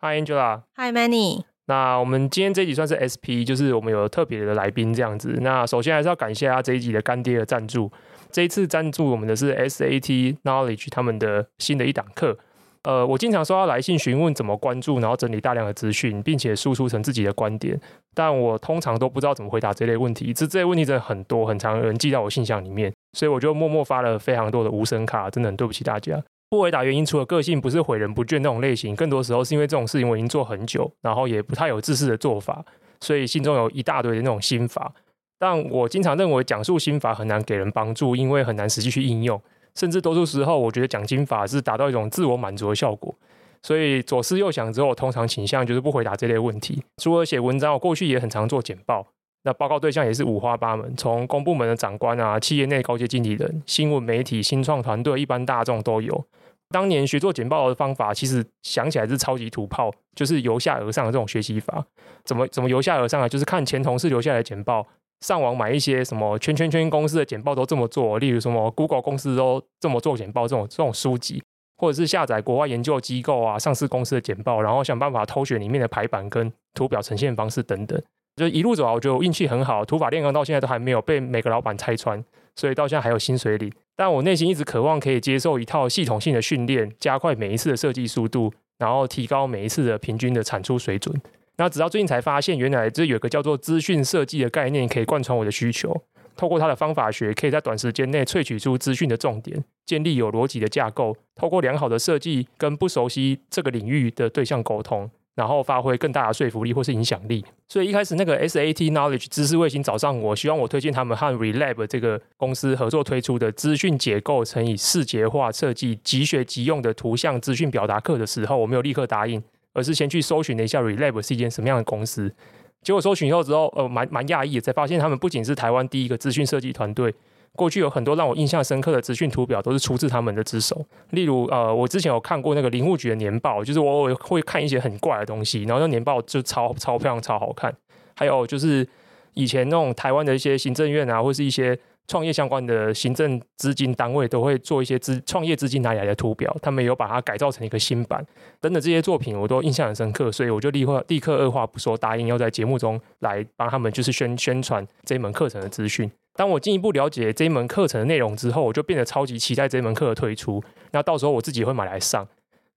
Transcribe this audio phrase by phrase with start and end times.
[0.00, 0.62] Hi Angela。
[0.76, 1.42] Hi Manny。
[1.66, 5.38] 那我们今天这一集算是 SP，就是我们有特别的来宾这样子。
[5.40, 7.90] 那首先还是要感谢他这一集的干爹的赞助。
[8.30, 12.36] 这一次赞助我们的是 SAT Knowledge 他们的新的一档课。
[12.82, 17.80] 呃，我经常收到来信询问怎么关注，然后整理大量的资讯，并且输出成自己的观点，
[18.12, 20.34] 但我通常都不知道怎么回答这类问题。
[20.34, 26.22] 这这类问题真的很多，很常有人寄到我信箱里面，所以我就默默发了非常多的无声卡，真的很对不起大家。
[26.48, 32.64] 不回答原因，除了个性不是毁人不倦那种类型，更多时候是因为这种事情我已经做很久，然后也不太有自识的做法，
[33.00, 34.92] 所以心中有一大堆的那种心法。
[35.38, 39.40] 但我经常认为讲述心法很难给人帮助，因为很难实际去应用。
[39.74, 43.12] 甚至多数时候，我觉得讲经法是达到一种自我满足的效果，
[43.60, 46.84] 所以左思右想之后，通常倾向就是不回答这类问题。
[47.02, 49.08] 除了写文章，我过去也很常做简报，
[49.44, 56.24] 那报告对象也是五花八门，从公部门的长官啊、企业内高阶经理人、新闻媒体、新创团队、一般大众都有。
[56.70, 61.84] 当年学做简报的方法，其实想起来是超级土炮，就是由下而上的这种学习法。
[62.24, 63.28] 怎么怎么由下而上啊？
[63.28, 64.86] 就是看前同事留下来的简报。
[65.20, 71.42] 上网买一些什么圈圈圈公司的简报都这么做，例如什么 Google 公司都这么做简报这种这种书籍，
[71.76, 78.02] 或者是下载国外研究机构啊、上市公司的简报，然后想办法偷学里面的排版跟图表呈现方式等等。
[78.36, 82.22] 就一路走来，我觉得我运气很好，土法炼钢到现在都还没有被每个老板拆穿，
[82.56, 83.72] 所以到现在还有薪水领。
[83.96, 91.14] 但我内心一直渴望可以接受一套系统性的训练，加快每一次的设计速度，然后提高每一次的平均的产出水准。
[91.56, 96.02] 那直到最近才发现，原来这有个叫做资讯设计的概念，可以贯穿我的需求。
[96.36, 101.16] 透过它的方法学，可以在短时间内萃取出资讯的重点，建立有逻辑的架构。
[101.36, 107.44] 透过良好的设计，跟不熟悉这个领域的对象沟通，然后发挥更大的说服力或是影响力。
[107.68, 119.42] 所以一开始那个 SAT Knowledge 知识卫星找上我，希望我推荐他们和 Relab 这个公司合作推出的资讯结构乘以视觉化设计、即学即用的图像资讯表达课的时候，我没有立刻答应。
[119.76, 122.32] 而是先去搜寻了一下 Relab 是一间什么样的公司，
[122.80, 127.12] 结果搜寻后之后，呃，蛮蛮讶异，才发现他们不仅是台湾第一个资讯设计团队，
[127.56, 130.84] 过去有很多让我印象深刻的资讯图表都是出自他们的之手。
[131.10, 137.74] 例如，呃，我之前有看过那个林务局的年报，就是我偶尔会看一些很怪的东西，然后那年报就超超漂亮、超好看。
[138.16, 138.86] 还有就是
[139.34, 141.78] 以前那种台湾的一些行政院啊，或是一些。
[142.06, 148.22] 创业相关的行政资金单位都会做一些资创业资金哪里来的图表，他们有把它改造成一个新版
[148.60, 156.10] 等等这些作品，我都印象很深刻，所以我就立刻立刻二话不说答应要在节目中来帮他们就是宣宣传这一门课程的资讯。
[156.36, 160.62] 当我进一步了解这一门课程的内容之后，我就变得超级期待这一门课的推出。
[160.90, 162.26] 那到时候我自己会买来上。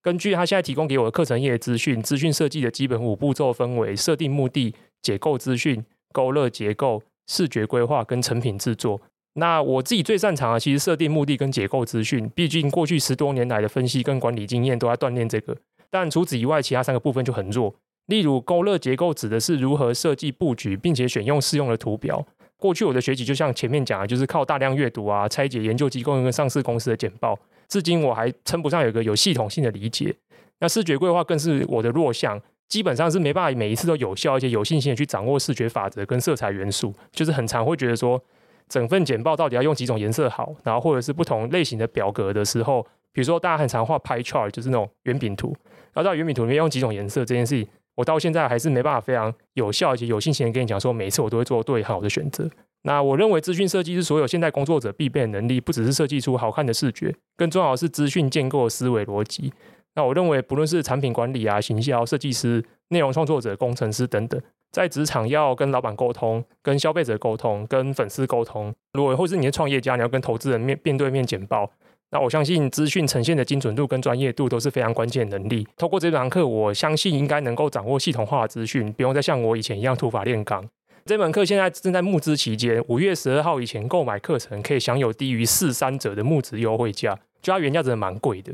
[0.02, 9.02] 根据他现在提供给我的课程页资讯，资讯设计的基本五步骤分为设定目的、解构资讯、勾勒结构、视觉规划跟成品制作。
[9.34, 15.58] 那我自己最擅长的，其实设定目的跟解构资讯，毕竟过去十多年来的分析跟管理经验都在锻炼这个。
[15.90, 17.76] 但除此以外，其他三个部分就很弱。
[18.06, 22.26] 例如勾勒结构指的是如何设计布局，并且选用适用的图表。
[22.58, 27.38] 过去我的学习就像前面讲的，就是靠大量阅读啊，拆解研究机构跟上市公司的简报。
[27.68, 30.16] 至今我还称不上有一个有系统性的理解。
[30.60, 38.22] 那视觉规划更是我的弱项，基本上是没办法每一次都有效而且有信心的去掌握视觉法则跟色彩元素，就是很常会觉得说。
[38.70, 40.54] 整份简报到底要用几种颜色好？
[40.62, 45.56] 然后或者是不同类型的表格的时候，比如说大家很常画 pie chart，就是那种圆饼图，
[45.94, 47.66] 然后在圆饼图里面用几种颜色这件事情，
[47.98, 52.48] 我到现在还是没办法非常有效且有信心的跟你讲说，每次我都会做对好的选择。
[52.84, 59.52] 那我认为资讯设计是所有现代工作者必备的能力，不只是设计出好看的视觉，更重要的是资讯建构思维逻辑。
[59.96, 64.40] 那我认为不论是产品管理啊、行销、设计师、内容创作者、工程师等等。
[64.72, 71.72] 在职场要跟老板沟通、跟消费者沟通、跟粉丝沟通，如果或是你是创业家，你要跟投资人面面对面简报，
[72.10, 75.68] 那我相信资讯呈现的精准度跟专业度都是非常关键能力。
[75.76, 80.66] 透过这堂课，我相信应该能够掌握系统化的资讯，不用再像我以前一样土法炼钢。
[81.06, 88.54] 这门课现在正在募资期间，五月十二号以前购买课程可以享有低于四三折的募资优惠价，就它原价真的蛮贵的，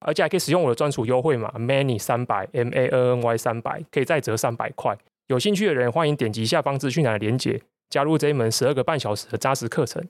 [0.00, 4.98] 而且还可以使用我的专属优惠码 many 三百 M A N N Y 三百，可以再折三百块。
[5.28, 10.04] 有兴趣的人，欢迎点击下方资讯栏的连结，加入这一门十二个半小时的扎实课程。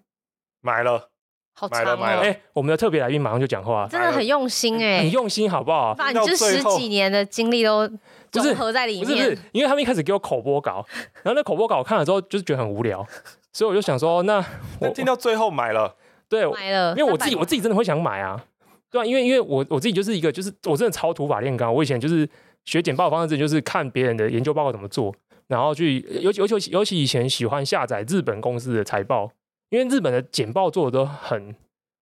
[0.62, 1.10] 买了，
[1.54, 2.02] 好长哦！
[2.02, 5.94] 哎、欸，我们的特别来宾马上就讲话，真的很用心哎、欸，很用心，好不好？
[5.94, 7.88] 把你这十几年的经历都
[8.30, 9.04] 综合在里面。
[9.04, 10.84] 不是，不是，不是，因为他们一开始给我口播稿，
[11.22, 13.06] 然后那口播稿我看了之后，就是觉得很无聊，
[13.52, 14.44] 所以我就想说，那
[14.80, 15.94] 我听到最后买了，
[16.28, 18.42] 对，买了，因为我自己，我自己真的会想买啊，
[18.90, 22.28] 对啊，因为因为我我自己就是一个，就是我真的超土法炼钢，我以前就是
[22.64, 25.14] 学简报的方式，就是看别人的研究报告怎么做。
[25.48, 29.30] 然后去，尤其尤其尤其以前喜欢下载日本公司的财报，
[29.72, 31.54] 因为日本的简报做的都很，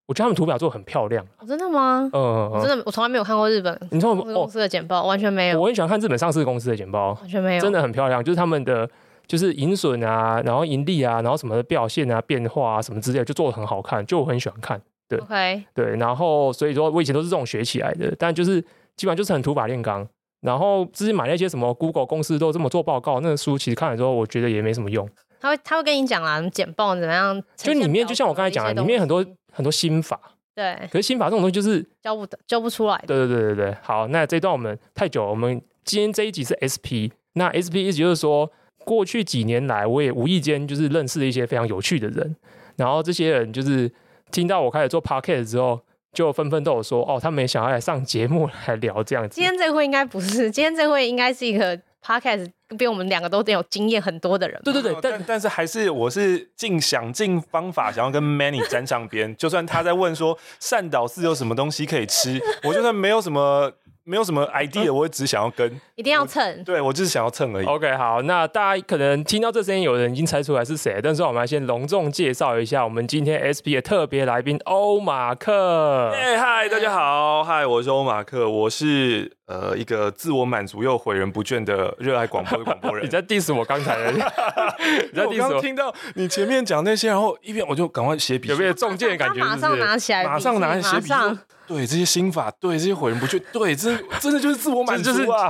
[0.06, 1.24] 我觉得他们图表做的很漂亮。
[1.38, 2.10] 哦、真的吗？
[2.12, 5.60] 嗯、真的我从来没有看过日本你说公司的简报，完全没有。
[5.60, 8.90] 我很喜欢看日本上市公司的简报，完全没有，真的很漂亮，就是他们的
[9.28, 14.82] 就是盈损啊，然后盈利啊，然后什么的表现啊、变化啊什么之类的，就做的很好看，就我很喜欢看。
[15.08, 18.60] 对，OK，对，然后所以说我以前都是这种学起来的，但就是
[18.96, 20.04] 基本上就是很土法炼钢。
[20.40, 25.08] 然后之前买那些什么 Google 公司都这么做报告，那个书其实看了之后，我觉得也没什么用。
[25.40, 27.42] 他会他会跟你讲啊，简报怎么样？
[27.56, 30.20] 就里面就像我刚才讲的，里面很多很多心法。
[30.54, 33.02] 对，可是心法这种东西就是教不得，教不出来。
[33.06, 33.76] 对对对对对。
[33.82, 37.10] 好，那这一段我们太久了，我们今天这一集是 SP。
[37.34, 38.50] 那 SP 意思就是说，
[38.84, 42.36] 过去几年来，我也无意间就是认识了一些非常有趣的人，
[42.76, 43.90] 然后这些人就是
[44.30, 45.80] 听到我开始做 Podcast 之后，
[46.12, 49.36] 就纷纷都有说，哦，他们也想要来上节目来聊这样子。
[49.36, 51.80] 今天这会应该不是，今天这会应该是一个。
[52.02, 63.72] Podcast 比我们两个都得有经验很多的人，对对对，但但是还是我是尽想尽方法想要跟 Manny 沾上边，就算他在问说善导寺有什么东西可以吃， 我就算没有什么。
[64.02, 67.66] 没有什么 idea，我也只想要跟，一定要蹭，对我就是想要蹭而已。
[67.66, 76.10] OK，好，那大家可能听到这声音，有人已经猜出来是谁，但是我们来先隆重介绍一下我们今天 SP 的特别来宾欧马克。
[76.12, 83.02] 哎，嗨，大家好，嗨，我是欧马克，我是呃一个自我满足又毁人不倦的热爱广播的广播人。
[83.04, 84.12] 你在 diss 我刚才的？
[85.12, 85.46] 你在 diss 我？
[85.46, 89.40] 我刚听到你前面讲那些，然后一边我就赶快写笔，有没有中箭的感觉？
[89.40, 91.38] 马上拿起来，马上拿起来写笔。
[91.66, 95.48] 对这些心法，对这些毁人不倦，对，这真的就是自我满足啊！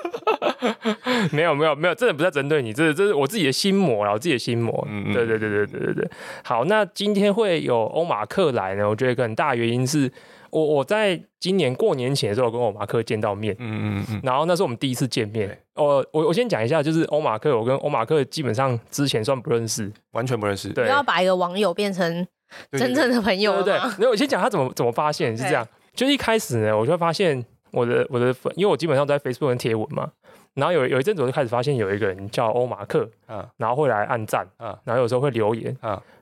[1.30, 4.86] 没有没有没有，真的不在针对你，这是这是我自己的心魔啊，我自己的心魔。
[4.88, 6.10] 嗯嗯，对对对对对对对。
[6.42, 10.10] 好，那今天会有欧马克来呢，我觉得一个很大原因是
[10.50, 15.58] 我我在今年过年前的时候跟欧马克见到面，嗯嗯嗯，然后那是我们第一次见面。
[15.74, 20.68] 我我我先讲一下，就是欧马克，我跟欧马克基本上之前算不认识，完全不认识。
[20.70, 22.26] 对，要把一个网友变成。
[22.72, 23.90] 真正的朋友，对对对。
[24.00, 25.64] 那我先讲他怎么怎么发现是这样，
[25.94, 30.10] 就一开始呢，我就会发现我的我的粉，因为我基本上都在 Facebook 跟贴文嘛，
[30.54, 33.08] 然后有有一阵子我就开始发现有一个人叫欧马克，
[33.56, 34.44] 然后会来按赞，
[34.82, 35.76] 然后有时候会留言，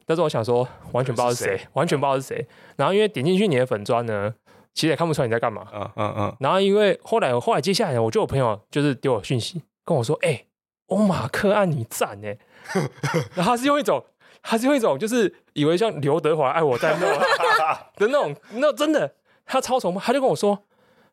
[0.09, 4.35] 但是我想说完全不知道是谁，完全不知道是谁，然后因为点进去你的粉砖呢，
[4.73, 10.47] 其实也看不出来你在干嘛，嗯嗯嗯，然后因为后来后来接下来我就有朋友就是丢我讯息跟我说，哎，
[10.87, 12.39] 欧马克按你赞哎，
[13.37, 14.03] 然后他是用一种。
[14.41, 17.07] 他是用一种就是以为像刘德华爱我在那
[17.99, 19.15] 的那种，那真的
[19.45, 20.63] 他超崇拜，他就跟我说：“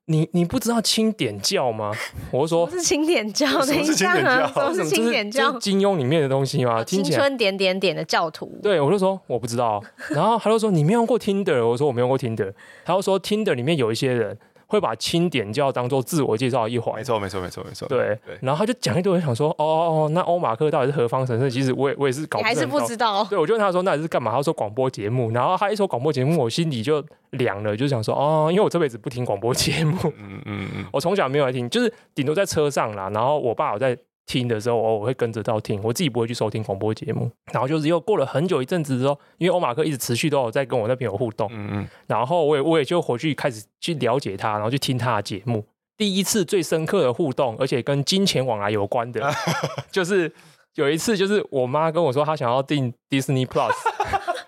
[0.07, 1.92] 你你不知道清点教吗？”
[2.31, 4.48] 我就说：“是清点教，什么是钦 点教？
[4.48, 5.48] 什么是清点教？
[5.48, 6.84] 就是金庸里面的东西吗？
[6.84, 9.84] 青春点点点的教徒。”对，我就说我不知道。
[10.10, 12.54] 然后他就说：“你没用过 Tinder？” 我说：“我没用过 Tinder。”
[12.86, 14.38] 他就说：“Tinder 里面有一些人。”
[14.68, 17.88] 会把清点就要当做自我介绍一环，没错没错没错没错。
[17.88, 21.50] 对，对然后他就讲一堆，我想说，哦哦，那欧马克到底是何方神圣？
[21.50, 23.24] 其实我也我也是搞不，还是不知道。
[23.26, 24.32] 对，我就问他说，那你是干嘛？
[24.32, 25.32] 他说广播节目。
[25.32, 33.10] 然后他一说广播节目，我心里就凉了，就想说，哦，因为我这辈子不听广播节目，嗯嗯嗯，我从小没有来听，就是顶多在车上啦。
[33.14, 33.98] 然后我爸有在。
[34.25, 37.30] 听的时候，我我会跟着到听，我自己不会去收听广播节目。
[37.51, 45.63] 然后就是又过了很久一阵子之后，因为欧马克一直持续都有在跟我那边有互动，嗯嗯，然后我也我也就回去开始去了解他，然后去听他的节目。
[45.98, 49.31] 第一次最深刻的互动，而且跟金钱往来有关的，
[49.92, 50.31] 就是
[50.74, 53.71] 有一次，就是我妈跟我说她想要订 Disney Plus，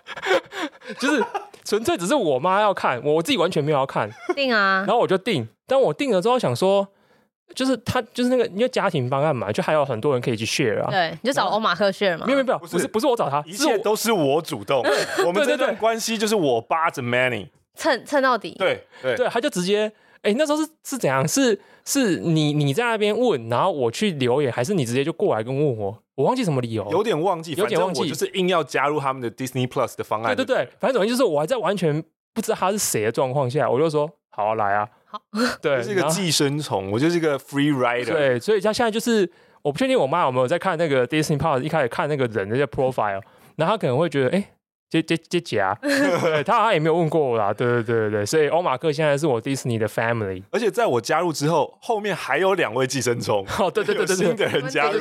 [0.98, 1.24] 就是
[1.64, 6.88] 纯粹只是我妈要看，我自己完全没有要看，订啊，然后我就订，但我订了之后想说。
[7.54, 10.90] 就是他，就是那个，因为家庭方案嘛，就还有很多人可以去 share 啊。
[10.90, 12.24] 对，你就找欧马克 share 嘛。
[12.26, 14.82] 没有没有，不是不是我找他，一切都是我主动。
[15.26, 18.54] 我们这段关系就是我扒着 Manny 蹭蹭到底。
[18.58, 19.90] 对对对，他就直接，
[20.22, 21.26] 哎，那时候是是怎样？
[21.26, 26.02] 是是你你在那边问，然后我去留言，还是你直接就过来跟问我？
[26.14, 30.34] 我忘记什么理由，有点忘记，有点忘记，就是硬要加入他们的 Disney Plus 的方案。
[30.34, 32.02] 对对对，反正总之就是我还在完全
[32.34, 34.88] 不知道他是谁的状况下，我就说好啊，来啊。
[35.10, 35.18] 好，
[35.62, 38.12] 对，是一个寄生虫，我就是一个 free rider。
[38.12, 39.30] 对，所以他现在就是，
[39.62, 43.22] 我不确定我妈有没有在看那个 Disney Plus，一开始看那个人的那些 profile，
[43.56, 44.48] 然后他可能会觉得，哎、欸，
[44.90, 55.00] 这这这假， 对，他好像也没有问过我啦，对对对对对，所以欧马克现在是我 Disney 的 family，而且在我加入之后，后面还有两位寄生虫，哦，对对对对对，新的人加入，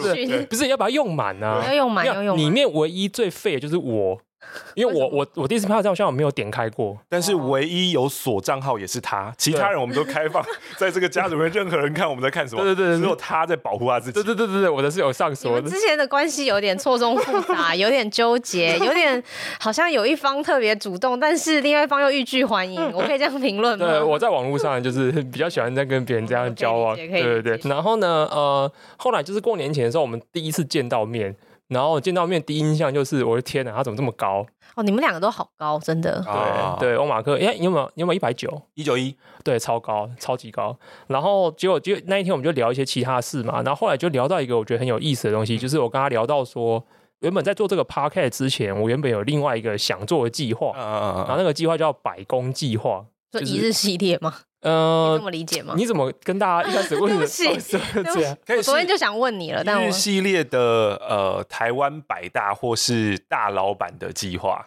[0.50, 1.62] 不是要把它用满呢？
[1.68, 4.22] 要用满，要用满，里面唯一最废的就是我。
[4.75, 10.44] 因为我我我第一次拍照，好像我没有点开过，但是唯一有锁账号也是他，其他人我们都开放，
[10.77, 15.70] 在这个家里面任何人看我们在看什么，对对对，只有他在保护他自己，对对对对对，我的是有上锁的。
[15.70, 19.22] 之前的关系有点错综复杂， 有点纠结，有点
[19.60, 23.86] 好像有一方特别主动，但是另外一方又欲拒还迎，我可以这样评论吗？
[23.86, 27.60] 对，我在网络上就是比较喜欢在跟别人这样交往，对对对。
[27.63, 31.36] 然后呢，呃，后来就是过年前的时候，我们第一次见到面。
[31.70, 34.46] 然后见到面第一印象就是，我的天哪，他怎么这么高？
[34.76, 36.24] 哦，你们两个都好高，真的。
[36.26, 38.62] 啊对对，欧马克，哎，你有没有你有没有一百九？
[38.76, 40.78] 一九一，对，超高，超级高。
[41.08, 46.82] 然后结果就那一天我们就聊一些其他事嘛，然后后来就聊到一个我觉得很有意思的东西，就是我跟他聊到说，
[47.20, 54.34] 原本在做这个 podcast 之前，我原本有另外一个想做的计划，然后那个计划叫百工计划，就一日系列吗？
[54.62, 55.74] 呃，这么理解吗？
[55.78, 57.26] 你怎么跟大家一开始问的？
[57.28, 58.58] 对不起，对不起，可以。
[58.58, 64.66] 我昨天就想问你了，但我系列的呃台湾百大或是大老板的计划，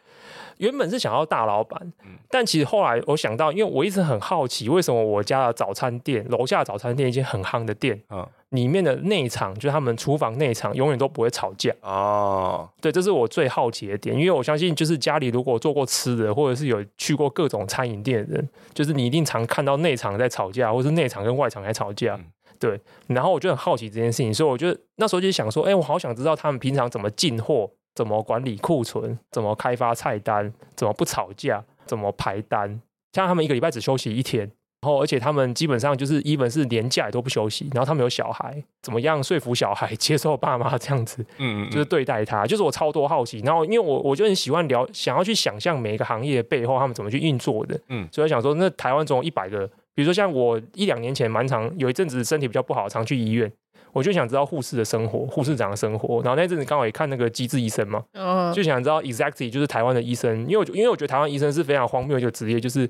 [0.58, 1.92] 原本是想要大老板，
[2.30, 8.26] 但其实后来我想到，因为我一直很好奇，为什么我家的早餐店楼下的早餐店一间很夯的店，嗯。
[8.50, 12.68] 里面的内场，就是他们厨房内场，永远都不会吵架哦。
[12.80, 22.16] 对，这是我最好奇的点，因为我相信，就是家里如果做过吃的，或者是有去过各种餐饮店的人，就是你一定常看到内场在吵架，或是内场跟外场在吵架。
[22.16, 22.24] 嗯、
[22.58, 32.80] 对，然后我就很好奇这件事情，所以我就那时候就想说，哎、欸，我好想知道他们平常怎么进货，怎么管理库存，怎么开发菜单，怎么不吵架，怎么排单，
[33.12, 34.50] 像他们一个礼拜只休息一天。
[34.82, 37.68] 然后，而且他们基本上就是 even 是连假也都不休息。
[37.74, 41.22] 然后他们有小孩，怎么样说服小孩 接受爸妈这样子？
[41.36, 43.40] 嗯，嗯，就是对待他，就是我超多好奇。
[43.40, 47.78] 然后，因为我我就很喜欢聊，想要去想象每一个行业的背后他们怎么去运作的。
[47.88, 53.52] 嗯，所以想说，那台湾总有一百个，比如说像我一两年前蛮常有一阵子身体比较不好，常去医院，
[53.92, 56.22] 我就想知道护士的生活，护士长的生活。
[56.22, 62.88] 然后那阵子刚好也看那个机智医生嘛，嗯，就想知道 exactly 就是台湾的医生，因为我因为我觉得台湾医生是非常荒谬的一个职业，就是。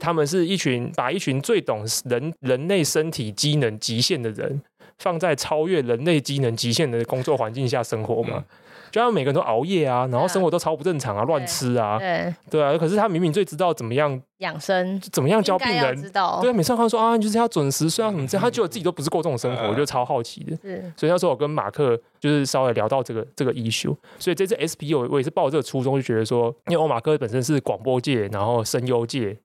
[0.00, 4.60] 他们是一群把一群最懂人人类身体机能极限的人
[4.98, 8.44] 放在超越人类机能极限的工作环境下生活嘛？
[8.90, 12.76] 就他们每个人都熬夜啊，然后生活都超不正常啊，乱吃啊，对对啊。
[12.76, 16.52] 可是他明明最知道怎么样养生，怎么样教病人，知道对。
[16.52, 20.56] 每次他说啊，就是要准时睡啊什么这样，他觉得自己都不是过这种生活，我就超好奇的。
[20.96, 29.36] 所以那时候我跟马克就是稍微聊到这个这个 issue，所以这次 SP 我我也是抱着这个初衷，就觉得说，因为欧马克本身是广播界，然后声优界。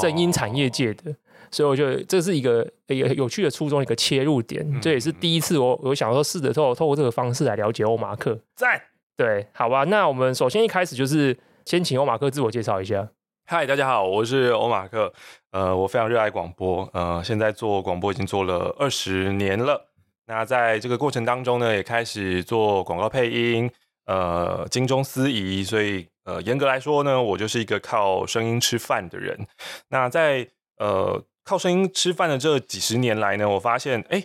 [0.00, 1.14] 声音产业界的，
[1.50, 4.80] 所以我觉得这是一个一个有趣的初衷，一个切入点。
[4.80, 8.38] 这也是第一次我我想说试着透透过这个方式来了解欧马克。
[8.54, 8.80] 赞，
[9.16, 9.84] 对，好吧。
[9.84, 13.08] 那我们首先一开始就是先请欧马克自我介绍一下。
[13.46, 15.12] 嗨，大家好，我是欧马克。
[15.50, 19.90] 呃，我非常热爱广播，呃，现在做广播已经做了二十年了。
[20.26, 23.70] 那在这个过程当中呢，也开始做广告配音，
[24.06, 26.06] 呃，精忠司仪，所以。
[26.24, 29.46] 呃，严格来说呢，我就是一个靠声音吃饭的人。
[29.88, 34.24] 那在呃靠声音吃饭的这几十年来呢，我发现，哎，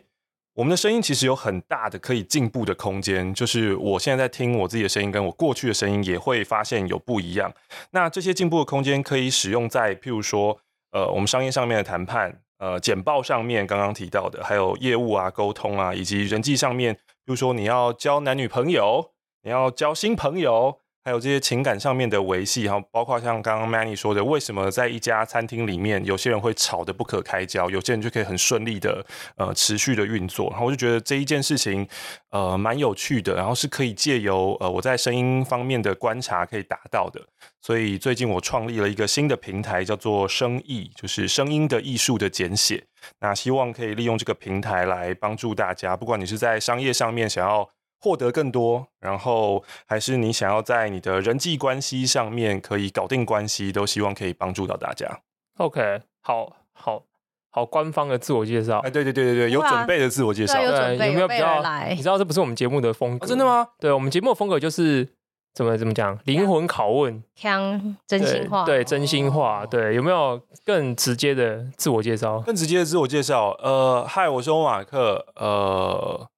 [0.54, 3.34] 我们的声音其实有很大的可以进步的空间。
[3.34, 7.54] 就是我现在在听我自己的声音，跟我过去的声音也会发现有不一样。
[7.92, 10.58] 那这些进步的空间可以使用在譬如说，
[10.92, 19.12] 呃，我们商业上面的谈判，呃，简报上面刚刚提到的，还有业务啊、沟通啊，以及人际上面，譬如说你要交男女朋友，
[19.44, 20.80] 你要交新朋友。
[21.04, 29.04] 还有这些情感上面的维系，哈，包括像刚刚 Manny 说的，为什么在一家餐厅里面，有些人会吵得不可开交，有些人就可以很顺利的
[29.38, 30.50] 呃持续的运作。
[30.52, 31.88] 然后我就觉得这一件事情
[32.32, 37.22] 呃蛮有趣的，然后是可以借由呃我在声音方面的观察可以达到的。
[37.62, 42.84] 所以最近我创立了一个新的平台，叫做声艺，就是声音的艺术的简写。
[43.22, 47.70] 那希望可以利用这个平台来帮助大家，不管你是在商业上面想要。
[48.00, 55.20] 获得更多，然后还是你想要在你的人际关系上面可以搞定关系，都希望可以帮助到大家。
[55.58, 57.04] OK，好好
[57.52, 58.80] 好，官方的自我介绍。
[58.80, 61.94] 哎，对对对对对，有准备的自我介绍，对，有准备，对，有没有比较来？
[61.94, 63.68] 你知道这不是我们节目的风格，哦，真的吗？
[63.80, 65.06] 对，我们节目的风格就是
[65.54, 72.40] 怎么怎么讲，灵魂拷问，讲真心话，对，真心话，对，有没有更直接的自我介绍？
[72.40, 76.30] 更直接的自我介绍，呃，嗨，我是欧马克，呃，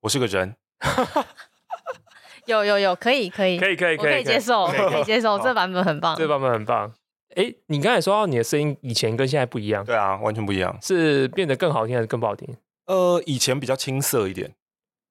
[0.00, 0.54] 我是个人。
[2.46, 6.92] 有有有，可以可以可以可以可以接受，可以接受，这版本很棒，这版本很棒。
[7.36, 12.56] 哎，你刚才说到你的声音以前跟现在不一样，对啊，完全不一样，是变得更好听还是更不好听？
[12.86, 14.52] 呃，以前比较青涩一点，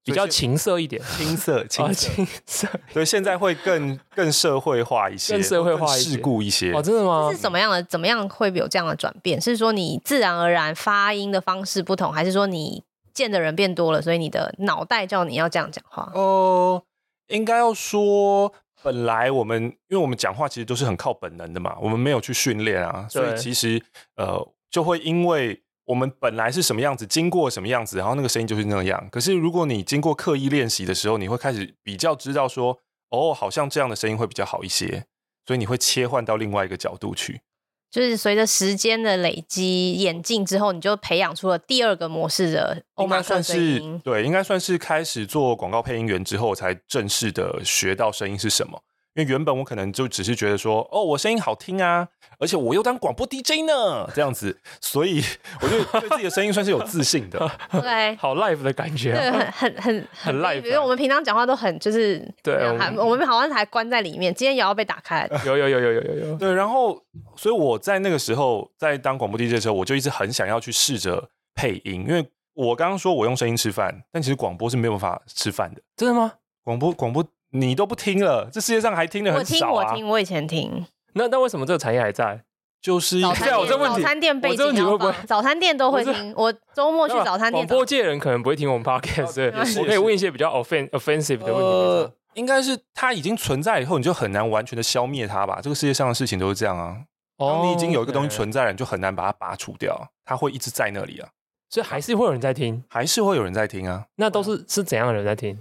[0.04, 6.74] 比较情色一点，青涩青青涩，对，现在会更更社会化一些，更社会化一些，世故一些。
[6.74, 7.30] 哦，真的吗？
[7.32, 7.82] 是怎么样的？
[7.84, 9.40] 怎么样会有这样的转变？
[9.40, 12.84] 是说你自然而然发音的方式不同，还是说你？
[13.20, 16.10] 见的人变多了，所以你的脑袋叫你要这样讲话。
[16.16, 16.82] 哦、
[17.28, 23.84] 呃，应该要说，本来我们因为我们讲话其实都是很靠本能的嘛，我们没有去训练啊，所以其实
[24.16, 24.40] 呃
[24.72, 29.10] 就会因为我们本来是什么样子，经过什么样子，然后那个声音就是那样。
[29.12, 35.06] 可是如果你经过刻意练习的时候，你会开始比较知道说，哦，好像这样的声音会比较好一些，
[35.46, 37.42] 所以你会切换到另外一个角度去。
[37.92, 44.00] 就是随着时间的累积演进之后，你就培养出了第二个模式的欧马克声音。
[44.04, 48.82] 对，应该算是开始做广告配音员之后，才正式的学到声音是什么。
[49.16, 55.22] 因为原本我可能就只是觉得说，哦，我声音好听啊，而且我又当广播 DJ 呢，这样子，所以
[55.62, 57.40] 我就对自己的声音算是有自信的。
[57.72, 60.62] 对， 好 live 的感觉，对，很很很很 live。
[60.62, 65.28] 比如我们平常讲话都很就是，对，还我们好像还关在里面，今天也要被打开。
[65.46, 66.36] 有有有有有有有。
[66.40, 67.02] 对，然后，
[67.36, 75.82] 所以我在那个时候在当广播 DJ 的时候，我就一直很想要去试着配音，因为我刚刚说我用声音吃饭，但其实广播是没有办法吃饭的。
[75.98, 76.34] 真的吗？
[76.64, 77.26] 广播广播。
[77.52, 79.72] 你都不听了，这世界上还听的很少啊！
[79.72, 80.86] 我听，我听，我以前听。
[81.14, 82.44] 那那为什么这个产业还在？
[82.82, 86.34] 就是早餐店，早餐店背景要放，早餐店都会听。
[86.38, 87.68] 我周末去早餐店。
[87.68, 89.52] 广播界人可能不会听我们 podcast，
[89.82, 91.62] 我可以问一些比较 offen offensive 的问题。
[91.62, 95.60] 呃，应该是它已经存在以后，你就很难完全的消灭它吧？
[95.62, 96.96] 这个世界上的事情都是这样啊。
[97.38, 101.28] 当你已经有一个东西存在了，你就很难把它拔除掉，它会一直在那里啊。
[101.70, 104.06] 所以还是会有人在听，还是会有人在听啊。
[104.16, 105.60] 那都是是怎样的人在听？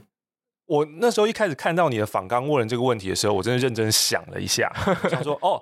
[0.68, 4.70] 我那时候一开始看到你的访刚问了这个问题的时候，我真的认真想了一下，
[5.10, 5.60] 想说哦，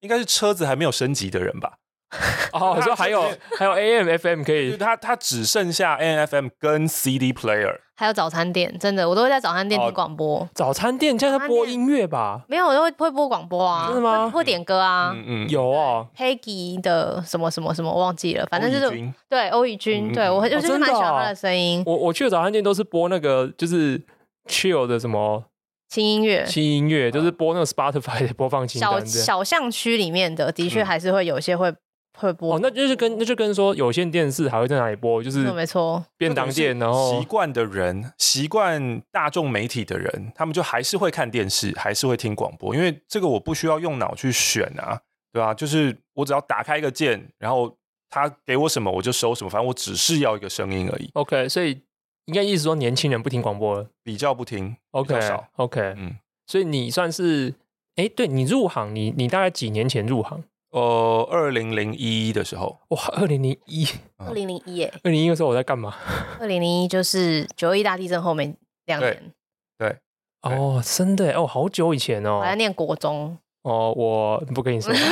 [0.00, 1.74] 应该是车子还没有升级的人吧？
[2.52, 3.22] 哦，我说还有
[3.58, 10.38] 还有 AM FM 可以，他他只剩下 AM FM 跟 CD player，还有早餐店，真的我都会在早餐店听广播。
[10.38, 12.44] 哦、早餐店叫他播音乐吧？
[12.48, 13.88] 没有，我都会会播广播啊？
[13.92, 14.30] 真的吗？
[14.32, 15.12] 会点歌啊？
[15.14, 16.08] 嗯嗯，有哦。
[16.16, 21.82] Peggy 的什么什么什么我忘记了，反正就是对欧宇君，对我我就是蛮喜欢他的声音。
[21.84, 24.02] 我我去的早餐店都是播那个就是。
[24.48, 25.44] Chill 的什么
[25.88, 26.44] 轻音乐？
[26.44, 29.06] 轻音乐就是播那个 Spotify 的播放清单。
[29.06, 31.76] 小小巷区里面的，的确还是会有些会、嗯、
[32.18, 32.56] 会播。
[32.56, 36.78] 哦，那就是跟那就跟说有线电视还会在哪里播，就是没错，便当店。
[36.78, 45.00] 然后习惯的人，习惯大众媒体的人，他们就还是会看电视，还是会听广播，因为这个我不需要用脑去选啊，
[45.32, 45.54] 对吧、啊？
[45.54, 47.74] 就是我只要打开一个键，然后
[48.10, 51.08] 他给我什么我就收什么，反正我只是要一个声音而已。
[51.14, 51.80] OK，所以。
[52.28, 56.14] 应该意思说年轻人不听广播了，比较不听，OK，少，OK，嗯，
[56.46, 57.54] 所以你算是，
[57.96, 60.44] 哎，对你入行，你你大概几年前入行？
[60.72, 65.94] 呃，二零零一的时候，哇，二零零一，二零零一哎，二零零一的时候我在干嘛？
[66.38, 68.54] 二零零一就是九二一大地震后面
[68.84, 69.32] 两年，
[69.78, 69.96] 对，
[70.42, 74.92] 哦，真的，哦，好久以前哦，我在念国中，哦，我不跟你说。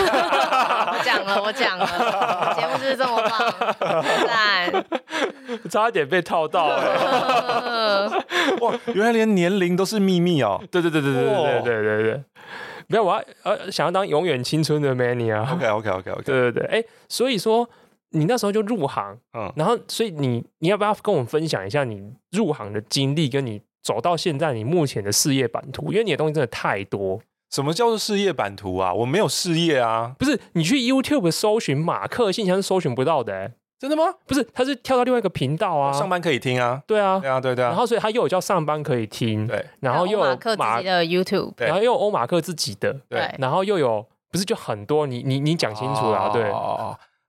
[0.67, 4.85] 我讲了， 我讲了，节目就是这么棒，赞，
[5.71, 8.11] 差点被套到了，
[8.61, 11.83] 哇，原来连年龄都是秘密哦，对对对对对对对对。
[11.83, 12.23] 对对，
[12.89, 17.69] 没有，我要呃想要当永远青春的 Manny 啊，OK OK OK OK，对对对，哎，所以说
[18.11, 22.01] 你那时候就入行，嗯，然后所以你你要不要跟我们分享一下你
[22.31, 27.21] 入行的经历，跟你走到现在你目前的事业版图，因为你的东西真的太多。
[27.57, 28.93] 什么叫做事业版图啊？
[28.93, 30.15] 我没有事业啊！
[30.19, 33.33] 不是你去 YouTube 搜寻马克信箱是搜寻不到的。
[33.33, 34.03] 欸，真的吗？
[34.27, 35.91] 不是，他是跳到另外一个频道啊。
[35.91, 36.83] 上班可以听啊。
[36.87, 37.69] 对啊，对啊，对对啊。
[37.69, 39.65] 然后所以他又有叫上班可以听，对。
[39.81, 43.35] 然后又有马克自己的 YouTube，然后又有欧马克自己的，对。
[43.39, 46.43] 然后又有不是就很多，你你你讲清楚啊，对。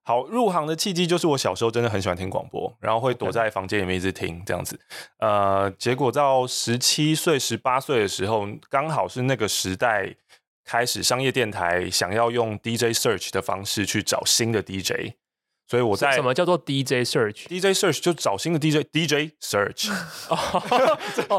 [0.07, 4.79] 好，入行的契机就是我小时候真的很喜欢听广播，然后会躲在房间里面一直听这样子。
[5.19, 10.15] 呃，结果到十七岁、十八岁的时候，刚好是那个时代。
[10.69, 15.13] 开始商业电台想要用 DJ search 的方式去找新的 DJ。
[15.69, 19.91] 所以我在什么叫做 DJ search？DJ search 就找新的 DJ，DJ search。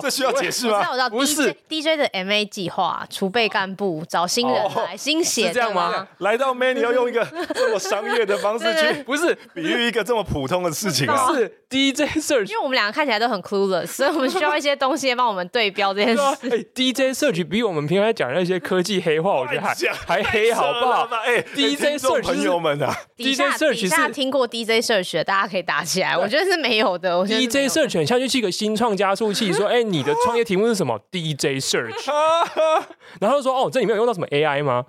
[0.03, 1.09] 这需要解释吗？
[1.09, 6.07] 不是 DJ 的 MA 计划，储备干部找新人来新血，这样吗？
[6.19, 11.33] 来到 Manny 要用一个这么商业的方式去，不是 比喻一个这么普通的事情啊？
[11.33, 16.71] 是 DJ search，因为我们两个看起来都很 clueless，所以我们需要一些东西帮我们对标这件事。
[16.75, 19.75] DJ search 比我们平常讲那些科技黑话，我觉得还
[20.07, 21.09] 还黑，好不好？
[21.25, 24.18] 哎，DJ search 朋友们啊，DJ search 是。
[24.19, 26.17] 听过 DJ search 的，大家可以打起来。
[26.17, 27.25] 我觉得是没有的。
[27.25, 32.11] DJ search 很像就是一个新创加速器，说： “哎，你的创业题目是什么？DJ search。
[33.21, 34.85] ”然后说：“哦，这里面有用到什么 AI 吗？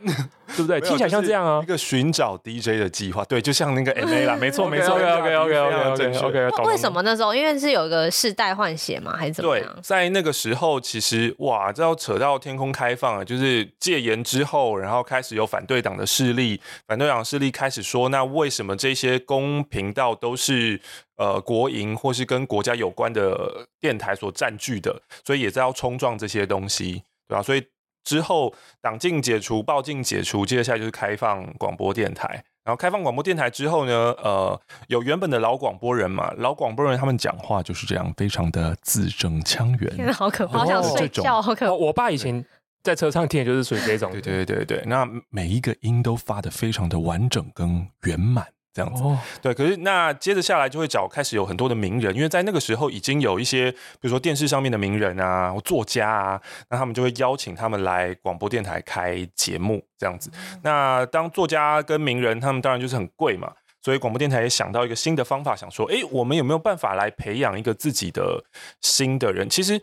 [0.56, 0.80] 对不对？
[0.82, 3.24] 听起来像这样啊，一个寻找 DJ 的计划。
[3.26, 4.96] 对，就像那个 MA 啦， 没错，没错。
[4.96, 6.64] OK，OK，OK，OK，OK。
[6.66, 7.34] 为什么那时候？
[7.34, 9.66] 因为是有一个世代换血嘛，还是怎么样？
[9.74, 20.80] 对，在那个时候，其实哇，这要扯到天空开放啊，就是戒严之后，然后开始有反对党的势力，反对党势力开始说：那为什么这些公频道都是
[21.18, 25.02] 呃国营或是跟国家有关的电台所占据的？
[25.26, 27.42] 所以也在要冲撞这些东西，对吧？
[27.44, 27.64] 所以
[28.10, 32.44] 之后党禁解除，报禁解除，接下来就是开放广播电台。
[32.64, 33.94] 然后开放广播电台之后呢，
[34.24, 39.96] 呃，有原本的老广播人嘛，老广播人他们讲话就是这样，非常的字正腔圆。
[39.96, 41.72] 天哪，好可怕，好想睡觉，好可怕。
[41.72, 42.44] 我爸以前
[42.82, 44.12] 在车上听的就是属于这种。
[44.12, 48.48] 对对对对，那每一个音都发的非常的完整跟圆满。
[48.80, 60.32] 这样子，哦、对，可是那接着下来就会找开始有很多的名人，因为在那个时候已经有一些，比如说电视上面的名人啊，或作家啊，那他们就会邀请他们来广播电台开节目这样子。
[60.64, 68.46] 那当作家跟名人，他们当然就是很贵嘛，所以广播电台也想到一个新的方法，想说，哎，我们有没有办法来培养一个自己的
[68.80, 69.50] 新的人？
[69.50, 69.82] 其实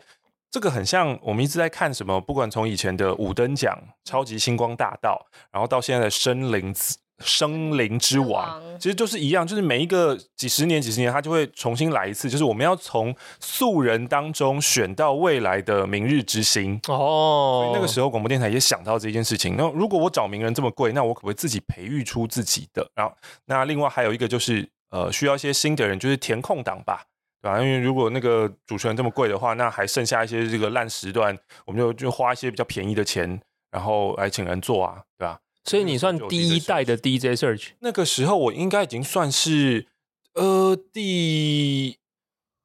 [0.49, 6.73] 这个很像我们一直在看什么，不管从以前的五等奖、超级星光大道，然后到现在的森林
[7.17, 7.25] 子。
[7.25, 12.29] 声林之王，其实就是一样，就是每一个几十年、几十年，他就会重新来一次。
[12.29, 17.63] 就是我们要从素人当中选到未来的明日之星哦。
[17.63, 19.55] 所以那个时候，广播电台也想到这件事情。
[19.57, 22.87] 那如果我找名人这么贵，那我可不可以自己培育出自己的？
[22.93, 23.11] 然后，
[23.45, 27.03] 那另外还有一个就是，呃，需要一些新的人，就是填空档吧，
[27.41, 27.59] 对吧？
[27.59, 35.39] 因为如果那个主持人这么贵的话，那还剩下一些这个烂时段，我们就就花一些比较便宜的钱，然后来请人做啊，对吧？
[35.67, 39.85] 所以你算第一代的 DJ Search，那个时候我应该已经算是
[40.33, 41.97] 呃第，因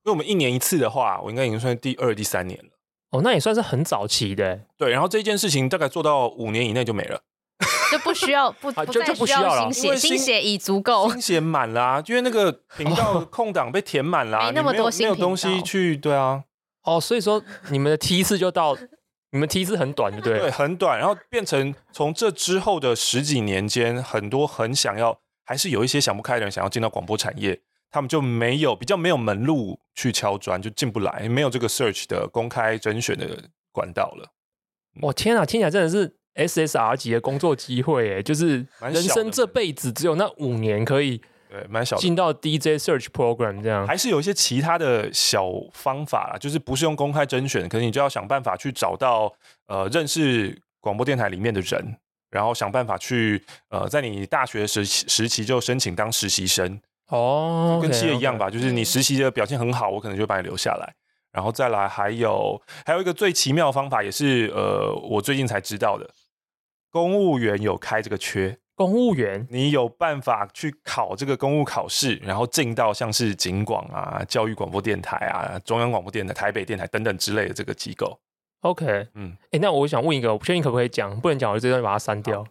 [0.04, 2.70] 为我们一年一次的话，我应该已经算第二、第三年了。
[3.10, 4.60] 哦，那也算是很早期的。
[4.78, 7.20] 对，然后这件事情大概做到五年以内就没了，
[7.90, 16.44] 就不需要不 就就不再需要新血，新血已足够，新血满了，因为那个频道空档被填满了，没那么多新没有东西去，对啊。
[16.84, 18.78] 哦，所以说你们的梯次就到。
[19.32, 20.38] 你们梯次很短，对不对？
[20.38, 27.58] 对，很短，然后变成从这之后的十几年间，很多很想要，还是有一些想不开的人想要进到广播产业，
[27.90, 34.28] 他们就没有比较没有门路去敲砖，就进不来，没有这个 search 的公开甄选的管道了。
[35.00, 41.22] 我、哦、天啊，听起来真的是 SSR 级的工作机会诶，就是人生这辈子只有那五年可以。
[41.52, 42.00] 对，蛮小的。
[42.00, 49.30] 进到 DJ Search Program 这样，还是有一些其他的小方法啦，就是不是用公开甄选，可能你就要想办法去找到
[49.66, 51.94] 呃认识广播电台里面的人，
[52.30, 56.80] 然后想办法去呃在你大学时时期就申请当实习生。
[57.08, 60.94] 哦，跟企业一样吧，就是你实习的表现很好，我可能就把你留下来，
[61.32, 66.08] 然后再来还有还有一个最奇妙的方法，也是呃我最近才知道的，
[66.90, 68.56] 公务员有开这个缺。
[68.82, 78.18] 公务员，你有办法去考这个公务考试，然后进到像是警广啊、教育广播电台啊、中央广播电台、台北电台等等之类的这个机构。
[78.62, 82.44] OK，嗯，哎、欸，那我想问一个，我不确定可不可以讲，不能讲，我就这段把它删掉。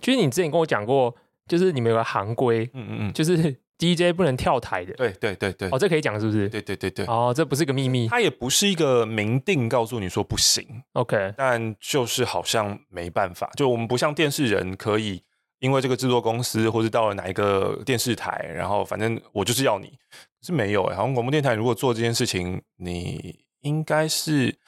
[0.00, 1.14] 就是你之前跟我讲过，
[1.46, 3.36] 就是你们有个行规，嗯嗯嗯，就是
[3.78, 4.92] DJ 不能跳台的。
[4.94, 6.48] 对对对对，哦，这可以讲是不是？
[6.48, 7.04] 对对对对。
[7.06, 10.64] 哦，这不是个秘密，它也不是一个明定告诉你说不行。
[10.92, 15.22] OK，但就是好像没办法，就我们不像电视人可以。
[15.58, 19.98] 因为这个制作公司，或是到了哪一个电视台，然后反正我就是要你，
[20.42, 20.96] 是没有哎、欸。
[20.96, 24.58] 好像广播电台如果做这件事情，你应该是，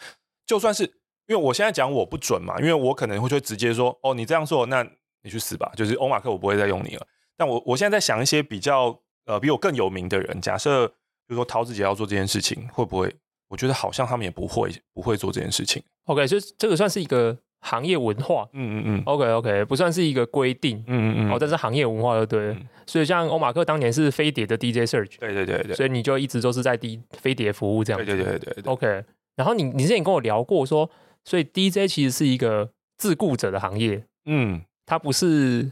[0.46, 0.85] 就算是
[1.27, 4.83] 因为我现在讲我不准嘛，因为我可能会就会直接说，哦，你这样做，那
[5.22, 5.70] 你去死吧。
[5.77, 7.07] 就是欧马克，我不会再用你了。
[7.37, 10.94] 但我我现在在想一些比较呃比我更有名的人，假设比
[11.29, 13.14] 如说陶子姐要做这件事情，会不会？
[13.48, 15.83] 我觉得好像他们也不会不会做这件事情。
[16.05, 17.38] OK，就这个算是一个。
[17.60, 22.54] 行业文化，嗯嗯嗯，OK OK，不算是一个规定，嗯嗯嗯，哦，但是行业文化就对了。
[22.54, 29.04] 嗯、所以像欧马克当年是飞碟的 DJ Search，对对对对，所以你就一直都是在 D 飞碟服务这样，对对对对，对，OK。
[29.36, 30.88] 然后你你之前跟我聊过说，
[31.24, 35.70] 所以 DJ 其实是一个自雇者的行业，嗯，它不是，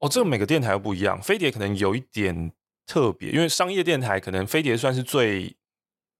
[0.00, 2.52] 哦，这个每个电台都不一样，飞碟可能有一点
[2.86, 5.54] 特别，因为商业电台可能飞碟算是最。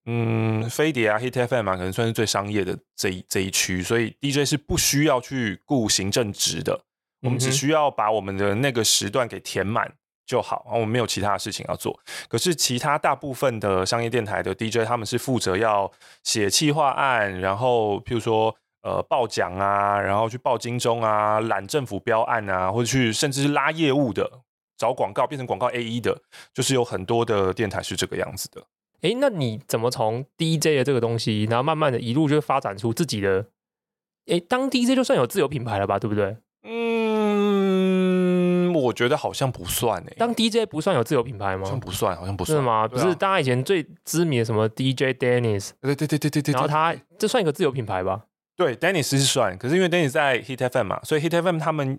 [0.06, 6.84] 嗯，飞碟啊，Hit FM 啊，可能算是最商业的这一这一区，所以 DJ 是不需要去顾行政职的，
[7.20, 9.92] 我们只需要把我们的那个时段给填满
[10.26, 11.96] 就好，然后我们没有其他的事情要做。
[12.28, 15.90] 可是其他大部分的商业电台的 DJ，他们是负责要
[16.24, 24.28] 写企划案，然后譬如说呃报奖啊，然后去报金钟啊，揽政府标案啊，或者去甚至是拉业务的，
[24.76, 26.20] 找广告变成广告 AE 的，
[26.52, 28.60] 就是有很多的电台是这个样子的。
[29.02, 33.46] 哎、欸，那你怎么从 DJ 的这个东西，然后慢慢的一路就发展出自己的？
[34.26, 36.36] 哎、欸，当 DJ 就算有自有品牌了吧，对不对？
[36.64, 40.12] 嗯，我觉得好像不算哎。
[40.16, 41.64] 当 DJ 不算有自有品牌吗？
[41.64, 42.56] 好像不算，好像不算。
[42.56, 42.82] 是吗？
[42.84, 46.52] 啊、不是，大家以前最知名的什么 DJ Dennis，对对对对对对。
[46.52, 48.26] 然后他这算一个自有品牌吧？
[48.56, 51.98] 对，Dennis 是算，可是因为 Dennis 在 Hit FM 嘛，所以 Hit FM 他们，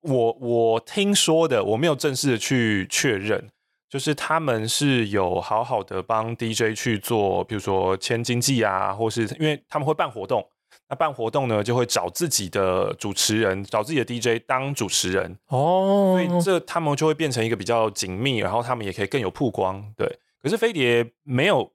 [0.00, 3.50] 我我听说的，我没有正式的去确认。
[3.90, 10.48] 就是他们是有好好的帮 DJ 去做，比如说签经纪啊，或是因为他们会办活动，
[10.88, 19.92] 那办活动呢就会找自己的主持人，找自己的 DJ 当主持人哦，所以这他们就会变成一个比较紧密，然后他们也可以更有曝光。
[19.96, 20.06] 对，
[20.40, 21.72] 可是飞碟没有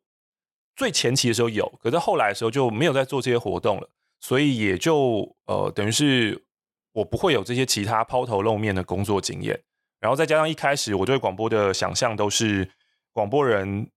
[0.78, 3.90] 最前期的时候有，可是后来的时候就没有在做这些活动了，
[4.22, 6.46] 所以也就呃等于是
[6.94, 9.60] 我不会有这些其他抛头露面的工作经验，
[10.06, 12.70] 然后再加上一开始我对广播的想象都是
[13.12, 13.90] 广播人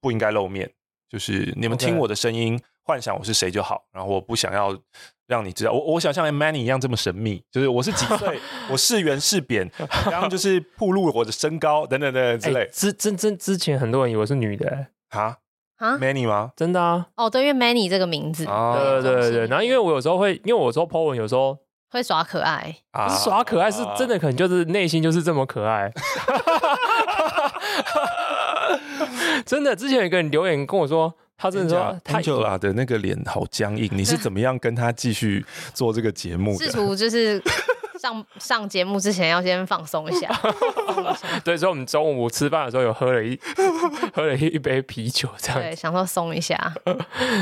[0.00, 0.68] 不应该露面，
[1.08, 2.60] 就是你们听我的声音。
[2.86, 4.76] 幻想我是谁就好，然后我不想要
[5.28, 8.38] 让你知道我，我想像 Manny 一样这么神秘，就是我是几岁，
[8.68, 9.70] 我是圆是扁，
[10.04, 12.68] 刚刚就是暴露我的身高等等等等之类。
[12.72, 15.38] 之之之之前很多人以为是女的，啊
[15.78, 16.52] 啊，Manny 吗？
[16.56, 17.06] 真的啊？
[17.16, 19.46] 哦，对，因为 Manny 这个名字，啊、对对对对。
[19.46, 21.56] 然后因为我有时候会，因为我有时候 po 文有时候
[21.94, 25.90] 会耍可爱，不是耍可爱，是真的可能就是内心就是这么可爱。
[29.46, 31.14] 真的，之前有一个人留言跟我说。
[31.36, 36.64] 他真的说，Angela 的那个脸好僵硬，你是 怎么样跟他继续做这个节目的？
[36.64, 37.42] 试图就是。
[38.04, 40.28] 上上节目之前要先放松一下。
[41.42, 43.38] 对，所以我们中午吃饭的时候有喝了一
[44.12, 46.54] 喝了一杯啤酒，这样对，想说松一下。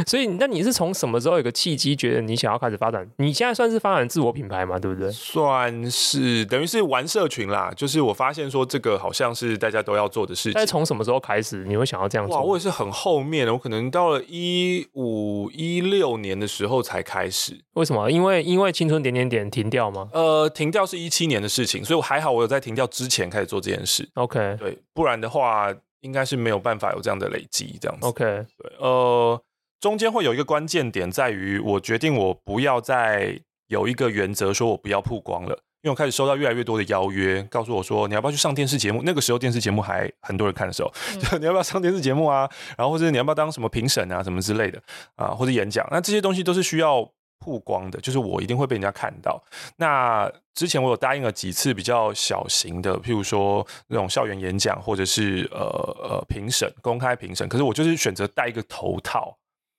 [0.07, 3.05] 所以，那你是从什么时候有个契机，觉得你想要开始发展？
[3.17, 5.11] 你现在算是发展自我品牌嘛，对不对？
[5.11, 7.73] 算是，等于是玩社群啦。
[7.77, 10.53] 就是我发现说，这个好像是大家都要做的事情。
[10.55, 12.37] 但是从什么时候开始，你会想要这样做？
[12.37, 17.59] 哇，我也是很后面的，我可能到了一五一六年的时候才开始。
[17.73, 18.09] 为什么？
[18.09, 20.09] 因为因为青春点点点停掉吗？
[20.13, 20.49] 呃。
[20.53, 24.09] 停掉是一七年的事情，所以我还好，我有在停掉之前开始做这件事。
[24.15, 28.07] OK，对，不然的话应该是没有办法有这样的累积，这样子。
[28.07, 29.43] OK，对，呃，
[29.81, 35.51] 中间会有一个关键点在于，我决定我不要再有一个原则，说我不要曝光了，
[35.83, 39.03] 因为我开始收到越来越多的邀约，告诉我说你要不要去上电视节目？
[39.05, 42.49] 那个时候电视节目还很多人看的时候，嗯、就你要不要上电视节目啊？
[42.77, 44.81] 然后或者你要不要当什么评审啊，什么之类的
[45.17, 45.87] 啊，或者演讲？
[45.91, 47.11] 那这些东西都是需要。
[47.43, 49.43] 曝光的，就是我一定会被人家看到。
[49.77, 57.49] 那之前我有答应了几次比较小型的，譬如说那种校园演讲，或者是呃呃评审、公开评审。
[57.49, 59.37] 可是我就是选择戴一个头套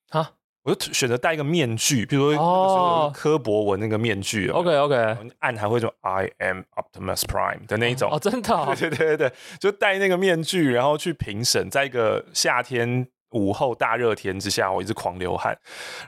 [0.10, 0.32] 啊，
[0.64, 4.50] 我就选择戴一个面具，比如说那时候柯博文那个面具。
[4.50, 8.12] OK OK，按还会说 I am Optimus Prime 的那一种。
[8.12, 8.74] 哦，真的、哦？
[8.78, 15.56] 对对对对，就戴那个面具，然后去评审，在一个夏天午后大热天之下，我一直狂流汗，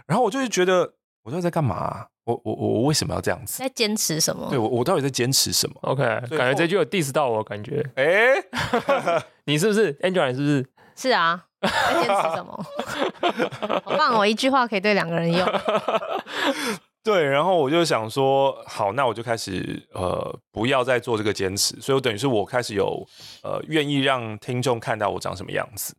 [0.07, 0.94] 然后我就是觉得。
[1.25, 2.07] 我到底在干嘛、啊？
[2.25, 3.57] 我我我为什么要这样子？
[3.57, 4.47] 在坚持什么？
[4.47, 7.83] 对我我到底在坚持什么？OK，感觉这句有 diss 到我感觉。
[7.95, 10.31] 哎、欸，你是不是 Angela？
[10.31, 10.65] 你是不是？
[10.95, 12.65] 是啊，在坚持什么？
[13.83, 14.19] 好棒！
[14.19, 15.45] 我一句话可以对两个人用。
[17.03, 21.75] 对，然后我就想说，好，那我就开始呃，不要再做这个坚持。
[21.81, 23.03] 所以我等于是我开始有
[23.41, 25.95] 呃，愿意让听众看到我长什么样子，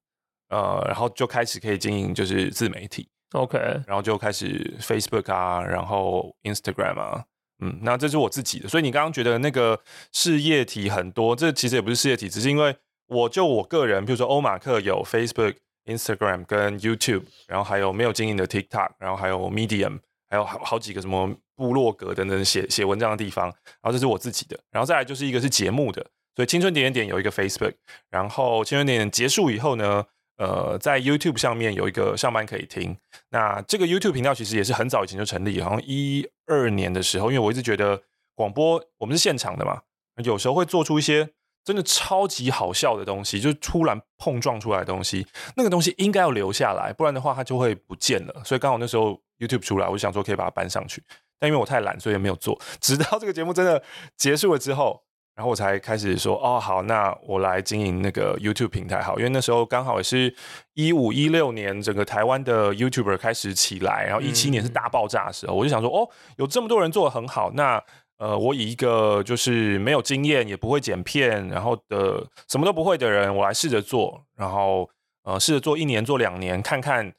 [0.50, 3.08] 呃，然后就开始可以经营就是自媒体。
[3.32, 7.24] OK，然后就开始 Facebook 啊，然后 Instagram 啊，
[7.60, 8.68] 嗯，那这是我自己的。
[8.68, 9.80] 所以你刚刚觉得那个
[10.12, 12.76] 事业体很多，这其实也不是事业体，只是因为
[13.08, 23.46] 我就我个人，比如说欧马克有 Facebook、Instagram 跟 YouTube，然后还有没有经营的 TikTok，然后还有 Medium，还有好好几个什么部落格等等写写文章的地方。
[23.46, 27.74] 然后这是我自己的，然后再来就是一个是节目的，所以青春点点点有一个 Facebook，
[28.10, 30.04] 然后青春点点结束以后呢，
[30.38, 32.96] 呃，在 YouTube 上面有一个上班可以听。
[33.31, 38.03] 那这个 YouTube 频道其实也是很早以前就成立，好像一二年的时候，因为我一直觉得
[38.35, 39.81] 广播我们是现场的嘛，
[40.22, 41.31] 有时候会做出一些
[41.64, 48.42] 真的超级好笑的东西，就是突然碰撞出来的东西，那个东西应该要留下来，不然的话它就会不见了。
[48.44, 51.03] 所以刚好那时候 YouTube 出来，我就想说可以把它搬上去，
[51.38, 52.61] 但因为我太懒，所以也没有做。
[52.81, 53.83] 直到这个节目真的
[54.16, 55.06] 结束了之后。
[55.37, 60.35] 然后我才开始说哦，好，那我来经营那个 YouTube 平台好，因为那时候刚好也是
[60.72, 67.83] 一五一六年，整个台湾的 YouTuber 开始起来，然后一七年是大爆炸的时候，嗯、我就想说哦，有这么多人做的很好，那
[68.16, 74.88] 呃，我以一个就是没有经验也不会剪片，然后的什么都不会的人，我来试着做，然后
[75.25, 77.12] 呃，试着做一年做两年，看看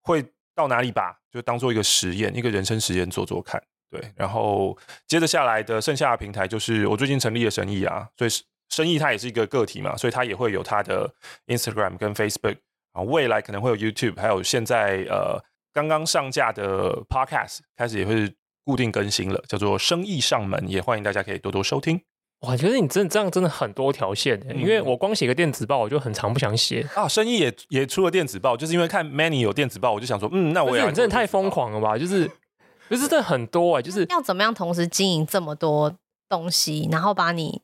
[0.00, 3.60] 会到哪里吧，就当做一个实验，一个人生实验做做看。
[3.90, 8.30] 对，然后接着下来的剩下的平台就是我最近成立的生意啊，所以
[8.68, 11.08] 生意它也是一个个体嘛，所以它也会有它的
[11.46, 12.56] Instagram 跟 Facebook
[12.92, 15.40] 啊，未来可能会有 YouTube，还有现在呃
[15.72, 22.00] 刚刚上架的 Podcast 开始也会固定更新了，叫做生意上门，也欢迎大家可以多多收听。
[22.40, 27.06] 哇，觉得你真的这样真的很多条线，嗯，因为我光写个电子报我就很常不想写啊。
[27.06, 32.28] 生意也也出了电子报，就是因为看 Manny 有电子报，我就想说，嗯，那我也你真的太疯狂了吧，就是。
[32.88, 35.92] 不是，这很多哎、欸，就是要怎么样同时经营这么多
[36.28, 37.60] 东西，然后把你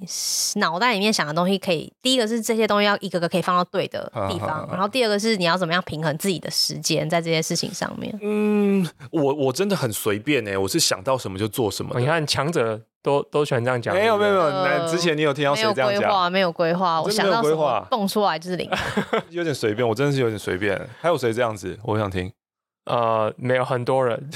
[0.57, 8.17] 脑袋里面想的东西，可以第一个是这些东西要一个个可以放到对的地方，然后第二个是你要怎么样平衡自己的时间在这些事情上面。
[8.23, 11.99] 嗯，我我真的很随便哎、欸，我是想到什么就做什么。
[11.99, 16.31] 你看强者都都喜欢这样讲，没有没有没有，那之前你有听到谁这样讲？
[16.31, 18.71] 没有规划，我想到什么蹦出来就是零，
[19.31, 20.81] 有点随便，我真的是有点随便。
[21.01, 21.79] 还有谁这样子？
[21.83, 22.31] 我想听。
[22.91, 24.29] 呃，没有很多人，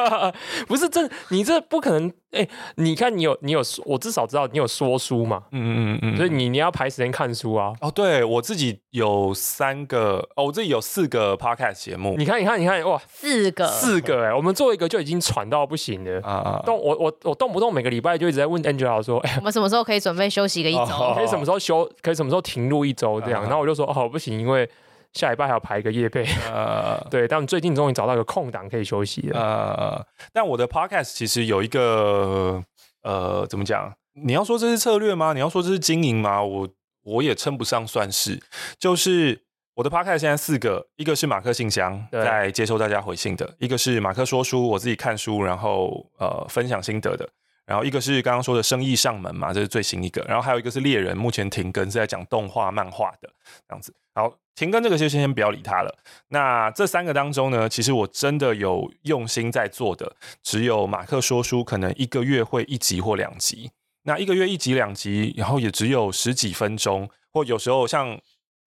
[0.68, 2.12] 不是这，你这不可能。
[2.34, 7.72] 哎、欸，你看你有你有，我至少知道你有说书嘛，嗯嗯嗯，所以你你要排时间看书啊。
[7.80, 12.16] 哦，对我自己有三个，哦，我自己有四个 podcast 节目。
[12.18, 16.60] 你看，你看，你看，哇，四个，四个、欸，哎，我们做一个就已经喘到不行了啊！
[16.66, 20.86] 动我我我动不动每个礼拜就一直在问 Angela 说，哎、欸，我们什么时候可以准备休息个一周？
[21.14, 21.88] 可以什么时候休？
[22.02, 23.44] 可以什么时候停录一周这样？
[23.44, 24.68] 然后我就说，哦，不行，因为。
[25.14, 29.40] 下礼拜还要排一个夜配，呃， 对，但最近终于找到一个空档可以休息了。
[29.40, 32.62] 呃，但我的 podcast 其实有一个，
[33.02, 33.94] 呃，怎么讲？
[34.14, 35.32] 你要说这是策略吗？
[35.32, 36.42] 你要说这是经营吗？
[36.42, 36.68] 我
[37.04, 38.40] 我也称不上算是。
[38.78, 39.42] 就是
[39.74, 47.28] 我的 podcast 现在四个，一个是马克信箱，在接收大家回信的；一个是马克说书，我自己看书，然后呃分享心得的。
[47.66, 50.22] 然后一个是刚刚说的生意上门嘛，这是最新一个。
[50.28, 53.30] 然后还有一个是猎人，目前停更是在讲动画、漫画的
[53.66, 53.94] 这样子。
[54.14, 55.98] 好，停更这个就先先不要理他了。
[56.28, 63.70] 那这三个当中呢，其实我真的有用心在做的，只有马克说书，可能一个月会一集或两集。
[64.02, 68.20] 那一个月一集两集，然后也只有十几分钟，或有时候像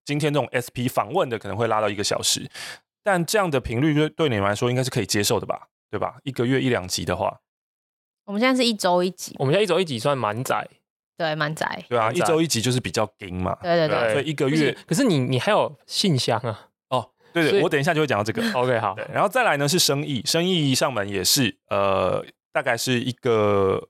[0.03, 2.49] 今天这种 SP 访问的，可能会拉到一个小时。
[3.03, 5.67] 但这样的频率对对你们来说应该是可以接受的吧？
[5.91, 6.15] 对吧？
[6.23, 7.39] 一个月一两集的话。
[8.27, 10.67] 我们现在是一周一集，我们现在一周一集算蛮窄，
[11.17, 23.87] 对，蛮窄，对啊，一周一集就是比较紧嘛，对对对，所以一个月，可是你你还有信箱啊，哦，对对，我等一下就会讲到这个， OK 好，然后再来呢是生意，生意上门也是，呃，大概是一个。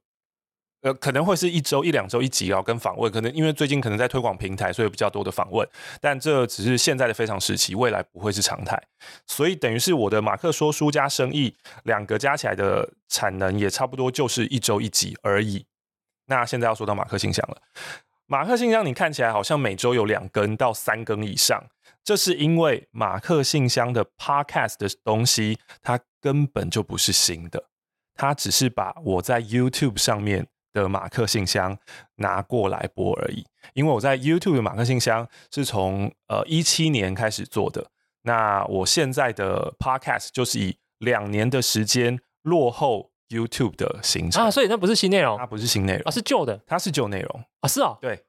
[0.82, 5.68] 呃，可能会是一周一两周一集哦，跟访问，可能因为最近可能在推广平台，所以比较多的访问，
[6.00, 8.80] 但这只是现在的非常时期，未来不会是常态，
[9.26, 15.66] 所以等于是我的马克说书加生意两个加起来的产能也差不多就是一周一集而已。
[16.28, 17.58] 那现在要说到马克信箱了，
[18.28, 21.66] 马克信箱你看起来好像每周有两更到三更以上，
[22.04, 27.66] 这是因为马克信箱的 Podcast 的东西它根本就不是新的，
[28.14, 30.46] 它只是把我在 YouTube 上面。
[30.82, 31.78] 的马克信箱
[32.16, 37.88] 拿过来播而已，因为我在 YouTube 的马克信箱是从呃一七年开始做的，
[38.24, 48.24] 那我现在的 Podcast 就是以两年的时间落后 YouTube 的行程啊，所以那不是新内容，它不是新内容啊，是旧的，它是旧内容啊，是哦，对，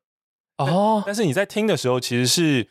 [0.57, 2.69] 哦，但是你在听的时候其实是。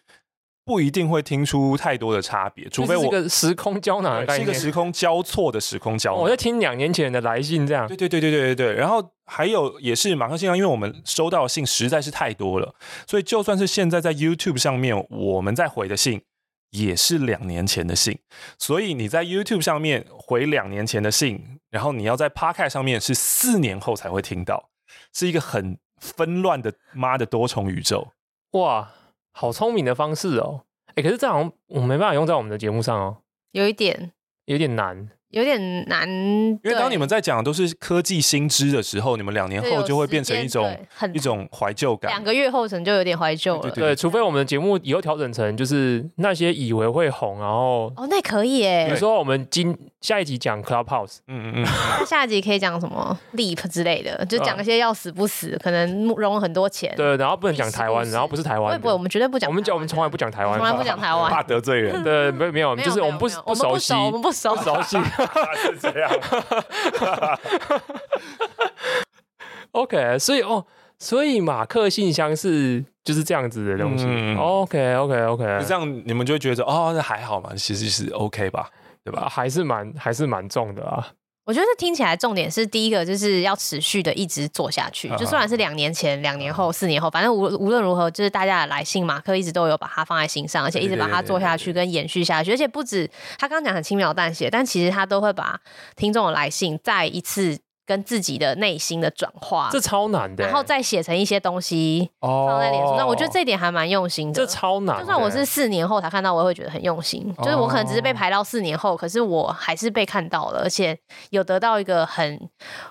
[0.67, 6.21] 不一定会听出太多的差别，除非我是个时空胶囊一个时空交错的时空胶囊。
[6.21, 7.87] 我在听两年前的来信，这样。
[7.87, 8.73] 对对对对对对对。
[8.73, 12.73] 然后还有也是马克信箱，因为我们收到的信实在是太多了，
[13.05, 16.23] 所以就算是现在在 YouTube 上面我们在回的信，
[16.71, 18.17] 也是两年前的信。
[18.57, 24.69] 所以你在 YouTube 上面回两年前的信，然后你要在 Podcast 上面是四年后才会听到，
[25.13, 28.13] 是一个很纷乱的妈的多重宇宙。
[28.53, 28.93] 哇！
[29.33, 34.13] 好聪明的方式哦，哎、欸，可是这好像我没办法用在我们的节目上哦，有一点，
[34.45, 35.09] 有点难。
[35.31, 40.77] 有点难，因为当你们在讲的都是科技新知的时候，你们两年后就会变成一种
[41.13, 42.09] 一种怀旧感。
[42.09, 43.61] 两个月后可能就有点怀旧了。
[43.63, 48.85] 对，对，对，对，除非我们的节目以后调整成就是那些以为会红，然后哦，那可以耶。
[48.87, 51.63] 比如说我们今下一集讲 Clubhouse，嗯嗯嗯，
[51.99, 56.93] 那下一集可以讲什么 Leap 之类的，就讲一些要死不死，可能融了很多钱。
[56.95, 59.49] 对，然后不能讲台湾，然后不是台湾，不会，我们绝对不讲。
[59.49, 62.01] 我们讲，我们从来不讲台湾，从来不讲台湾， 怕得罪人。
[62.05, 64.97] 对，没没有，就是我们不不熟悉，我们不熟熟悉。
[69.71, 70.65] OK，所以哦，
[70.97, 74.05] 所以马克信箱是就是这样子的东西。
[74.07, 75.43] 嗯、OK，OK，OK.
[75.67, 78.69] 这样你们就会觉得哦，那还好嘛，其实是 OK 吧，
[79.03, 79.27] 对吧？
[79.29, 81.07] 还是蛮还是蛮重的啊。
[81.47, 95.57] 我觉得听起来重点是第一个就是要持续的一直做下去，就虽然是两年前、两年后、四年后，反正无无论如何，就是大家的来信，马克一直都有把它放在心上，而且一直把它做下去跟延续下去，而且不止他刚刚讲很轻描淡写，但其实他都会把
[95.95, 97.57] 听众的来信再一次。
[97.87, 104.33] 跟自己的内心的转化，这超难的，然后再写成一些东西放在脸书上，那我觉得这一点还蛮用心的。
[104.33, 107.33] 这超难，就算我是四年后才看到，我也会觉得很用心。
[107.37, 112.37] 就是我可能只是被排到四年后，可是我还是被看到了，而且有得到一个很，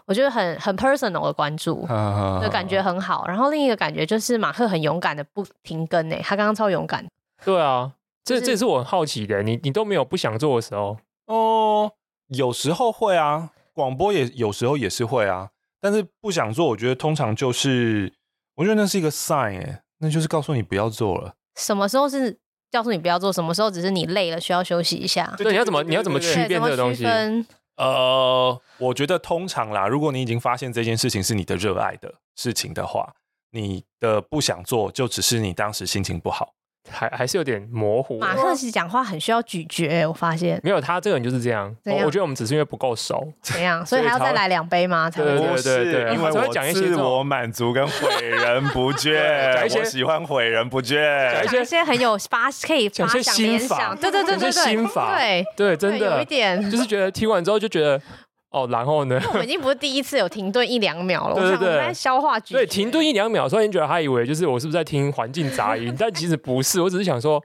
[0.07, 1.87] 我觉得很很 personal 的关注，
[2.41, 3.27] 的感觉很好。
[3.29, 7.07] 然后另一个感觉就是马克很勇敢的不停更诶，他刚刚超勇敢。
[7.45, 7.93] 对啊，
[8.25, 11.93] 这这也是我很好奇的，你你都没有不想做的时候哦？
[12.29, 13.51] 有时候会啊。
[13.77, 15.51] 广播也有时候也是会啊，
[15.83, 18.11] 但是不想做，我觉得通常就是，
[18.55, 21.35] 我觉得那是一个 sign，哎，那就是告诉你不要做了。
[21.57, 22.39] 什么时候是
[22.73, 23.31] 告诉你不要做？
[23.31, 25.35] 什么时候只是你累了需要休息一下？
[25.37, 27.05] 对，你要怎么你要怎么区辨这个东西？
[27.77, 33.15] 呃，我觉得通常啦，如果你已经发现这件事情是你的热爱的事情的话，
[33.51, 36.55] 你的不想做就只是你当时心情不好。
[36.91, 38.19] 还还是有点模糊。
[38.19, 41.75] 马克其实讲话很需要咀嚼，我发现没有他这个人就是这样。
[41.85, 45.11] 我我觉得我们只是因为不够熟，怎样， 所以还要再来两杯吗？
[45.11, 58.01] 才会对对对对，因为我讲一些自我满足跟毁人不 倦，讲一些喜欢毁人不倦，讲一些很有发可以发想联想，对对对对对，心法，对对，真的有一点，就是觉得听完之后就觉得。
[58.51, 59.21] 哦，然后呢？
[59.29, 61.35] 我们已经不是第一次有停顿一两秒了。
[61.41, 62.55] 对对对，我想我在消化咀。
[62.55, 65.95] 对，停顿一两秒，所以你觉得他以为就是我是不是在听环境杂音？
[65.99, 67.43] 但其实不是，我只是想说，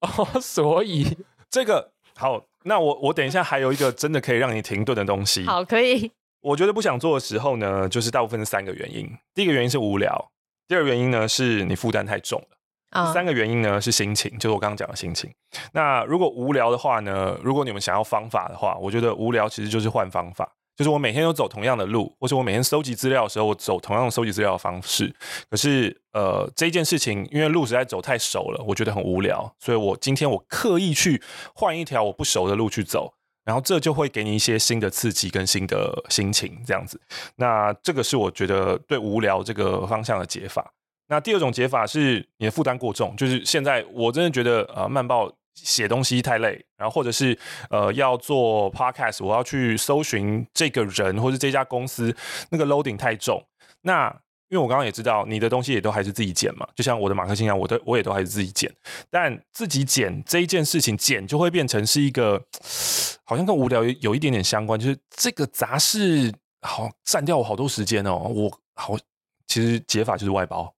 [0.00, 1.16] 哦， 所以
[1.50, 5.44] 这个好，那我我等一下还有一个真的可以让你停顿的东西。
[5.46, 6.10] 好，可以。
[6.42, 9.08] 我觉得不想做的时候呢，就是大部分是三个原因。
[9.34, 10.30] 第一个原因是无聊，
[10.68, 12.56] 第二个原因呢是你负担太重了，
[12.92, 15.32] 第、嗯、三个原因呢是心情，就是我刚刚讲的心情。
[15.72, 20.48] 那如果无聊的话呢，如果你们想要方法的话，我觉得无聊其实就是换方法。
[20.74, 25.14] 就是我每天都走同样的路，或是我每天收集资料的时候，我走同样的收集资料的方式。
[25.50, 31.22] 可是，呃，这件事情因为路实在走太熟了，我觉得很无聊，所以我今天我刻意去
[31.54, 33.12] 换一条我不熟的路去走，
[33.44, 36.98] 然后这就会给你一些新的刺激跟新的心情，这样子。
[37.36, 40.72] 那这个是我觉得对无聊这个方向的解法。
[41.08, 45.32] 那第二种解法是你的负担过重，就是现在我真的觉得呃，慢报。
[45.54, 47.38] 写东西太累，然后或者是
[47.68, 52.16] 呃要做 podcast，我要去搜寻这个人或者这家公司，
[52.48, 53.46] 那个 loading 太重。
[53.82, 54.08] 那
[54.48, 58.74] 因为我刚刚也知道你的东西也都还是自己剪嘛，就像我的马克信箱，我的我也都还是自己剪。
[59.10, 62.42] 但自己剪这一件事情，剪就会变成是一个
[63.22, 66.32] 好像跟无聊有一点点相关，就是这个杂事
[66.62, 68.16] 好占掉我好多时间哦。
[68.16, 68.96] 我好，
[69.46, 70.74] 其实解法就是外包。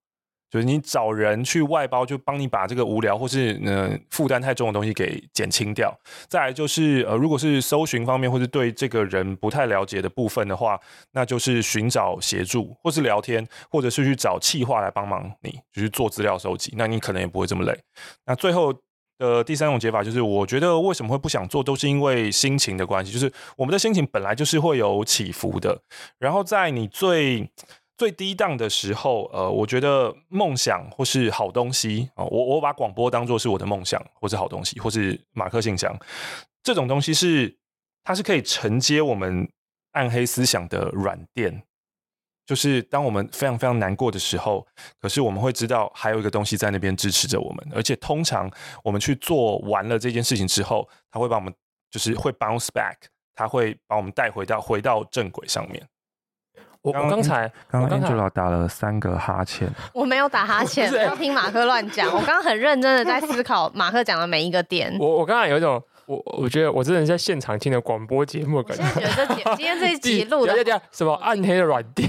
[0.55, 5.93] 就是你找人去外包，就帮你把这个无聊或是呃负担太重的东西给减轻掉。
[6.29, 10.79] 再来就是呃，如果是搜寻方面或是对这个人不太了解的部分的话，
[11.11, 16.73] 那就是寻找协助，或是聊天，或者是去找企划来帮忙你，就是做资料收集。
[16.77, 17.77] 那你可能也不会这么累。
[18.25, 18.73] 那最后
[19.17, 23.11] 的第三种解法就是，我觉得为什么会不想做，都是因为心情的关系。
[23.11, 25.81] 就是我们的心情本来就是会有起伏的，
[26.17, 27.49] 然后在你最
[27.97, 35.97] 最低档的时候，呃，我觉得梦想或是好东西啊，我我把广播当作是我的梦想，或是好东西，或是马克信箱
[36.61, 37.57] 这种东西是
[38.03, 39.49] 它是可以承接我们
[39.93, 41.63] 暗黑思想的软垫，
[42.45, 44.67] 就是当我们非常非常难过的时候，
[44.99, 48.51] 可是我们会知道还有一个东西在那边支持着我们，而且通常
[48.83, 51.53] 我们去做完了这件事情之后，它会把我们
[51.89, 52.97] 就是会 bounce back，
[53.33, 55.87] 它会把我们带回到回到正轨上面。
[56.85, 62.07] 我刚才刚刚 Angela 打了三个哈欠， 我没有打哈欠， 不要听马克乱讲。
[62.13, 64.95] 我刚刚很认真的在思考马克讲的每一个点。
[65.01, 68.83] 我我刚才有一种，我我觉得我真的在现场听的广播节目的感觉。
[69.01, 72.07] 我现在觉得这今天这一集录的什么暗黑的软垫？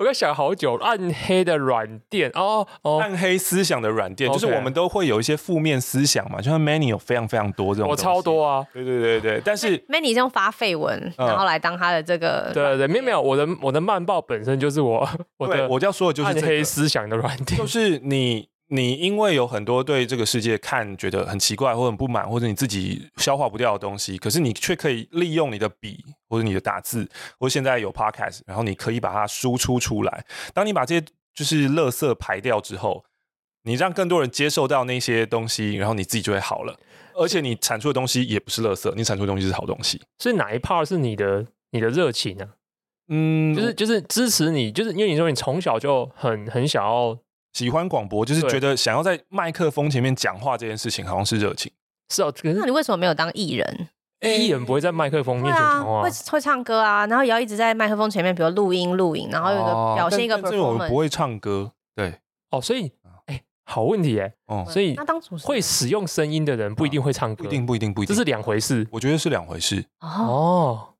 [0.00, 18.49] 我在想好久，暗黑的软垫哦哦，暗黑思想的软垫，就是我们都会有一些负面思想嘛，就像 Manny 有非常非常多这种，我超多啊，对对对对，但是 Manny 是用发废文，然后来当他的这个，对对没有没有，我的我的漫报本身就是我我的我要说的就是暗黑思想的软垫，就是你。
[18.72, 27.08] 你因为有很多对这个世界看觉得很奇怪或者很不满，或者你自己消化不掉的东西，可是你却可以利用你的笔或者你的打字，
[27.40, 30.24] 或者现在有 podcast，然后你可以把它输出出来。
[30.54, 31.04] 当你把这些
[31.34, 33.04] 就是垃圾排掉之后，
[33.64, 36.78] 你让更多人接受到那些东西，然后你自己就会好了。
[37.16, 40.00] 而且你产出的东西也不是垃圾，你产出的东西是好东西。
[40.18, 42.48] 所以哪一 part 是你的你的热情呢？
[43.08, 47.18] 嗯，就是就是支持你，就是因为你说你从小就很很想要。
[47.52, 51.72] 喜欢广播，就是觉得想要在麦克风前面讲话这件事情，好像是热情。
[52.08, 53.88] 是哦，可是那你为什么没有当艺人？
[54.20, 60.50] 艺人不会在麦克风面前讲话，会会唱歌啊，然后也要一直在麦克风前面，比如录音录影，然后有一个表现一个 performance。
[60.50, 62.18] 这我不会唱歌，对。
[62.50, 62.92] 哦，所以
[63.26, 68.86] 哎，好问题哎，哦，所以那当主会使用声音的人不一定会唱歌，不一定不一定不一定，这是两回事。
[68.90, 69.86] 我觉得是两回事。
[70.00, 70.94] 哦，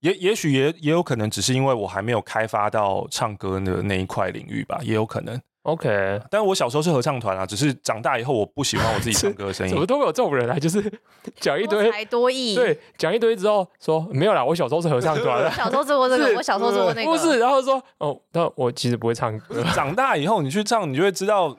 [0.00, 5.38] 也也许也也有可能只是因为我还没有开发到唱歌的那一块领域吧，也有可能。
[5.64, 9.70] OK，但是我小时候是合唱团啊，只是长大以后我不喜欢我自己 唱歌的声音。
[9.72, 10.58] 怎么都会有这种人啊？
[10.58, 10.82] 就是
[11.40, 12.54] 讲一堆，多才多艺。
[12.54, 15.50] 对，讲一堆之后说没有啦，我小时候是合唱团。
[15.52, 17.10] 小时候做过这个，我小时候做过那个。
[17.10, 19.64] 不是，然后说哦，但我其实不会唱歌。
[19.74, 21.56] 长大以后你去唱，你就会知道。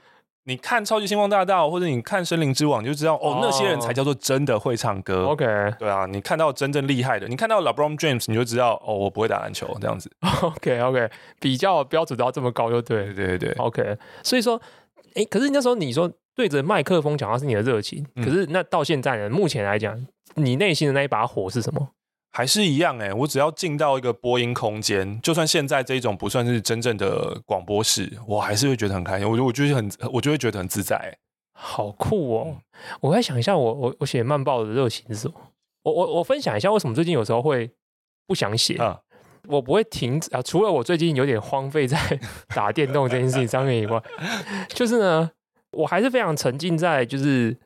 [0.47, 5.25] 你看《超级星光大道》或者你看《森林之王》，你就知道哦，那些人才叫做真的会唱歌。
[5.25, 5.45] OK，
[5.79, 10.11] 对啊，你看到真正厉害的，你看到 LeBron James，你就知道哦，我不会打篮球这样子。
[10.43, 13.51] OK，OK，比较标准都要这么高，就对，对对对。
[13.53, 14.61] OK，所以说，
[15.15, 19.27] 哎，可是那时候你说对着麦克风讲话是你的热情，可是那到现在呢？
[19.27, 21.89] 目前来讲，你内心的那一把火是什么？
[22.35, 29.25] 还是一样哎、欸，我只要进到一个播音空间，就算现在这一种不算是真正的广播室，我还是会觉得很开心。
[29.25, 31.17] 我觉得我就是很，我就会觉得很自在、欸。
[31.53, 32.57] 好酷哦！
[32.99, 35.35] 我再想一下我，我我我写慢报的热情是什么？
[35.83, 37.71] 我我我分享一下为什么最近有时候会
[38.27, 38.99] 不想写啊？
[39.47, 41.97] 我不会停止啊，除了我最近有点荒废在
[42.53, 44.03] 打电动这件事情上面以外，
[44.67, 45.31] 就是呢，
[45.71, 47.57] 我还是非常沉浸在就是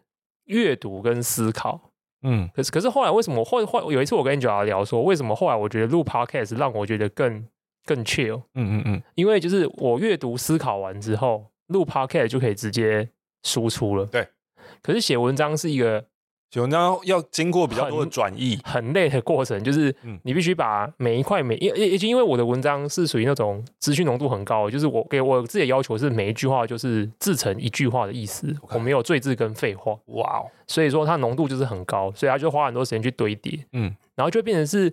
[0.45, 1.88] 阅读跟思考。
[2.23, 7.47] 嗯，可是可是后来为什么后后有一次我跟 Angela 聊说，为什么后来我觉得录 Podcast 让我觉得更
[7.85, 8.43] 更 chill？
[8.55, 13.09] 嗯嗯嗯，因为就是我阅读思考完之后，录 Podcast 就可以直接
[13.43, 14.05] 输出了。
[14.05, 14.27] 对，
[14.81, 16.08] 可是写文章是一个。
[16.49, 34.91] 就那要经过比较多的转译，很累的过程，就是你必须把每一块每因因因为我的文章是属于那种资讯浓度很高，就是我给我自己的要求是每一句话就是自成一句话的意思.我没有赘字跟废话，哇 Wow，所以说它浓度就是很高，所以它就花很多时间去堆叠，嗯，然后就变成是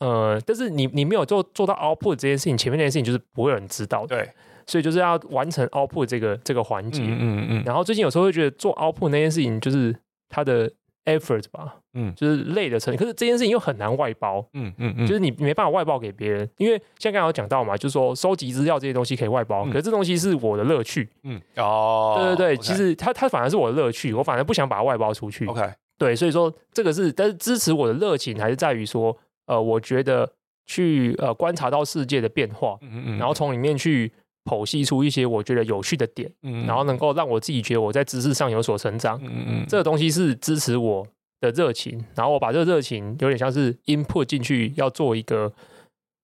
[0.00, 4.28] 呃，但是你你没有做做到 output 这件事情，前面那件事情就是不会有人知道的，对，
[4.66, 9.94] 所以就是要完成 output 这个这个环节，嗯嗯嗯，然后最近有时候会觉得做 output 那件事情就是
[10.28, 10.68] 它的。
[11.08, 12.98] Effort 吧，嗯，就是累的程度。
[12.98, 21.40] 可是这件事情又很难外包，嗯嗯嗯，就是你没办法外包给别人，因为像刚刚有讲到嘛，就是说收集资料这些东西可以外包，可是这东西是我的乐趣，嗯。
[21.56, 25.62] 哦，对对对，其实它它反而是我的乐趣，我反而不想把它外包出去，OK，
[25.96, 30.30] 对，所以说这个是，但是支持我的热情还是在于说，呃，我觉得
[30.66, 34.12] 去呃观察到世界的变化，嗯嗯，然后从里面去
[34.48, 41.06] 剖析出一些我觉得有趣的点，嗯，然后能够让我自己觉得我在知识上有所成长，嗯嗯，这个东西是支持我
[41.40, 45.52] 的热情，然后我把这个热情有点像是 input 进去，要做一个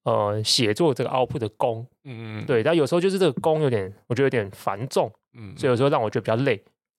[0.05, 6.55] 呃写作这个 output 的功，嗯嗯，对，但有时候就是这个功有点，我觉得有点繁重，嗯，所以有时候让我觉得比较累，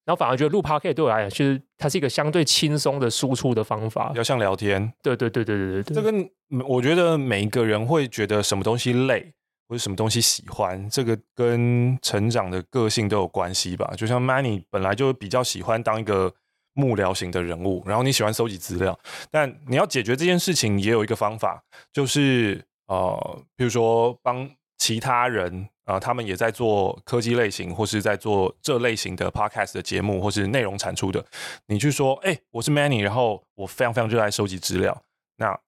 [0.05, 6.30] 然后反而觉得录 podcast 对我来讲，其实它是一个相对轻松的输出的方法，比较像聊天，对对对对对对，这跟
[6.67, 9.34] 我觉得每一个人会觉得什么东西累。
[9.68, 13.91] 或者什么东西喜欢，这个跟成长的个性都有关系吧。
[13.97, 16.34] 就像 Manny 本来就比较喜欢当一个
[16.74, 18.97] 幕僚型的人物，然后你喜欢收集资料，
[19.32, 31.26] 但你要解决这件事情也有一个方法，就是呃，比如说帮其他人啊、他们也在做科技类型或是在做这类型的 Podcast 的节目或是内容产出的，
[31.68, 35.03] 你去说，哎、我是 Manny，然后我非常非常热爱收集资料，
[35.38, 35.59] 那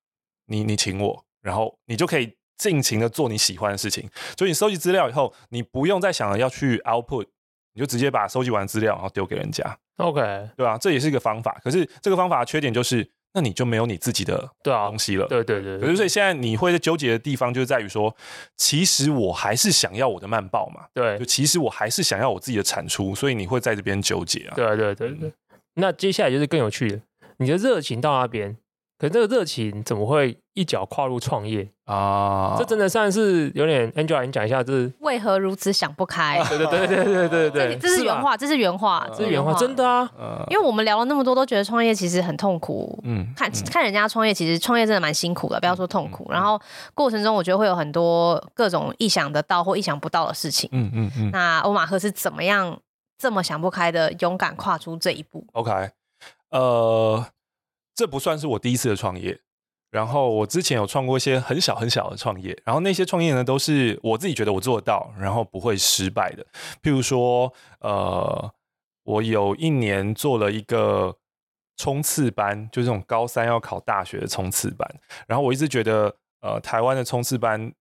[0.46, 2.37] 你你请我，然后你就可以。
[2.58, 7.26] 尽情的做你喜欢的事情，所以你收集资料以后，你不用再想着要去 output，
[7.74, 10.22] 你就直接把收集完资料然后丢给人家，OK，
[10.56, 10.78] 对吧？
[10.78, 11.60] 这也是一个方法。
[11.64, 15.28] 可是这个方法的缺点就是，那你就没有你自己的东西了。
[15.28, 15.80] 对对对。
[15.80, 18.16] 可是所以现在你会纠结的地方，就是在于说，
[18.56, 20.88] 其实我还是想要我的慢报嘛。
[20.94, 21.20] 对。
[21.20, 24.56] 就其实我还是想要我自己的产出，所以你会在这边纠结啊。
[24.56, 25.32] 对对对对。
[25.76, 27.02] 那接下来就是更有趣的，
[27.38, 28.58] 你的热情到那边。
[28.98, 32.56] 可是这个热情怎么会一脚跨入创业啊？
[32.58, 36.44] 这真的算是有点 Angela，你讲一下，这是为何如此想不开？
[36.50, 40.10] 对对对对对对对，这是原话，这是原话，这是原话，真的啊！
[40.50, 43.00] 因为我们聊了那么多，都觉得创业其实很痛苦。
[43.04, 46.28] 嗯，看看人家创业，其实创业真的蛮辛苦的，不要说痛苦。
[46.32, 46.60] 然后
[46.96, 50.68] 过程中，我觉得会有很多各种意想得到或意想不到的事情。
[50.74, 51.30] 嗯嗯嗯。
[51.32, 52.76] 那欧马赫是怎么样
[53.20, 55.92] 这么想不开的，勇敢跨出这一步？OK，
[56.50, 57.24] 呃。
[57.98, 59.40] 这不算是我第一次的创业，
[59.90, 66.46] 然后我之前有创过一些很小很小的创业，然后那些创业呢都是我自己觉得我做得到，然后不会失败的。
[66.84, 68.54] 譬如说，呃，
[69.04, 71.18] 我有一年做了一个
[71.76, 74.88] 冲刺班，就是这种高三要考大学的冲刺班，
[75.28, 77.74] 然后我一直觉得，呃，台湾的冲刺班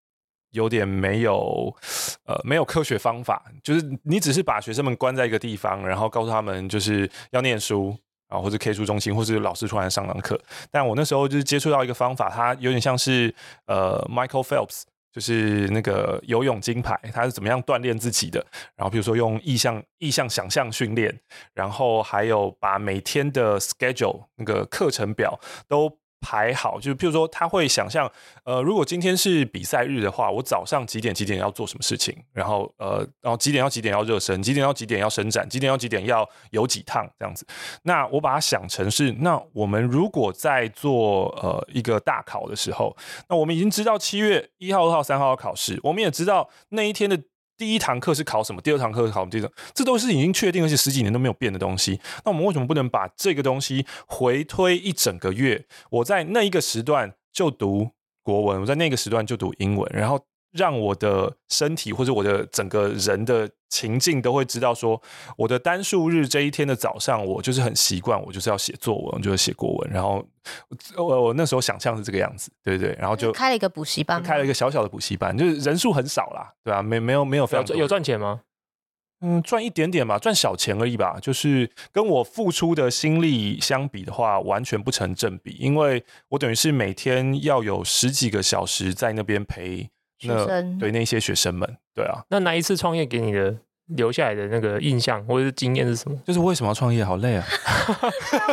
[0.52, 1.76] 有点没有，
[2.24, 7.94] 呃，没有科学方法，就是你只是把学生们关在一个地方，然后告诉他们就是要念书。
[8.28, 10.40] 啊，或者 K 书中心，或是老师出来上堂课。
[10.70, 13.34] 但我那时候就是接触到一个方法，它有点像是
[13.66, 18.44] 呃，Michael Phelps，就是那个游泳金牌，他是怎么样锻炼自己的。
[18.74, 21.20] 然后比如说用意向、意向想象训练，
[21.54, 25.98] 然后还有把每天的 schedule 那个课程表都。
[26.20, 28.10] 排好，就是譬如说，他会想象，
[28.44, 37.46] 呃，如果今天是比赛日的话，我早上几点几点要做什么事情，然后呃，然后几点要几点要热身，几点要几点要伸展，几点要几点要有几趟这样子。
[37.82, 42.96] 那我把它想成是，那我们如果在做呃一个大考的时候，
[43.28, 47.20] 那我们已经知道七月一号、二号、三号要考试，我们也知道那一天的。
[47.56, 48.60] 第一堂课是考什么？
[48.60, 49.30] 第二堂课是考什么？
[49.30, 52.00] 这种，这都是已经确定而且十几年都没有变的东西。
[52.24, 55.66] 那我们为什么不能把这个东西回推一整个月？
[55.90, 57.90] 我在那一个时段就读
[58.22, 60.20] 国文，我在那个时段就读英文，然后
[60.56, 65.00] 让我的身体或者我的整个人的情境都会知道说，
[65.36, 69.90] 我的单数日这一天的早上，我就是很习惯，我就是要写作文，就是写国文。
[69.90, 70.24] 然后
[70.96, 76.82] 我我那时候想象是这个样子，对对对，然后就开了一个补习班，开了一个小小的补习班，就是人数很少啦，对吧、啊？
[76.82, 78.42] 没没有没有非常有赚钱吗？
[79.22, 81.18] 嗯，赚一点点吧，赚小钱而已吧。
[81.20, 89.90] 就是跟我付出的心力相比的话，完全不成正比，因为我等于是每天要有十几个小时在那边陪。
[90.22, 93.54] 那学生对那些学生们，对啊，那哪一次创业给你的
[93.88, 96.16] 留下来的那个印象或者是经验是什么？
[96.24, 97.04] 就是为什么要创业？
[97.04, 97.44] 好累啊！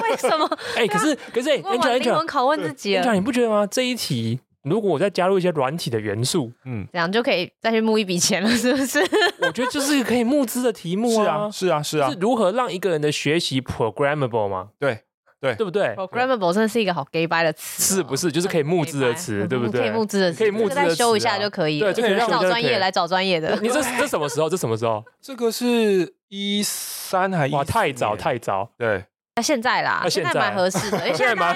[0.09, 0.45] 为什么？
[0.76, 3.66] 哎、欸，可是可是，Angela Angela 拷问自己了你不觉得吗？
[3.66, 8.99] 这一题如果我再加入一些软体的元素，嗯，这样就可以再去募一笔钱了，是不是？
[9.41, 14.70] 我觉得就是一个可以募资的题目啊，是啊，是啊，是啊，是如何让一个人的学习 programmable 吗？
[14.80, 14.99] 对。
[15.43, 18.31] 对，对不对？Programmable 真的是一个好 gay bye 的词，是不是？
[18.31, 19.81] 就是可以募资的词，对不对？
[19.81, 21.81] 可以募资的词，可以募资的词，再修一下就可以。
[21.81, 23.59] 对，就可以找专业来找专业的。
[23.61, 24.49] 你这这什么时候？
[24.49, 25.03] 这什么时候？
[25.21, 27.51] 这个是一三还一？
[27.51, 28.71] 哇，太早太早。
[28.77, 29.03] 对，
[29.35, 31.53] 那现在啦，现在蛮合适的，因为现在 蛮，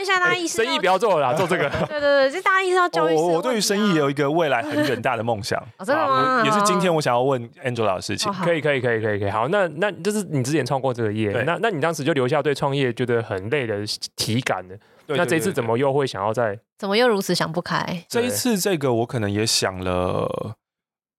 [0.00, 1.68] 因为现在大家意识生意不要做了，做这个。
[1.68, 3.14] 对 对对，就大家意识到教育。
[3.14, 5.62] 我我对于生意也有一个未来很远大的梦想。
[5.84, 6.42] 真的吗？
[6.42, 8.32] 也是今天我想要问 Angela 的事情。
[8.32, 9.30] 可以可以可以可以可以。
[9.30, 13.76] 好，那那就是你之前创过这个业，那那你当时就留下对创业觉得很累的
[14.16, 14.74] 体感的。
[15.08, 16.58] 那这一次怎么又会想要再？
[16.78, 18.04] 怎么又如此想不开？
[18.08, 20.56] 这一次这个我可能也想了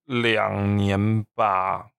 [0.05, 1.90] 两年吧。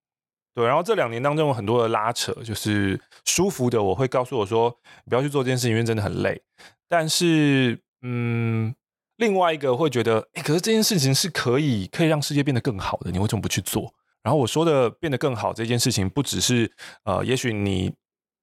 [0.54, 4.70] 对，然后这两年当中有很多的拉扯，就是舒服的我会告诉我说，
[5.08, 6.40] 不要去做这件事情，因为真的很累。
[6.88, 8.74] 但是，嗯，
[9.16, 13.92] 另外一个会觉得，哎，可是这件事情是可以可以让世界变得更好的，你为什么不去做？
[14.22, 16.70] 然后我说的变得更好这件事情，不只是
[17.04, 17.94] 呃，也许你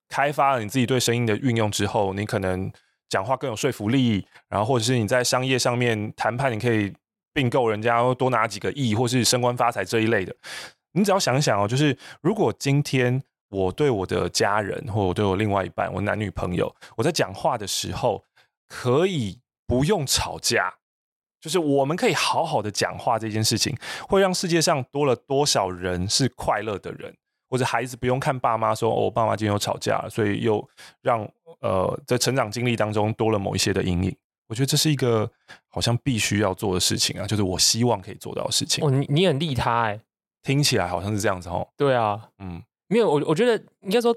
[0.09, 2.71] 开发了你自己对声音的运用之后，你可能
[3.07, 6.91] 讲话更有说服力，然后或者是你在商业上面谈判，你可以
[7.33, 10.35] 并购人家多拿几个亿，或是升官发财这一类的。
[10.93, 18.23] 你只要想想哦，就是如果今天我对我的家人，或我对我另外一半，我男女朋友，我在讲话的时候
[18.67, 20.73] 可以不用吵架，
[21.39, 23.75] 就是我们可以好好的讲话，这件事情
[24.07, 27.15] 会让世界上多了多少人是快乐的人，
[27.49, 30.67] 或者孩子不用看爸妈说哦，我爸妈今天又吵架了，所以又
[31.01, 31.27] 让
[31.61, 34.15] 呃在成长经历当中多了某一些的阴影。
[34.47, 35.29] 我觉得这是一个
[35.67, 38.83] 好像必须要做的事情啊，就是我希望可以做到的事情。
[38.83, 39.99] 哦，你你很利他哎。
[40.43, 41.67] 听起来好像是这样子哦。
[41.77, 44.15] 对啊，嗯，没有我，我觉得应该说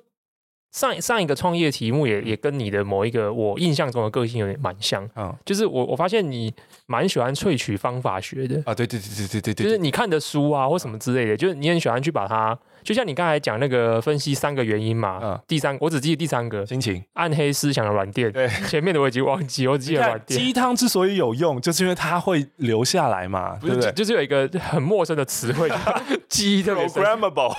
[0.73, 6.53] 上上一个创业题目也也跟你的某一个我印象中的个性有点蛮像，嗯，就是我我发现你
[6.87, 8.57] 蛮喜欢萃取方法学的。
[8.65, 12.59] 啊，对对对对对对对，就是你看的书啊或什么之类的，就是你很喜欢去把它。
[12.83, 17.01] 就像你刚才讲那个分析三个原因嘛，嗯，第三我只记得第三个心情。
[17.13, 20.41] 暗黑思想的软垫，对，前面的我已经忘记，我只记得软垫。
[20.41, 23.93] 鸡汤之所以有用，就是因为它会留下来嘛，对不对？
[23.93, 25.71] 就是有一个很陌生的词汇，
[26.29, 27.55] 鸡特别 programmable，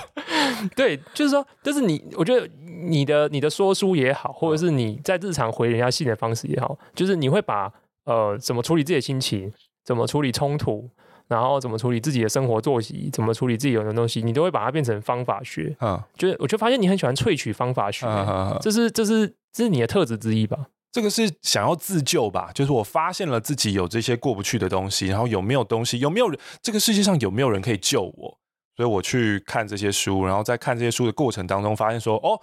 [0.76, 2.46] 对，就是说，就是你，我觉得
[2.82, 7.72] 你的你的说书也好，或者是你在日常回人家信的方式也好，就是你会把
[8.04, 9.52] 呃怎么处理自己的心情，
[9.84, 10.88] 怎么处理冲突。
[11.26, 15.74] 然后怎么处理自己的生活作息，怎么处理自己有的东西，你都会把它变成方法学。
[15.80, 20.66] 嗯，就是我就发现你很喜欢萃取方法学，嗯、这是这是这是你的特质之一吧？
[20.92, 22.50] 这个是想要自救吧？
[22.54, 28.38] 就是我发现了自己有这些过不去的东西，然后有没有东西，有没有人，这个世界上有没有人可以救我？
[28.76, 32.38] 所以我去看这些书，然后在看这些书的过程当中，发现说，哦，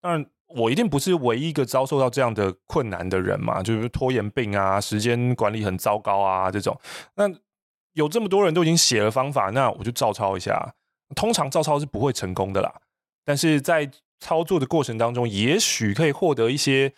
[0.00, 6.78] 当然我一定不是唯一一个遭受到这样的困难的人嘛，就是拖延病啊，时间管理很糟糕啊这种，
[7.14, 7.28] 那。
[7.94, 10.72] 有这么多人都已经写了方法，那我就照抄一下。
[11.16, 12.72] 通常照抄是不会成功的啦，
[13.24, 13.90] 但是在
[14.20, 16.92] 操作的过程当中，也许可以获得一些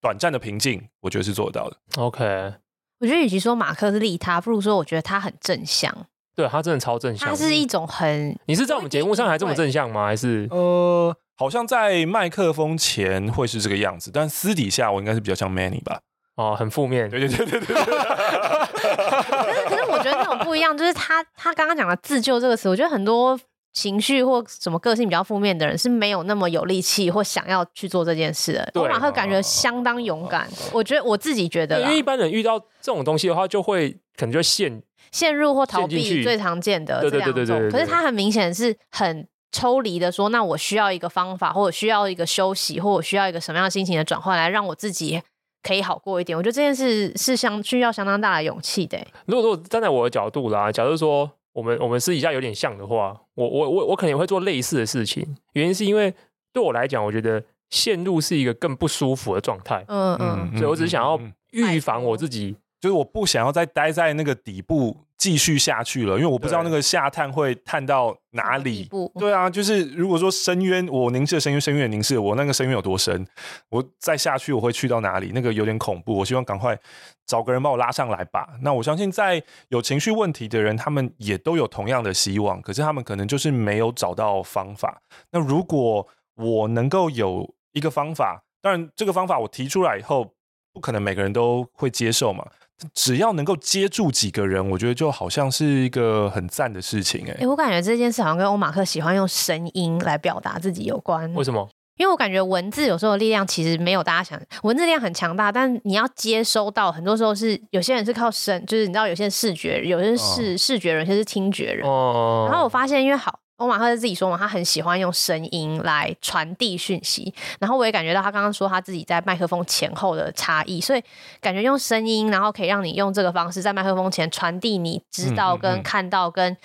[0.00, 0.80] 短暂的平静。
[1.00, 1.76] 我觉得是做得到的。
[1.96, 2.54] OK，
[3.00, 5.92] 我觉得与其说马克是利他，不如说我觉得他很正向。
[6.36, 7.28] 对，他真的超正向。
[7.28, 8.38] 他是一种很……
[8.46, 10.06] 你是在我们节目上还这么正向吗？
[10.06, 16.00] 还是呃，好像在麦克风前会是这个样子，但私底下我应该是比较像 Manny 吧。
[16.36, 17.08] 哦，很负面。
[17.08, 17.74] 对对对对对。
[17.74, 23.38] 可是可是，我觉得那种不一样，就是他他刚刚讲的自救这个词，我觉得很多
[23.72, 28.70] 情绪或什么个性比较负面的人是没有那么有力气或想要去做这件事的。
[28.74, 34.82] 欧马赫感觉相当勇敢，我觉得我自己觉得，因为一般人遇到这种东西的话，就会可能就陷
[35.12, 37.70] 陷入或逃避最常见的这两种。
[37.70, 45.22] 可是他很明显是很抽离的说，那我需要一个方法，或者需要一个休息，或者需要一个什么样心情的转换，来让我自己。
[45.66, 48.98] 可以好过一点，我觉得这件事是相需要相当大的勇气的。
[49.24, 55.26] 如果说站在我的角度啦，假如说我们我们私底下有点像的话，我我我我可能也会做类似的事情。
[55.54, 56.12] 原因是因为
[56.52, 59.82] 对我来讲，我觉得陷入是一个更不舒服的状态。
[59.88, 61.18] 嗯嗯，所以我只是想要
[61.52, 68.88] 预防我自己就是我不想要再待在那个底部继续下去了，因为我不知道那个下探会探到哪里。
[69.18, 73.26] 对啊，就是如果说深渊，我凝视的深渊，深渊也凝视我，那个深渊有多深？
[73.70, 75.30] 我再下去我会去到哪里？
[75.32, 76.16] 那个有点恐怖。
[76.16, 76.78] 我希望赶快
[77.26, 78.48] 找个人把我拉上来吧。
[78.62, 85.00] 那我相信，在有情绪问题的人，他们也都有同样的希望，可是他们可能就是没有找到方法。
[85.30, 86.06] 那如果
[86.36, 90.34] 我能够有一个方法，当然这个方法我提出来以后，
[90.72, 92.44] 不可能每个人都会接受嘛。
[92.92, 97.32] 只要能够接住几个人，我觉得就好像是一个很赞的事情哎、欸。
[97.32, 101.32] 哎、欸，我感觉这件事好像跟欧马克喜欢用声音来表达自己有关。
[101.34, 101.68] 为什么？
[101.96, 111.88] 因为我感觉文字有时候的力量其实没有大家想，文字力量很强大，但你要接收到，很多时候是有些人是靠声，就是你知道有些人视觉，有些人是视觉人，有些是听觉人。
[111.88, 112.48] 哦。
[112.50, 113.38] 然后我发现，因为好。
[113.56, 121.02] 欧马克自己说嘛，他很喜欢用声音来传递讯息，然后我也感觉到他刚刚说他自己在麦克风前后的差异，所以
[121.40, 126.56] 感觉用声音，然后可以让你用这个方式在麦克风前传递你知道跟看到跟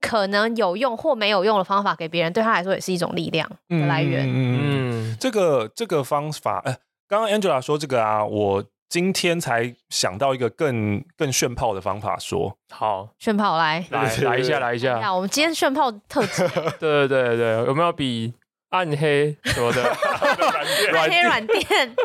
[0.00, 4.26] 可能有用或没有用的方法给别人，对他来说也是一种力量的来源。
[4.28, 6.76] 嗯，嗯，这个这个方法，呃，
[7.08, 8.64] 刚刚 Angela 说这个啊，我。
[8.94, 13.08] 今天才想到一个更更炫炮的方法说，好。
[13.18, 13.84] 炫炮来。
[13.90, 16.44] 来来一下来一下，我们今天炫炮特辑，
[16.78, 18.32] 对对对对，有没有比
[18.70, 19.82] 暗黑什么的？
[20.96, 21.96] 暗黑软垫？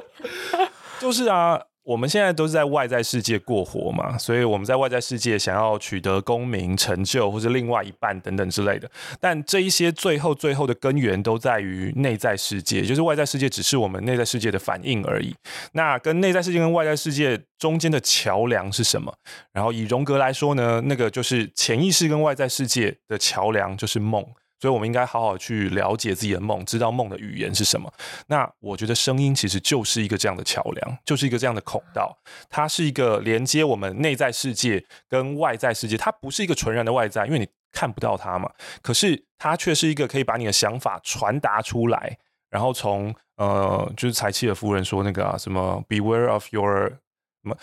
[0.98, 1.62] 就是啊。
[1.90, 8.88] 我们现在都是在外在世界过活嘛，所以我们在外在世界想要取得功名、成就，或者另外一半等等之类的。
[9.20, 15.36] 但这一些最后最后的根源都在于内在世界，就是外在世界只是我们内在世界的反应而已。
[15.72, 19.12] 那跟内在世界跟外在世界中间的桥梁是什么？
[19.52, 24.24] 然后以荣格来说呢，那个就是潜意识跟外在世界的桥梁就是梦。
[24.60, 27.92] 所以，我们应该好好去了解自己的梦，知道梦的语言是什么。
[28.28, 32.18] 那我觉得声音其实就是一个这样的桥梁，就是一个这样的孔道。
[32.50, 35.96] 它是一个连接我们内在世界跟外在世界。
[35.96, 38.52] 它不是一个纯然的外在，因为你看不到它嘛。
[38.82, 42.18] 可是它却是一个可以把你的想法传达出来，
[42.50, 47.58] 然后从呃，就是柴契尔夫人说那个啊，什么 “Beware of your 什么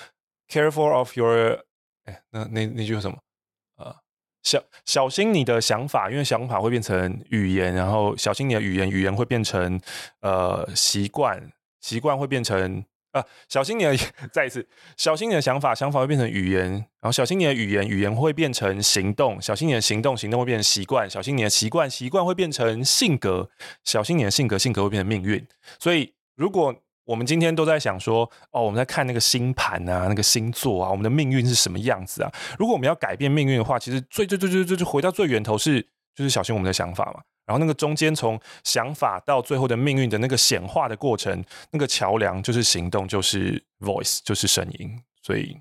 [0.49, 1.59] careful of your”，
[2.05, 3.18] 哎，那那那句什么？
[4.47, 9.80] 小小心你的想法，因为想法会变成语言，然后小心你的语言，语言会变成
[10.20, 13.97] 呃习惯，习惯会变成啊、小心你的
[14.32, 14.64] 再一次，
[14.97, 23.51] 小心你的想法，想法会变成语言，然后小心你的语言，语言会变成行动，小心你的行动，行动会变成习惯，小心你的习惯，习惯会变成性格，
[23.82, 25.44] 小心你的性格，性格会变成命运。
[25.80, 26.72] 所以如果
[27.07, 32.30] 我们今天都在想说，哦，我们在看那个星盘啊，那个星座啊，我们的命运是什么样子啊？
[32.59, 35.80] 如果我们要改变命运的话，其实最最最最最最回到最源头是，
[36.14, 37.20] 就是小心我们的想法嘛。
[37.46, 45.00] 然后那个中间从想法到最后的命运的那个显化的过程，那个桥梁就是行动，就是 voice，就是声音。
[45.22, 45.57] 所以，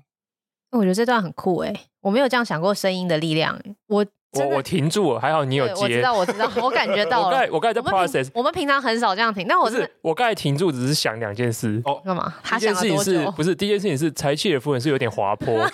[0.72, 4.04] 我觉得这段很酷诶，我没有这样想过声音的力量，我。
[4.32, 5.74] 我我停住了，还好你有接。
[5.82, 7.26] 我知道，我知道，我感觉到了。
[7.26, 11.80] 我刚才我刚才在 process，我们平常很少这样停，但我是我刚才停住，只是想两件事。
[11.84, 12.34] 哦，干嘛？
[12.44, 13.54] 第一件事情是不是？
[13.54, 15.64] 第一件事情是柴契尔夫人是有点滑坡。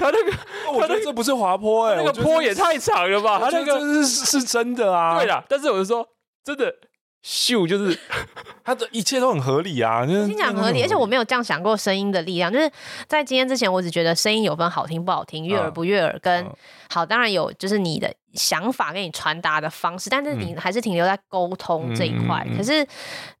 [0.00, 0.32] 他那个，
[0.72, 3.38] 我觉得这不是滑坡哎，那个坡也太长了吧？
[3.40, 5.18] 他那个是是真的啊。
[5.18, 6.06] 对啦，但是我是说
[6.44, 6.74] 真的。
[7.22, 7.98] 秀就是
[8.64, 12.52] 他的一切都很合理啊，听起来很合理，而且我没有这样想过声音的力量。
[12.52, 12.70] 就是
[13.06, 16.46] 在今天之前，我只觉得声音有分好听不好听、悦耳不悦耳，跟
[16.88, 22.46] 好当然有就是你的想法跟你传达的方式，但是你还是停留在沟通这一块。
[22.56, 22.86] 可是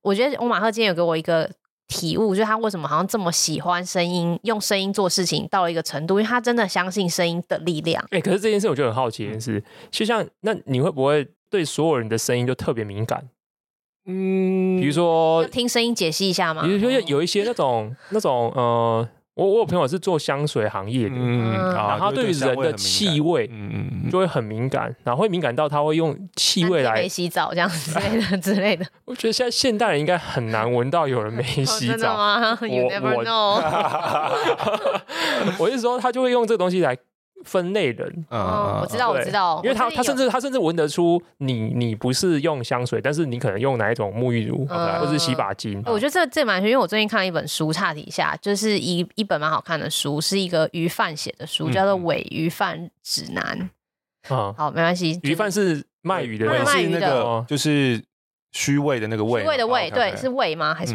[0.02, 1.48] 我觉得欧马赫今天有给我一个
[1.86, 8.04] 体悟，就是他为什么好像这么喜欢声音，用声音做事情到了一个程度，因为他真的相信声音的力量。
[8.10, 13.28] 哎，可是这件事我就很好奇的是，就像那你会不会对所有人的声音就特别敏感？
[14.08, 16.62] 嗯，比如说听声音解析一下嘛。
[16.62, 23.70] 比如说有一些那种 那种呃，我我有朋友是做香水行业的，嗯，然后他对于人的气味，嗯
[24.04, 28.86] 嗯就会很敏感，然后会敏感到他会用气味来没洗澡这样子之类的之类的。
[29.04, 31.92] 我觉得现在现代人应该很难闻到有人没洗澡。
[31.92, 32.58] 真的吗？
[32.66, 33.62] You never know。
[35.58, 36.96] 我是说，他就会用这个东西来。
[37.44, 45.82] 分类人，嗯，我知道，我知道，因为他他甚至他甚至闻得出你你不是用香水，但是你可能用哪一种沐浴乳或者是洗发精。
[45.86, 53.58] 我觉得这这蛮，因为我最近看了一本书，差底下，就是一一本蛮好看的书，是一个鱼贩写的书，叫做《伪鱼贩指南》。
[54.30, 55.18] 嗯，好，没关系。
[55.22, 58.02] 鱼贩是卖鱼的，卖鱼的，就是
[58.52, 60.74] 虚伪的那个伪，虚伪的伪，对，是伪吗？
[60.74, 60.94] 还是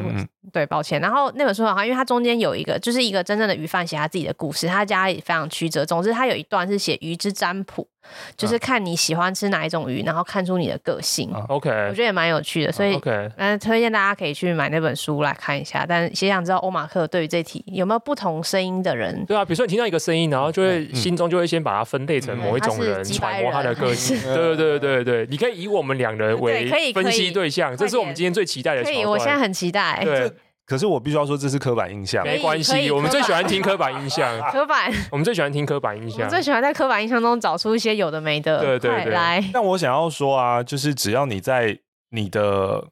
[0.52, 1.00] 对，抱歉。
[1.00, 5.86] 然后那本书好像，因为它中间有一个，就是一个真正的鱼贩写他自己的故事，他家里非常曲折。
[5.86, 7.88] 总之，他有一段是写鱼之占卜，
[8.36, 11.32] 就是看你喜欢吃哪一种鱼，然后看出你的个性。
[11.48, 15.86] OK，我觉得也蛮有趣的，所以 OK，嗯，推荐大家可以去买那本书来看一下。
[15.88, 19.26] 但也想知道欧马克对于这题有没有不同声音的人？
[19.26, 24.20] 对啊，比如说你听到一个声音，然后就会心中就会先把它分类成某一种人，揣摩他的个性。
[24.22, 28.84] 对对对对对，你可以以我们两人 为分析对象，这是我们今天最期待的。
[28.84, 30.02] 可以，我现在很期待。
[30.04, 30.33] 对。
[30.66, 32.24] 可是我必须要说，这是刻板印象。
[32.24, 34.40] 没关系，我们最喜欢听刻板印象。
[34.52, 36.30] 刻板，我们最喜欢听刻板印象。
[36.30, 38.60] 最喜欢在刻板印象中找出一些有的没的。
[38.60, 39.14] 对对对。
[39.14, 41.80] 来，但我想要说啊，就是只要你在
[42.12, 42.88] 你的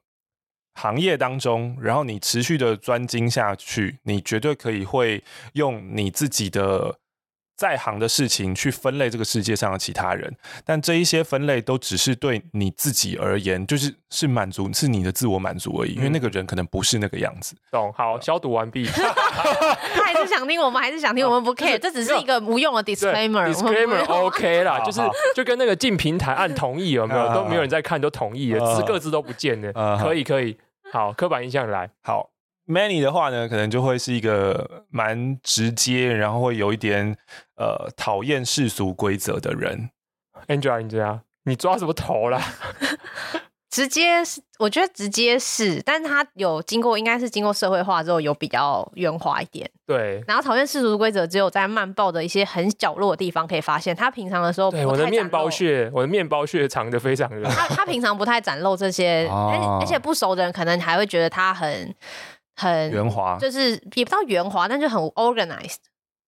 [0.76, 7.01] 行业当中，然后你持续的专精下去，你绝对可以会用你自己的。
[7.62, 10.36] 在行的事情去分类这个世界上的其他人，
[10.66, 17.56] 但这一些分类都只是对你自己而言，就是是满足是你的自我满足而已，因为那个人可能不是那个样子。
[17.70, 17.94] 懂？
[17.94, 18.84] 好，消毒完毕。
[18.90, 23.54] 他还是想听，我们还是想听，我们不 care， 这只是一个无用的 disclaimer。
[23.54, 25.00] disclaimer OK 啦，就是
[25.36, 27.32] 就跟那个进平台按同意有没有？
[27.32, 30.00] 都没有人在看，都同意了，只是各自都不见了。
[30.02, 30.58] 可以可以，
[30.92, 32.31] 好，刻板印象来，好。
[32.68, 37.18] Manny 的话呢，可能就会是一个蛮直接，然后会有一点
[37.58, 39.90] 呃讨厌世俗规则的人。
[40.48, 42.42] Angela，你这样，你抓什么头啦？
[43.70, 49.70] 直接是，我觉得直接是，但是他有经过，应该是经过社会化之后，有比较圆滑一点。
[49.88, 50.22] 对。
[50.28, 53.96] 然后讨厌世俗规则，只有在漫报的一些很角落的地方可以发现。
[53.96, 57.50] 他平常的时候，对我的面包屑，我的面包屑藏的非常的。
[57.50, 61.96] 他他平常不太展露这些， 哦、而且不熟的人可能还会觉得他很。
[62.62, 65.78] 很圆滑，就是也不知道圆滑，但就很 organized，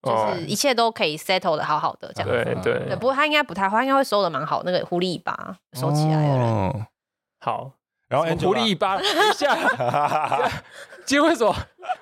[0.01, 2.43] 就是一切都可以 settle 的好好的这样子。
[2.43, 2.95] 对对，对。
[2.95, 4.63] 不过他应该不太坏，他应该会收的蛮好。
[4.63, 6.87] 那个狐狸尾巴收起来的人，哦、
[7.39, 7.71] 好。
[8.09, 9.55] 然后狐狸尾巴一下。
[11.05, 11.53] 今天为什么？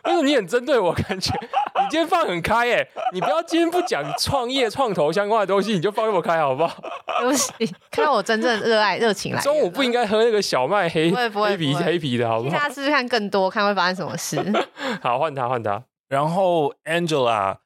[0.03, 0.93] 为什么你很针对我？
[0.93, 1.47] 感觉你
[1.91, 2.87] 今天放很开耶！
[3.11, 6.81] 你不要今天不讲创业创投相关的东西，你就放那么开好不好？
[7.19, 9.41] 对不起，看到我真正热爱热情来。
[9.41, 12.55] 中午不应该喝那个小麦黑不会不会黑啤黑啤的好不好？
[12.55, 14.41] 大家试试看更多，看会发生什么事。
[15.03, 15.83] 好，换他换他。
[16.07, 17.57] 然后 Angela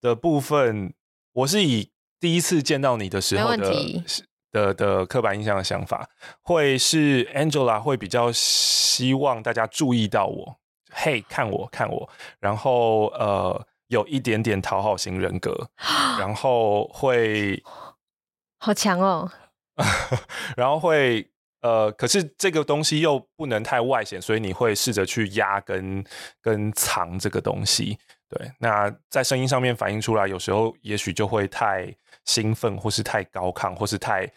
[0.00, 0.94] 的部分，
[1.32, 1.90] 我是以
[2.20, 4.02] 第一次见到你的时候的
[4.52, 6.08] 的的刻板印象的想法，
[6.42, 10.56] 会是 Angela 会比较希望大家注意到我。
[10.98, 12.08] 嘿，看我，看我，
[12.40, 15.68] 然后呃，有一点点讨好型人格，
[16.18, 17.62] 然后会
[18.58, 19.30] 好强哦，
[20.56, 21.30] 然后会
[21.60, 26.02] 呃，可是这个东西又不能太外显，所以你会试着去压跟
[26.40, 27.98] 跟藏这个东西。
[28.28, 31.94] 对，那在声音上面反映出来，有时候也许就会太
[32.24, 34.28] 兴奋，或是太高亢，或是太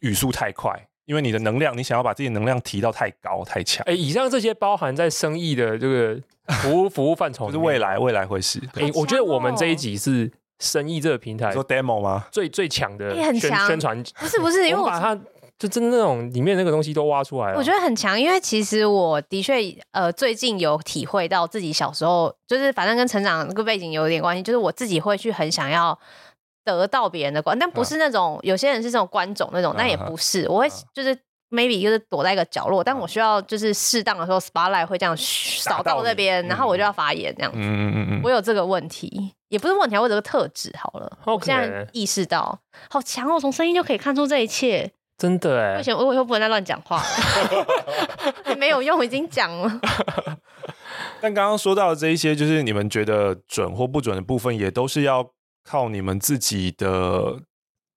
[0.00, 0.78] 语速太快。
[1.04, 3.84] 因为你的能量，你想要把自己的能量提到太高太强。
[3.86, 6.16] 哎，以上这些包含在生意的这个
[6.60, 8.60] 服务 服务范畴，就是未来未来会是。
[8.74, 10.30] 哎，我觉得我们这一集是
[10.60, 12.26] 生意这个平台做 demo 吗？
[12.30, 15.20] 最最强的宣宣传，不是不是，因为我把它
[15.58, 17.58] 就真的那种里面那个东西都挖出来了。
[17.58, 19.54] 我觉得很强，因为其实我的确
[19.90, 25.98] 呃最近有体会到自己小时候，就是反正跟成长那个背景有点关系，就是我自己会去很想要。
[26.64, 30.42] 得到别人的关，但不是那种、啊、有些人是这种观众那种，但也不是。
[30.42, 31.16] 啊、我会就是
[31.50, 37.58] maybe 就是躲在一个角落，啊、但我需要就是适当的时候 spotlight 会这样扫到那边，然后我就要发言这样子。
[37.60, 40.72] 嗯嗯嗯，我有这个问题，也不是问题，我有这个特质。
[40.78, 42.58] 好了现在意识到，
[42.88, 43.38] 好强哦！
[43.38, 45.74] 从声音就可以看出这一切，真的哎。
[45.76, 47.02] 而且我以后不能再乱讲话
[48.46, 49.80] 了， 没有用，已经讲了。
[51.20, 55.30] 但刚刚说到的这一些，就是你们觉得准或不准的部分，也都是要。
[55.64, 57.42] 靠你们自己的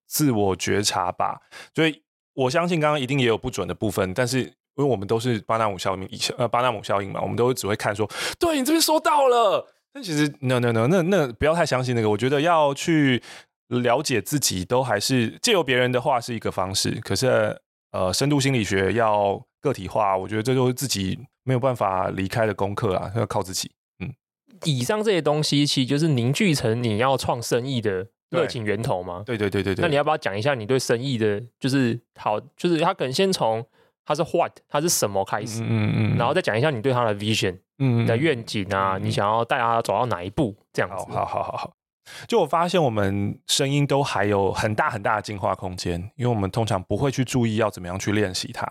[0.07, 1.41] 自我觉察吧，
[1.73, 2.03] 所以
[2.33, 8.09] 我相信刚刚一定也有不准的部分，但是因为我们都是巴纳姆效应，呃，巴纳姆效应嘛，我们都只会看说，
[8.39, 13.23] 对你这边说到了，但其实 no no no，那那不要太相信那个，我觉得要去
[13.67, 17.59] 了解自己，都还是借由别人的话是一个方式，可是
[17.91, 23.71] 呃，深度心理学要个体化，我觉得这都是自己没有办法离开的功课啊，要靠自己。
[24.65, 29.23] 以上这些东西，其实就是凝聚成你要创生意的热情源头嘛？
[29.25, 29.81] 对对对对对。
[29.81, 33.65] 那你要不要讲一下你对生意的，就是好，就是他可能先从
[34.05, 41.05] 他是 what，他是什么开始，嗯嗯，嗯然后再讲一下你对他的 vision，嗯，你的愿景啊，嗯、你想要带他走到哪一步，这样子。
[41.09, 41.73] 好好好好。
[42.27, 48.67] 就我发现，我们声音都还有很大很大的进化空间，因为我们通常不会去注意要怎么样去练习它，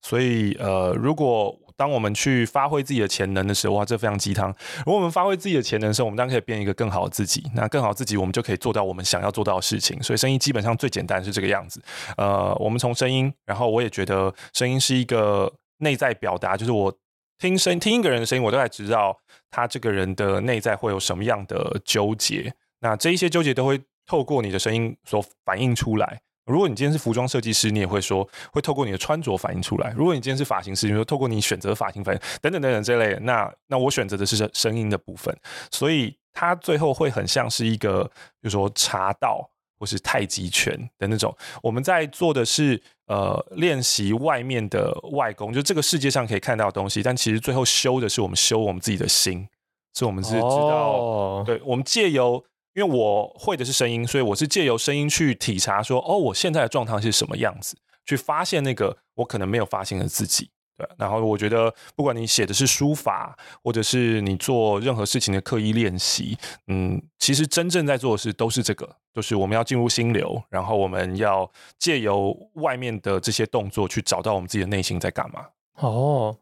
[0.00, 4.52] 所以呃，如果当我们去发挥自己的潜能的时候，哇，这非常鸡汤。
[4.78, 7.48] 如果我们发挥自己的潜能的时候，我们当然可以变一个更好的自己。
[7.54, 10.02] 那更好自己，我们就可以做到我们想要做到的事情。
[10.02, 11.80] 所以声音基本上最简单是这个样子。
[12.16, 16.92] 呃，我们从声音，然后我也觉得声音是一个内在表达，就是我
[17.38, 19.16] 听声听一个人的声音，我都还知道
[19.48, 22.52] 他这个人的内在会有什么样的纠结。
[22.80, 26.20] 那这一些纠结都会透过你的声音所反映出来。
[26.48, 33.20] 如果你今天是服装设计师，你也会说会透过你的穿着反映出来；如果你今天是发型师，你说透过你选择发型反映等等等等这类的。
[33.20, 35.36] 那那我选择的是声音的部分，
[35.70, 38.02] 所以它最后会很像是一个，
[38.40, 41.36] 比如说茶道或是太极拳的那种。
[41.62, 49.46] 我们在做的是呃练习外面的外功，就这个世界上可以看到的东西，但其实最后修的是我们修我们自己的心，
[49.92, 52.42] 所以我们是知道，哦、对，我们借由。
[52.78, 57.76] 因为我会的是声音，所以我是借由声音去体察说，哦，我现在的状态是什么样子，
[58.06, 60.48] 去发现那个我可能没有发现的自己。
[60.76, 71.50] 对，然后我觉得，不管你写的是书法，或者是你做任何事情的刻意练习，嗯，其实真正在做的事都是这个，就是我们要进入心流，然后我们要
[71.80, 75.46] 借由外面的这些动作去找到我们自己的内心在干嘛。
[75.80, 76.38] 哦，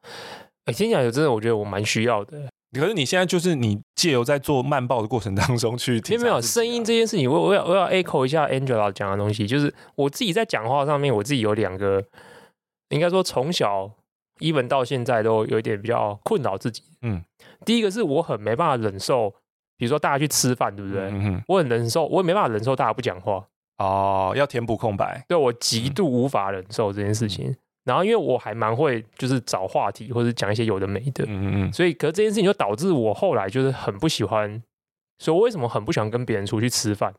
[0.67, 2.51] 哎，听起来真的，我觉得我蛮需要的。
[2.79, 12.05] 可是你现在就是你借由在做慢报的过程当中去 听，没有声音这件事情，我我要我要 echo 一下 Angela 讲的东西，就是我自己在讲话上面，我自己有两个，
[12.91, 13.91] 应该说从小
[14.41, 16.83] even 到现在都有一点比较困扰自己。
[17.03, 17.23] 嗯，
[17.65, 19.31] 第一个是我很没办法忍受，
[19.77, 21.03] 比如说大家去吃饭，对不对？
[21.11, 23.45] 嗯哼，我很忍受，我也没办法忍受大家不讲话。
[23.79, 27.49] 哦，要填补空白，对，我极度无法忍受这件事情。
[27.51, 27.57] 嗯
[27.87, 34.61] 然后，因为我还蛮会，就是找话题或者讲一些有的没的，嗯嗯，所以，可是这件事情就导致我后来就是很不喜欢，
[35.21, 37.15] 所以我为什么很不喜欢跟别人出去吃饭，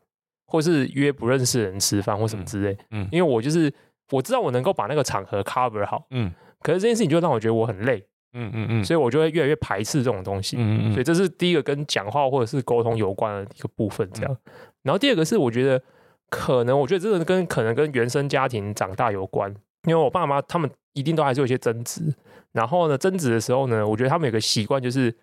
[0.46, 3.72] 或是约不认识的人吃饭或什么之类，嗯，嗯，因为我就是
[4.10, 8.04] 我知道我能够把那个场合 cover 好，嗯，可是这件事情就让我觉得我很累，
[8.34, 14.36] 嗯嗯嗯，所以我就会越来越排斥这种东西，嗯嗯，所以这是第一个跟讲话或者是沟通有关的一个部分，这样。
[14.82, 15.82] 然后第二个是我觉得
[16.28, 19.54] 可能，我觉得这个跟可能跟原生家庭长大有关。
[19.88, 22.02] 因为我爸妈他们一定都还是有一些争执，
[22.52, 25.14] 然后呢，争执的时候呢，我觉得他们有个习惯就是，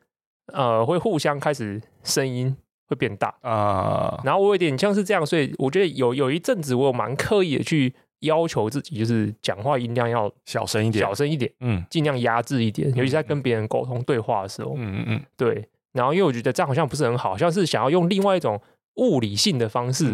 [0.53, 2.55] 呃，会互相开始声音
[2.88, 4.20] 会变大啊。
[4.24, 15.68] 然后我有点像是这样，所以我觉得有有一阵子我有蛮刻意的去要求自己，就是讲话音量要小声一点，小声一点，嗯，尽量压制一点，尤其在跟别人沟通对话的时候，嗯嗯嗯，对。
[15.93, 18.61] 然后因为我觉得这样好像不是很好，像是想要用另外一种
[18.96, 20.12] 物理性的方式，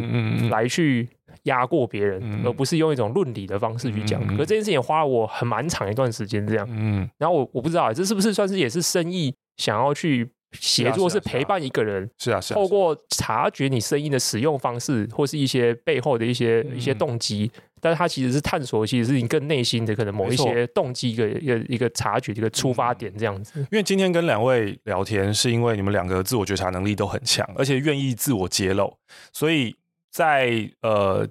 [0.50, 1.10] 来去。
[1.46, 4.22] 压过别人，嗯、而不是用一种论理的方式去讲。
[4.28, 6.68] 嗯、可这件事情也花了我很蛮长一段时间，这样。
[6.70, 12.08] 嗯，然后我我不知道，这是不是算是也是生意想要去协作，是陪伴一个人？
[12.20, 12.56] 是啊，是啊。
[12.56, 17.50] 透过察觉你声音的使用方式，或是一些背后的一些、嗯、一些动机，
[17.82, 23.60] 但是它其实是探索，其实是你更内心的可能某一些动机，一个一个一个察觉，一个出发点这样子。
[23.72, 28.98] 因为今天跟两位聊天，是因为你们两个自我觉察能力都很强，而且愿意自我揭露，
[29.34, 29.76] 所以。
[30.14, 31.26] 在呃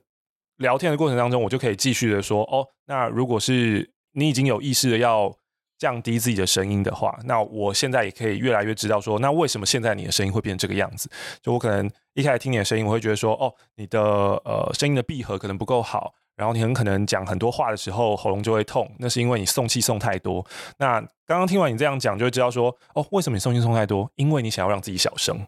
[0.56, 5.30] 聊天的过程当中，我就可以继续的说哦，那如果是你已经有意识的要
[5.76, 11.10] 降低自己的声音的话，那我现在也可以越来越知道说，那为什么现在你的声音会变成这个样子？
[11.42, 20.42] 就我可能一开始听你的声音，我会觉得说，哦，你的呃声音的闭合可能不够好，然后你很可能讲很多话的时候喉咙就会痛，那是因为你送气送太多。
[20.78, 24.10] 那刚刚听完你这样讲，就会知道说，哦，为什么你送气送太多？
[24.14, 25.46] 因为你想要让自己小声。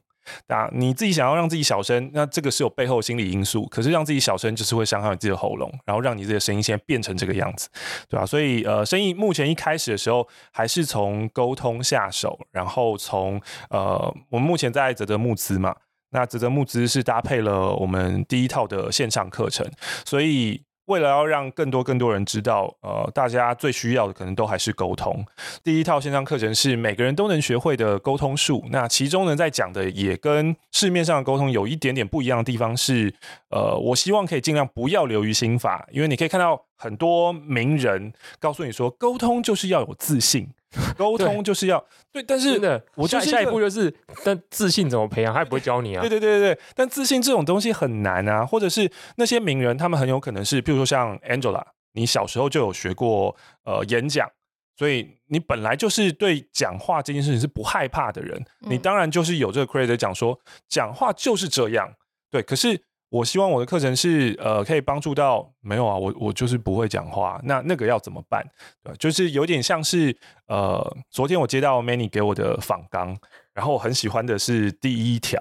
[0.48, 3.66] 那你自己想要让自己小声，那这个是有背后心理因素。
[3.68, 7.70] 可是让自己小声，就是会伤害你自己的喉咙，然后让你自己的声音现在变成这个样子，
[8.06, 8.26] 对吧？
[8.26, 13.40] 所以呃，生意目前一开始的时候，还是从沟通下手，然后从
[13.70, 15.74] 呃，我们目前在啧啧募资嘛，
[16.10, 19.66] 那啧啧募资是搭配了我们第一套的线上课程，
[20.04, 20.62] 所以。
[20.86, 25.24] 为了要让更多更多人知道，呃，大家最需要的可能都还是沟通。
[25.62, 28.64] 第一套线上课程是每个人都能学会的沟通术。
[28.70, 33.14] 那其中呢，在讲的也跟市面上的沟通有一点点不一样的地方是，
[33.50, 40.48] 呃，我希望可以尽量不要流于心法，因为你可以看到很多名人告诉你说，沟通就是要有自信。
[40.96, 41.78] 沟通就是要
[42.12, 43.94] 对，对，但是我下下一步就是，
[44.24, 45.32] 但自信怎么培养？
[45.32, 46.00] 他也不会教你啊。
[46.00, 48.44] 对对对对对，但自信这种东西很难啊。
[48.44, 54.28] 或者是那些名人，他们很有可能是，譬如说像 Angela，你小时候就有学过呃演讲，
[54.76, 61.92] 所以你本来就是对讲话这件事情是不害怕的人，你当然就是有这个 credit 讲说讲话就是这样。
[62.30, 62.82] 对，可是。
[63.12, 68.42] 我希望我的课程是呃可以帮助到没有啊，我我就是不会讲话，那那个要怎么办？
[68.82, 73.14] 对，就是有点像是呃，昨天我接到 Manny 给我的访纲，
[73.52, 75.38] 然后我很喜欢的是第一条，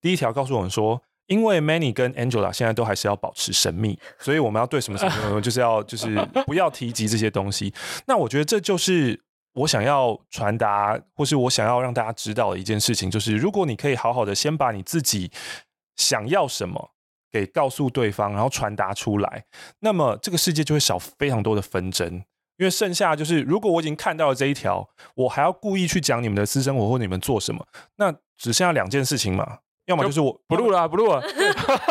[0.00, 6.16] 第一条告诉我们说，因为 Manny 跟 Angela 现在都还是要保持神秘，所以我们要对什么什么什么，就是要就是
[6.46, 7.70] 不要提及这些东西。
[8.06, 9.20] 那我觉得这就是
[9.52, 15.30] 我想要传达，或是我想要让大家知道的一件事情，就是如果你可以好好的先把你自己
[15.96, 16.92] 想要什么。
[17.30, 19.44] 给告诉对方，然后传达出来，
[19.80, 22.22] 那么这个世界就会少非常多的纷争。
[22.56, 27.66] 因为剩下就是如果我已经看到了这一条，我还要故意去讲你们的私生活或你们做什么，
[27.96, 31.22] 那只剩下两件事情嘛，要么就是我不录了，不录了，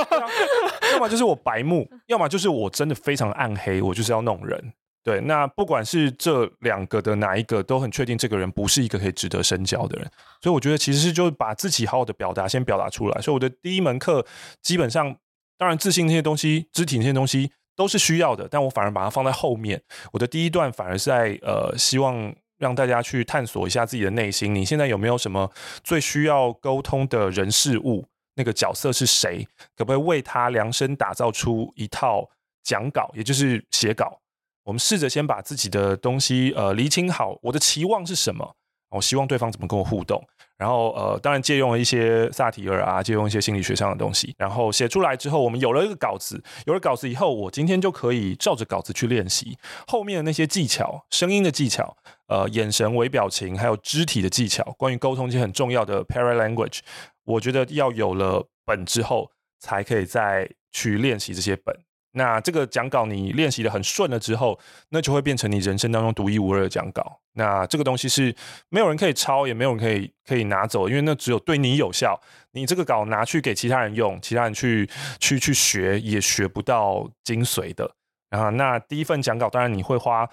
[0.93, 4.73] 要么就是我白目，要么就是我真的非常暗黑，我就是要弄人。
[5.01, 10.07] 对，那不管是这两个的哪一个，都很确定这个人不是一个可以值得深交的人。
[10.41, 13.19] 所以我觉得其实是就是把自己好好的表达，先表达出来。
[13.21, 14.23] 所以我的第一门课
[14.61, 15.15] 基本上，
[15.59, 19.83] 当然自信那些东西、肢体那些东西都是需要的，但我反而把它放在后面。
[20.13, 24.55] 我的第一段反而是在呃，希望让大家去探索一下自己的内心。
[24.55, 25.51] 你现在有没有什么
[25.83, 28.07] 最需要沟通的人事物？
[28.35, 29.45] 那个角色是谁？
[29.75, 32.29] 可不可以为他量身打造出一套
[32.63, 34.21] 讲稿，也就是写稿？
[34.63, 38.55] 我们试着先把自己的东西呃厘清好，我的期望是什么？
[38.89, 40.21] 我希望对方怎么跟我互动？
[40.57, 51.95] 然后呃，当然借用了一些萨提尔啊，借用一些心理学上的东西，然后写出来之后，我们有了一个稿子，有了稿子以后，我今天就可以照着稿子去练习后面的那些技巧，声音的技巧，
[52.27, 56.79] 呃，眼神、微表情，还有肢体的技巧，关于沟通一些很重要的 paralanguage，
[57.23, 61.73] 我觉得要有了本之后，才可以再去练习这些本。
[62.19, 64.59] 那这个讲稿你练习的很顺了之后，
[64.89, 67.21] 那就会变成你人生当中独一无二的讲稿。
[67.33, 68.35] 那这个东西是
[68.67, 72.19] 没有人可以抄，也没有人可以可以拿走，因为那只有对你有效。
[72.51, 74.89] 你这个稿拿去给其他人用，其他人去
[75.19, 77.89] 去去学也学不到精髓的。
[78.31, 80.27] 啊那第一份讲稿，当然你会花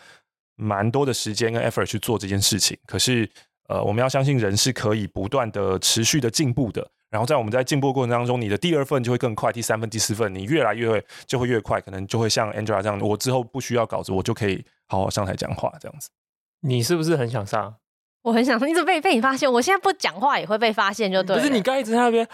[0.57, 2.76] 蛮多的时间跟 effort 去做这件事情。
[2.87, 3.30] 可是
[3.68, 6.91] 呃，我们要相信人是可以不断的持续的进步的。
[7.11, 16.11] 然后在我们在进步的过程当中，你的第二份就会更快，第三份、第四份，你越来越会就会越快，可能就会像 Angela 这样，我之后不需要稿子，我就可以好好上台讲话这样子。
[16.62, 17.76] 你是不是很想上？
[18.22, 19.50] 我很想，你怎么被被你发现？
[19.50, 21.36] 我现在不讲话也会被发现，就对。
[21.36, 22.26] 不是你刚一直在那边，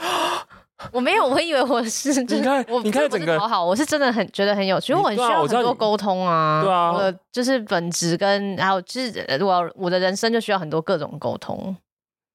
[0.91, 2.11] 我没有，我以为我是。
[2.25, 6.63] 你看，我你看整个好好，我是真的很觉得很有趣，因为我很需要很多沟通啊。
[6.63, 11.77] 对啊，我的就是本职跟还有就是我我的人生就需要很多各种沟通。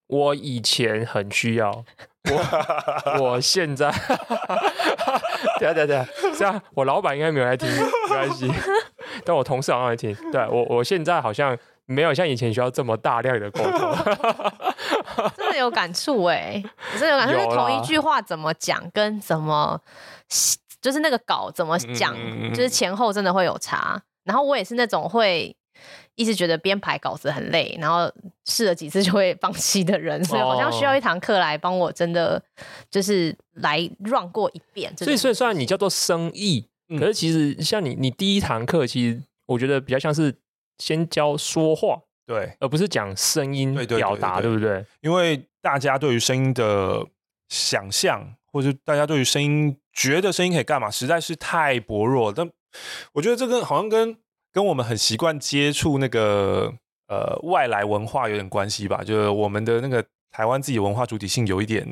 [0.06, 1.84] 我以前很需要，
[2.30, 3.90] 我我现在，
[5.58, 6.06] 等下等下
[6.36, 8.52] 这样我老板应该没有来听，没关系，
[9.24, 10.14] 但我同事好像来听。
[10.30, 11.56] 对我我现在好像
[11.86, 13.96] 没有像以前需要这么大量的沟通，
[15.36, 16.62] 真的有感触哎，
[16.92, 19.80] 真的有感触，就是同一句话怎么讲跟怎么，
[20.80, 24.00] 就是那个稿怎么讲，嗯、就是前后真的会有差。
[24.24, 25.54] 然后我也是那种会。
[26.18, 28.12] 一直觉得编排稿子很累，然后
[28.44, 32.42] 试了几次就会放弃的人，所以好像需要一堂课来帮我，真的
[32.90, 34.92] 就是来 run 过一遍。
[34.96, 40.34] 所以，所以虽然你叫做生意，嗯、可是其实像你，你第一堂课，其实我觉得比较像是
[40.78, 44.84] 先教说话，对，而不是讲声音表达，对不对？
[45.00, 47.06] 因为大家对于声音的
[47.48, 52.32] 想象，或者大家对于声音觉得声音可以干嘛，实在是太薄弱。
[52.32, 52.50] 但
[53.12, 54.16] 我觉得这个好像跟
[54.52, 56.72] 跟我们很习惯接触那个
[57.08, 61.86] 呃外来文化有点关系吧，就是我们的那个台湾自己的文化主体性有一点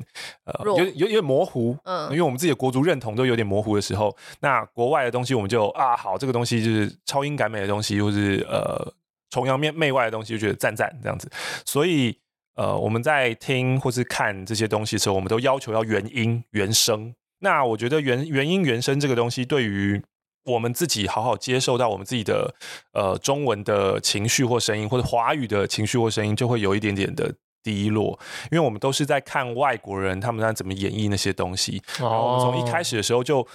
[0.45, 8.93] 呃有有有点模糊，嗯，因为我们自己的国族认同都有点模糊的时候，那国外的东西我们就啊好，这个东西就是超英赶美的东西，或是呃
[9.31, 11.31] 崇洋媚媚外的东西，就觉得赞赞这样子，
[11.65, 12.19] 所以
[12.55, 17.15] 呃我们在听或是看这些东西的时候，我们都要求要原音原声。
[17.41, 20.03] 那我觉得原原音原声这个东西对于
[20.47, 22.55] 我们自己好好接受到我们自己的
[22.93, 28.19] 呃中文的情绪或声音，或者华语的情绪或声音，就会有一点点的低落，
[28.51, 33.47] 因为我们都是在看外国人他们在怎么演绎那些东西，然后我们从一开始的时候就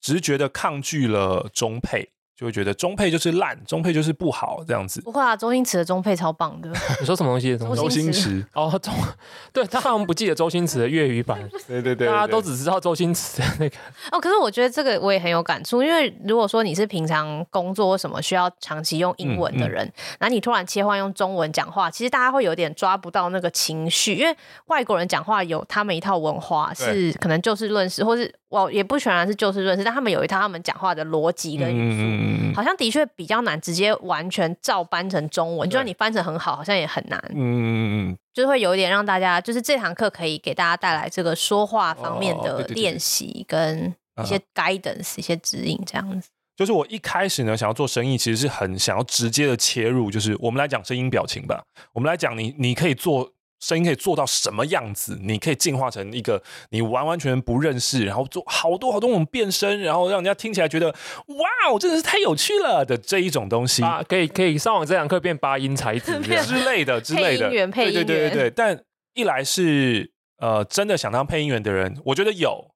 [0.00, 2.10] 直觉的抗拒了中配。
[2.40, 5.02] 就会觉得中配就是烂，中配就是不好这样子。
[5.02, 6.70] 不会啊，周星驰的中配超棒的。
[6.98, 7.54] 你说什么东西？
[7.58, 8.94] 周星驰哦，中
[9.52, 11.38] 对他好像不记得周星驰的粤语版。
[11.68, 13.76] 对对对，大家都只知道周星驰的那个。
[14.10, 24.34] 哦，可是我觉得这个我也很有感触，因为如果说你是平常工作或什么需要长期用英文的人，嗯嗯、那你突然切换用中文讲话，其实大家会有点抓不到那个情绪，因为
[24.68, 28.34] 外国人讲话有他们一套文化，是可能就事论事，或是。
[28.50, 35.68] 我也不全然是就事论事，但他们有一套他们讲话的逻辑跟语速，嗯、好像的确比较难直接完全照搬成中文。
[35.68, 37.22] 就算你翻成很好，好像也很难。
[37.34, 46.28] 嗯，就是会有一点让大家，就是这堂课可以给大家带来这个说话方面的练习跟一些 guidance、一些指引，这样子。
[46.56, 51.62] 就是我一开始呢，想要做生意，其实是很想要直接的切入，就是我们来讲声音表情吧，
[51.92, 53.32] 我们来讲你，你可以做。
[53.60, 55.18] 声音可以做到什么样子？
[55.22, 60.88] 你可以进化成一个你完完全全不认识，然后做好多好多种变声，然后让人家听起来觉得
[61.26, 63.82] 哇，真的是太有趣了的这一种东西。
[63.84, 67.48] 啊，可以可以上网这堂课变八音才子之类的之类的。
[67.48, 68.50] 配音员，配音员，对对对对。
[68.50, 68.82] 但
[69.14, 72.72] 一来是呃，真的想当配音员的人，我觉得有，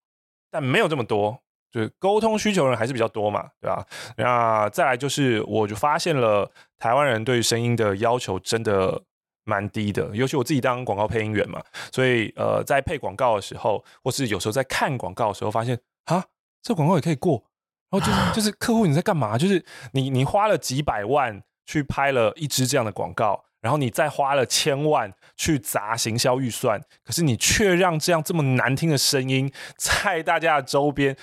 [0.51, 1.41] 但没有这么多。
[1.73, 3.85] 就是沟通需求人还是比较多嘛，对吧？
[4.17, 6.49] 那再来就是，我就发现了
[6.79, 9.03] 台湾人对声音的要求真的
[9.45, 11.63] 蛮低的，尤其我自己当广告配音员嘛，
[11.93, 16.25] 所以呃，在配广告的时候，或是有时候在看广告的时候，发现啊，
[16.63, 17.45] 这广告也可以过，
[17.91, 19.39] 然后就是就是客户你在干嘛？
[19.39, 23.45] 就是你你花了几百万去拍了一支这样的广告。
[23.65, 31.17] 然后你再花了千万去砸行销预算，可是你却让这样这么难听的声音在大家的周边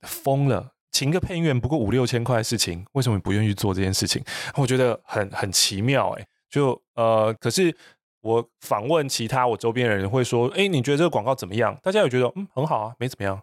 [0.00, 0.70] 疯了。
[0.90, 4.24] 请个配音员不过五六千块的事情，为什么你不愿意做这件事情？
[4.54, 6.26] 我觉得很很奇妙哎。
[6.52, 7.76] 就呃，可是
[8.20, 11.76] 我访问其他我周边的人会说，哎，你觉得这个广告怎么样？
[11.82, 13.42] 大家也觉得嗯很好啊，没怎么样。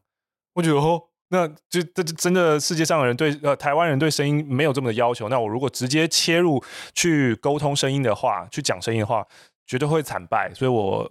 [0.54, 1.08] 我觉得哦。
[1.32, 5.30] 那就这这真的世界上的人对呃台湾人对声音没有这么的要求。
[5.30, 6.60] 那我如果直接切入
[6.96, 9.24] 去沟通声音的话，去讲声音的话，
[9.68, 10.52] 绝对会惨败。
[10.56, 11.08] 所以我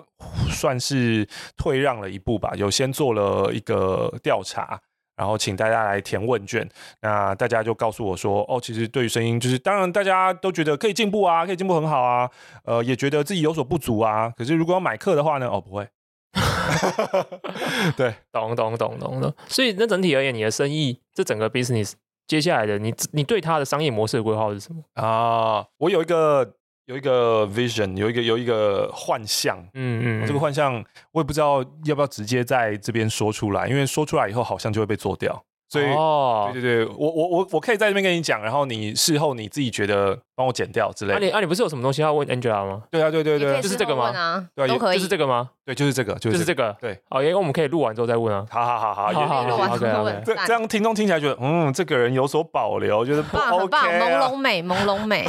[0.51, 1.25] 算是
[1.57, 4.81] 退让了一步吧，有先做了一个调查，
[5.19, 6.66] 然后请大家来填问卷。
[7.03, 12.31] 那大家就告诉我说，哦，其实对于声音，就是当然大家都觉得可以进步啊，可以进步很好啊，
[12.65, 14.32] 呃，也觉得自己有所不足啊。
[14.36, 15.86] 可是如果要买课的话呢，哦，不会。
[17.97, 19.35] 对，懂懂懂懂懂。
[19.49, 21.95] 所以那整体而言，你的生意这整个 business
[22.27, 25.66] 接下来的你你对它的商业模式的规划是什么啊？
[25.78, 26.55] 我有一个
[26.89, 29.62] 有一个 vision，有一个有一个幻象。
[29.74, 30.82] 嗯嗯，这个幻象
[31.12, 35.44] 我也不知道要不要直接在这边说出来，因为说出来以后好像就会被做掉。
[35.70, 41.19] 所以，哦，对对对，我我我我可以在这边跟你讲，然后你事后你自己觉得帮我剪掉之类的。
[41.19, 42.85] 啊，你啊，你不是有什么东西要问 Angela 吗？
[42.90, 44.49] 对啊，对对对，就是这个吗？
[44.55, 45.51] 对，都可以，就是这个吗？
[45.66, 46.74] 对，就是这个，就是这个。
[46.81, 48.47] 对，好，因为我们可以录完之后再问啊。
[48.51, 49.12] 好好好好，
[49.47, 50.23] 录完之后问。
[50.24, 53.59] 这这样听众听起来觉得，嗯，这个人有所保留，觉得不 OK。
[53.59, 55.28] 很棒，朦胧美，朦胧美。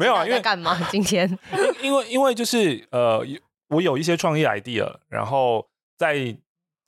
[0.00, 0.76] 没有啊，因为干嘛？
[0.90, 1.38] 今天？
[1.80, 3.24] 因为因为就是呃，
[3.68, 5.64] 我有一些创意 idea，然后
[5.96, 6.36] 在。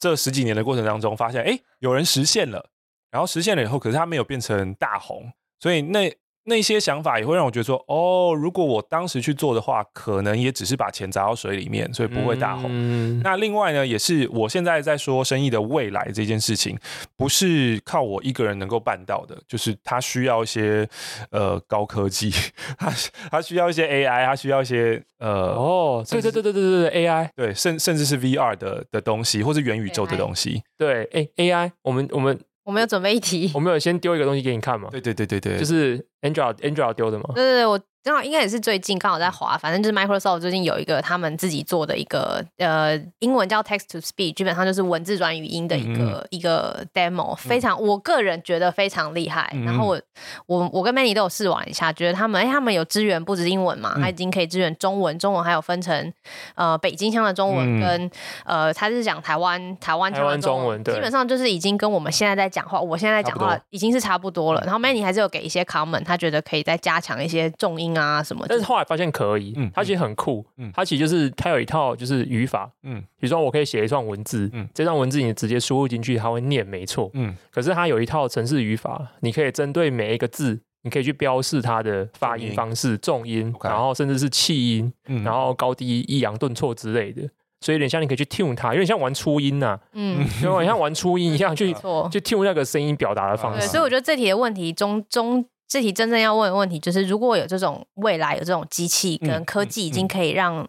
[0.04, 2.68] 这十几年的过程当中，发现哎，有人实现了，
[3.10, 6.14] 然后实现了以后，可是他没有变成大红，所以那。
[6.46, 12.66] 那些想法也会让我觉得说，哦，如果我当时去做的话，可能也只是把钱砸到水里面，所以不会大红。
[12.70, 16.78] 嗯、那另外呢，也是我现在在说生意的未来这件事情，
[17.16, 20.86] 不是靠我一个人能够办到的，就是它需要一些
[21.30, 22.30] 呃高科技，
[22.78, 22.92] 它
[23.30, 32.38] 它需要一些 AI，它需要一些呃哦，对对对对对对对 AI，对，甚甚至是 VR 的的东西，或是元宇宙的东西，对，哎 AI，我们我们。
[32.64, 34.88] 我们有准备一题，我们有先丢一个东西给你看嘛？
[34.90, 37.26] 对对对对对，就是 Angela Angela 丢的嘛？
[37.34, 37.80] 对对对，我。
[38.04, 49.50] 正好应该也是最近刚好在滑，反正就是 Microsoft 最近有一个他们自己做的一个呃英文叫 Text to Speech，基本上就是文字转语音的一个、嗯、一个 demo，非常、嗯、我个人觉得非常厉害。
[49.54, 49.98] 嗯、然后我
[50.44, 56.12] 我我跟 Manny 都有试玩一下，觉得他们哎他们有支援不止英文嘛，他已经可以支援中文，中文还有分成
[56.56, 58.04] 呃北京腔的中文跟、
[58.44, 64.60] 嗯、呃他是讲台湾台湾台湾中文，基本上就是已经跟我们现在在讲话，我现在在讲话已经是差不多了。
[64.66, 67.93] 然后 Manny 还是有给一些 comment，他觉得可以再加强一些重音。
[67.96, 68.44] 啊什么？
[68.48, 87.22] 但是后来发现可以，嗯，它其实很酷，嗯，它其实就是它有一套就是语法，嗯，比如说我可以写一串文字，嗯，这段文字你直接输入进去，它会念没错，嗯，可是它有一套程式语法，你可以针对每一个字，你可以去标示它的发音方式、重音，重音，然后甚至是气音，嗯，然后高低抑扬顿挫之类的，
[87.60, 91.72] 所以有点像你可以去 tune 它，有点像玩初音呐，嗯，有点像玩初音一样去
[92.10, 93.68] 去 tune 那个声音表达的方式。
[93.68, 95.46] 所以我觉得这题的问题中中。
[95.66, 100.68] 这题真正要问的问题就是，如果有这种未来有这种机器跟科技已经可以让，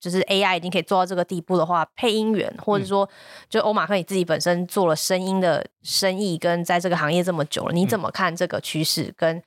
[0.00, 3.08] 就是 AI 已经可以做到这个地步的话，配音员或者说
[3.48, 9.42] 就欧马克你自己本身做了声音的生意，跟在这个行业这么久了，你怎么看这个趋势跟？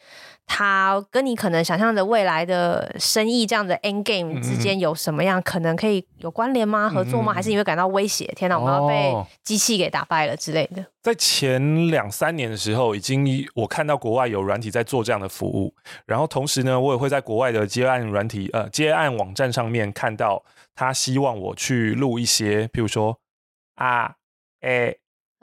[0.54, 6.90] 它跟你可能想象的未来的生意这样的 end game 之间有什么样可能可以有关联吗？
[6.90, 7.32] 合作吗？
[7.34, 8.26] 还是你会感到威胁？
[8.36, 9.16] 天哪，我们要被
[9.46, 10.86] 机器给打败了之类的。
[11.02, 13.26] 在前两三年的时候，已经
[13.56, 15.74] 我看到国外有软体在做这样的服务，
[16.06, 20.44] 然后同时呢，我也会在国外的接案软体呃接案网站上面看到
[20.76, 23.18] 他希望我去录一些，譬如说
[23.76, 24.16] 啊，
[24.60, 24.98] 诶。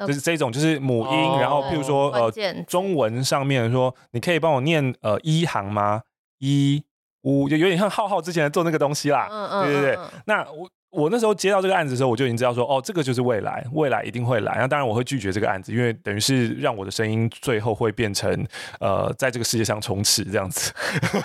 [0.06, 2.30] 就是这种，就是母音，哦、然后譬如说，呃，
[2.66, 6.02] 中文上面说，你可以帮我念呃一行吗？
[6.38, 6.82] 一
[7.22, 10.68] 五就有点像浩浩之前做那个东西啦，嗯嗯，对对对，那我。
[10.90, 14.56] 我那时候接到这个案子的时候，我就已经知道说，哦，这个就是未来，未来一定会来。
[14.58, 18.46] 那当然我会拒绝这个案子，因为等于是让我的声音最后会变成
[18.80, 20.72] 呃，在这个世界上充斥这样子。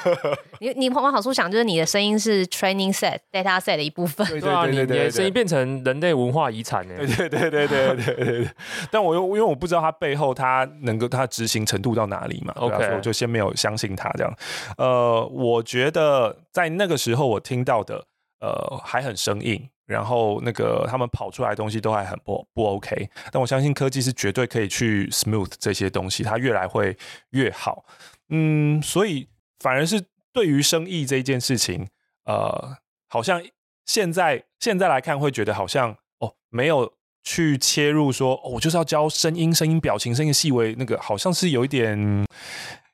[0.60, 4.27] 你你往好处想，就是你的声音是 training set data set 的一部分。
[4.27, 6.95] 对对对对对，你的声音变成人类文化遗产呢？
[6.98, 8.48] 对对对对对对对对。
[8.91, 14.34] 但我又因为我不知道它背后它能够它执行程度到哪里嘛，OK，所以我就先没有相信它这样。
[14.77, 18.03] 呃，我觉得在那个时候我听到的。
[18.43, 23.09] 呃，还很生硬，然后那个他们跑出来的东西都还很不不 OK。
[23.31, 26.97] 但我相信科技是绝对可以去 smooth 这些东西，它越来会
[27.29, 27.85] 越好。
[28.27, 29.29] 嗯，所以
[29.59, 30.03] 反而是
[30.33, 31.87] 对于生意这一件事情，
[32.25, 32.75] 呃，
[33.07, 33.41] 好像
[33.85, 36.91] 现在现在来看会觉得好像哦，没有
[37.23, 42.25] 去切入说，我就是要教声音、声音表情、声音细微，那个好像是有一点。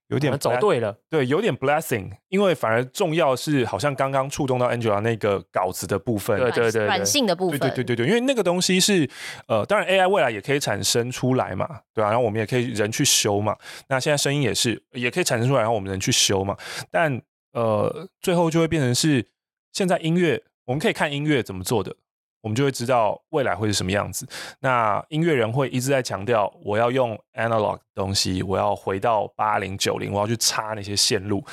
[0.10, 9.07] 有点走对了，对，有点 blessing，因为反而重要是好像刚刚触动到 Angela 那个稿子的部分，对对对，软性的部分，对对对对，因为那个东西是
[9.48, 13.56] 呃，当然 AI 未来也可以产生出来嘛，对啊，然后我们也可以人去修嘛，
[13.88, 16.57] 那现在声音也是也可以产生出来，然后我们人去修嘛，
[16.90, 17.22] 但
[17.53, 19.26] 呃，最后就会变成是
[19.73, 21.95] 现在音乐，我们可以看音乐怎么做的。
[22.41, 24.26] 我们就会知道未来会是什么样子。
[24.61, 31.44] 那音乐人会一直在强调，我要用 analog 东西，我要回到八零九零，我要去插那些线路。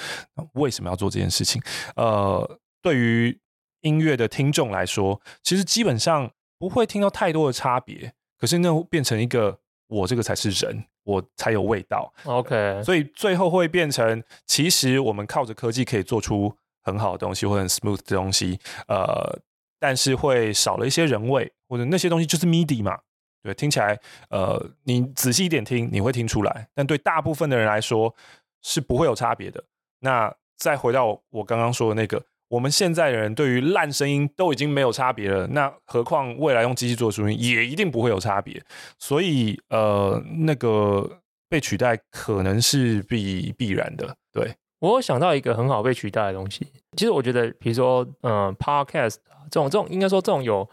[0.53, 1.61] 为什么要做这件事情？
[1.97, 3.37] 呃，对于
[3.81, 8.13] 音乐的听众来说，其实基本上不会听到太多的差别。
[8.39, 9.59] 可是那会变成一个，
[9.89, 12.13] 我这个才是人，我才有味道。
[12.25, 18.61] OK，所以最后会变成，其实我们靠着科技可以做出很好的东西，或者很 smooth 的东西。
[18.87, 19.41] 呃。
[19.79, 22.99] 但是会少了一些人味，或者那些东西就是 MIDI 嘛，
[23.43, 23.99] 对，听起来，
[24.31, 26.69] 呃，你仔细一点听，你会听出来。
[26.75, 28.15] 但对大部分的人来说
[28.63, 29.63] 是不会有差别的。
[30.01, 38.63] 那再回到我刚刚说的那个，我们现在的人对于烂声音都已经没有差别了，那何况未来用机器做的声音也一定不会有差别。
[38.99, 44.55] 所以，呃，那个被取代可能是必必然的，对。
[44.81, 46.67] 我有想到一个很好被取代的东西，
[46.97, 49.17] 其实我觉得，比如说，嗯，podcast
[49.51, 50.69] 这种这种，应该说这种有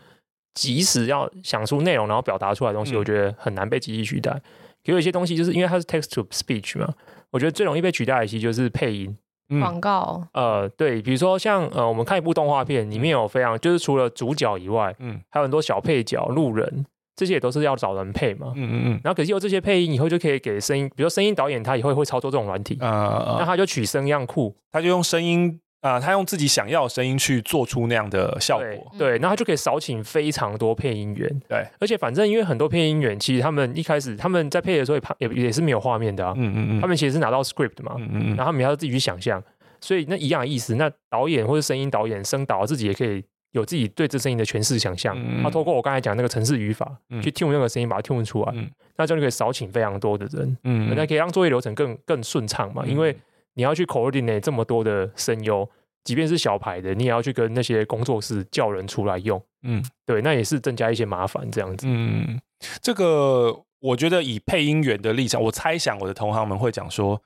[0.53, 4.41] 即时要想出内容然后表达出来的东西，我觉得很难被机器取代。
[4.83, 6.93] 有一些东西，就是因为它是 text to speech 嘛，
[7.31, 9.17] 我觉得最容易被取代的其实就是配音、
[9.61, 10.27] 广告。
[10.33, 16.85] 呃，对，比如说像呃，我们看一部动画片，里面有非常就是除了主角以外，嗯，还有很多小配角、路人。
[17.15, 39.43] 这些也都是要找人配嘛，嗯嗯嗯，然后可是有这些配音以后就可以给声音，比如说声音导演他以后会操作这种软体，啊啊，那他就取声样库，他就用声音啊，他用自己想要的声音去做出那样的效果，对，对，那他就可以少请非常多配音员，对，而且反正因为很多配音员其实他们一开始他们在配的时候也也也是没有画面的啊，嗯嗯嗯，他们其实是拿到 script 嘛，嗯嗯嗯，然后他们要自己去想象，
[39.81, 43.23] 所以那一样的意思，那导演或者声音导演声导自己也可以。
[43.53, 48.53] 有自己对这声音的诠释想象，他透过我刚才讲那个城市语法，去 tune 那个声音，把它 tune 出来，
[48.97, 52.83] 那就可以少请非常多的人，嗯，那可以让作业流程更更顺畅嘛。
[52.85, 53.15] 因为
[53.53, 55.69] 你要去 coordinate 这么多的声优，
[56.03, 61.85] 即便是小牌的，你也要去跟那些工作室叫人出来用，嗯，对，那也是增加一些麻烦这样子。
[61.87, 62.41] 嗯，
[62.81, 67.21] 这个我觉得以配音员的立场，我猜想我的同行们会讲说，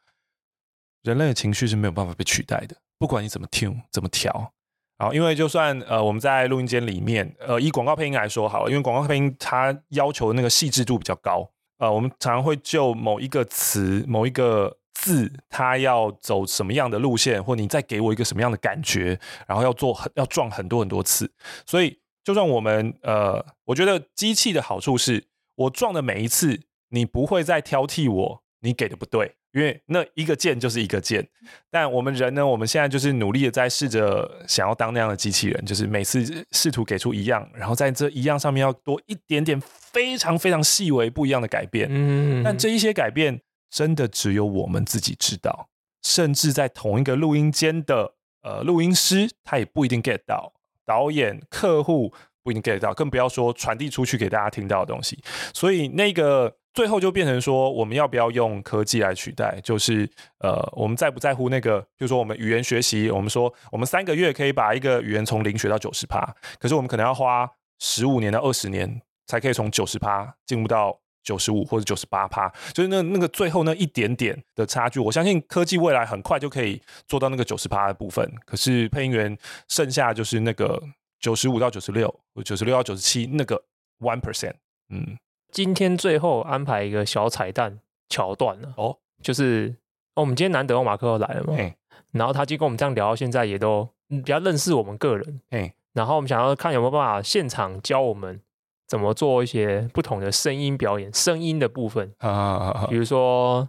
[1.04, 4.52] 人类的情绪是没有办法被取代的，不管你怎么 tune 怎么调。
[5.00, 11.48] 好，因为就算呃我们在录音间里面，呃以广告配音来说好了，因为广告配音它要求的那个细致度比较高，
[11.78, 21.32] 呃我们常常会就某一个词、某一个字，它要走什么样的路线，或你再给我一个什么样的感觉，然后要做很要撞很多很多次，
[21.68, 25.26] 所以就算我们呃，我觉得机器的好处是，
[25.56, 29.36] 我撞的每一次，你不会再挑剔我，你给的不对。
[29.58, 31.28] 因为那一个键就是一个键，
[31.72, 41.88] 但我们人呢，我们现在就是努力的在试着想要当那样的机器人，就是每次试图给出一样，然后在这一样上面要多一点点非常非常细微不一样的改变。
[41.90, 45.70] 嗯，但这一些改变真的只有我们自己知道，
[46.04, 48.14] 甚至在同一个录音间的
[48.44, 50.54] 呃录音师他也不一定 get 到，
[50.86, 52.14] 导演、客户
[52.44, 55.18] 不一定 get 到，更不要说传递出去给大家听到的东西。
[55.52, 56.58] 所以那个。
[56.78, 59.60] 最后就变成说，我们要不要用科技来取代？
[59.64, 60.08] 就是
[60.42, 61.82] 呃，我们在不在乎那个？
[61.98, 67.50] 比如说我们语言学习，我们说我们三个月可以把一个语言从零学到九十趴，可是我们可能要花
[67.80, 75.00] 十五年到二十年才可以从九十趴进入到九十五或者九十八趴，就是那那个最后那一点点的差距。
[75.00, 79.36] 我相信科技未来很快就可以做到那个九十趴的部分，可是配音员
[79.68, 80.80] 剩下就是那个
[81.20, 83.60] 九十五到九十六九十六到九十七那个
[84.00, 84.54] one percent，
[84.90, 85.18] 嗯。
[85.58, 87.80] 今天最后安排一个小彩蛋
[88.10, 89.74] 桥段了哦，就是
[90.14, 91.74] 哦，我们今天难得欧马克来了嘛，嘿。
[92.12, 95.74] 然后他就跟我们这样聊到现在，也都比较认识我们个人，嘿。
[95.94, 98.40] 然后我们想要看有没有办法现场教我们
[98.88, 102.88] 怎么做一些不同的声音表演，声音的部分，啊啊啊啊。
[102.88, 103.68] 比如说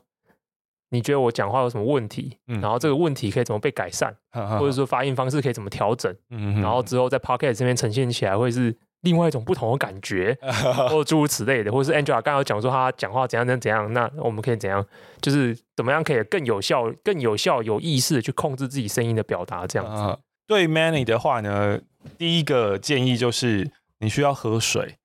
[0.90, 8.76] 你觉得我讲话有什么问题，嗯、然后这个问题可以怎么被改善，或者说发音方式可以怎么调整，嗯、然后之后在 p o c k e t 这边呈现起来会是。
[9.02, 10.36] 另外一种不同的感觉，
[10.90, 14.84] 或诸如此类的，或者是 Angela 刚刚讲说他讲话怎样怎样怎样，那我们可以怎样，
[15.20, 20.18] 就是怎么样可以更有效、更有效、有意识的去控制自己声音的表达，这样子。
[20.46, 21.78] 对 Manny 的话呢，
[22.16, 23.70] 第一个建议就是
[24.00, 24.96] 你需要喝水。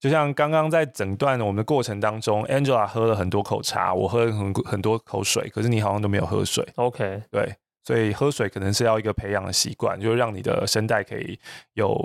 [0.00, 6.64] 就像刚刚在整段我们的过程当中，Angela 喝了很多口茶，我喝了很很多口水，可是你好像都没有喝水。
[6.76, 7.52] OK，对，
[7.82, 11.36] 所以喝水可能是要一个培养的习惯，就是让你的声带可以
[11.74, 11.96] 有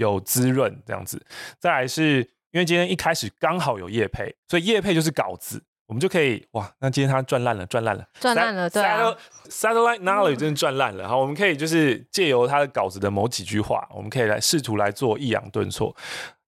[0.00, 1.24] 有滋润这样子。
[1.58, 2.18] 再来是
[2.50, 9.14] 因为今天一开始刚好有叶配，所以叶配就是稿子，我们就可以哇，那今天他赚烂了，赚烂了，赚烂了，对啊
[9.48, 11.06] ，Satellite Knowledge 真的赚烂了。
[11.08, 15.94] 好，我们可以就是借由他的稿子的某几句话，我们可以来试图来做抑扬顿挫。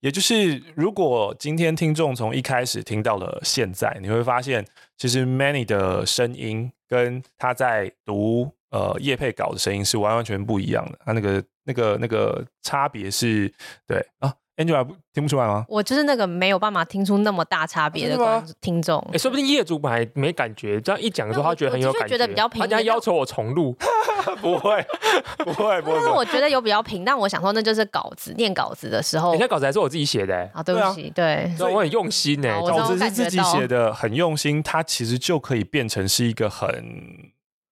[0.01, 4.67] 也就是，如果今天听众从一开始听到了现在，你会发现，
[4.97, 13.53] 其实 Manny 的声音跟他在读呃叶配稿的声音是完完全不一样的，他那个那个那个差别是，
[13.87, 14.35] 对啊。
[14.55, 15.65] Angela 听不出来吗？
[15.67, 19.01] 我就是那个没有办法听出那么大差别的观听众。
[19.09, 22.61] 哎、欸，说不定业主本来没感觉，这样一讲的时候，他觉得很有感觉，觉得比较平。
[22.61, 23.75] 人家要求我重录，
[24.43, 24.87] 不会，
[25.39, 25.95] 不会，不会。
[25.97, 30.51] 但是我觉得有比较平，但我想说，那就是稿子念稿子的时候，人家稿子还是我自己写的、欸。
[30.53, 32.61] 啊，对不起，对，啊、对所以我很用心呢、欸。
[32.61, 36.69] 稿子是自己写的，很用心，它其实就可以变成是一个很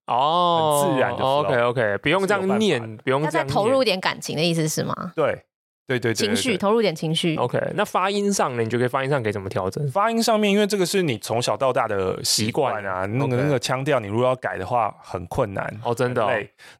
[0.07, 1.23] 哦很自然的。
[1.23, 5.13] OK OK，不用这样念，不用这样再投入一点感情的意思是吗？
[5.15, 5.45] 对。
[5.87, 7.35] 对对，对，对，对，情绪投入点情绪。
[7.35, 8.63] OK，那发音上呢？
[8.63, 9.85] 你觉得发音上可以怎么调整？
[9.91, 16.31] 发音上面，因为这个是你从小到大的习惯啊，那个那个腔调，你如果要改的话，很困难哦，真的、哦。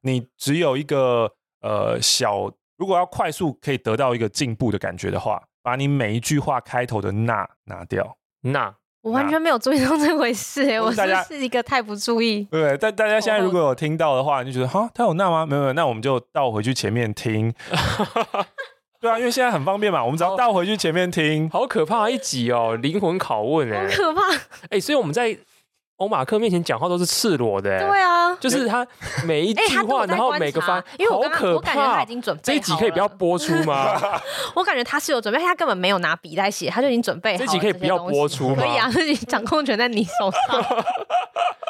[0.03, 1.29] 你只有一个
[1.63, 8.17] 呃小，如果要快速可以得到一个进步的感觉的话，把你每一句话开头的那拿掉。
[8.43, 8.73] 那
[9.03, 12.47] 我完全没有注意到这回事欸，我是是一个太不注意。
[12.51, 15.47] 对，但大家现在如果有听到的话，你就觉得哈，他有那吗？
[15.47, 17.53] 没有没有，那我们就倒回去前面听。
[19.01, 21.49] 对啊，因为现在很方便嘛，我们只要倒回去前面听。
[21.49, 24.21] 好，好可怕一集哦，灵魂拷问哎，好可怕
[24.69, 25.35] 哎，所以我们在
[26.01, 28.87] 欧马克面前讲话都是赤裸的，对啊，就是他
[29.27, 32.43] 每一 句话，然后每个发，因为我刚刚好可怕，我感觉他已经准备了。
[32.47, 34.01] 这一集可以不要播出吗？
[34.57, 37.39] 我感觉他是有准备，他根本没有拿笔在写，他就已经准备好了。
[37.39, 38.57] 这一集可以不要播出吗？
[38.59, 40.85] 可以啊， 自己掌控权在你手上。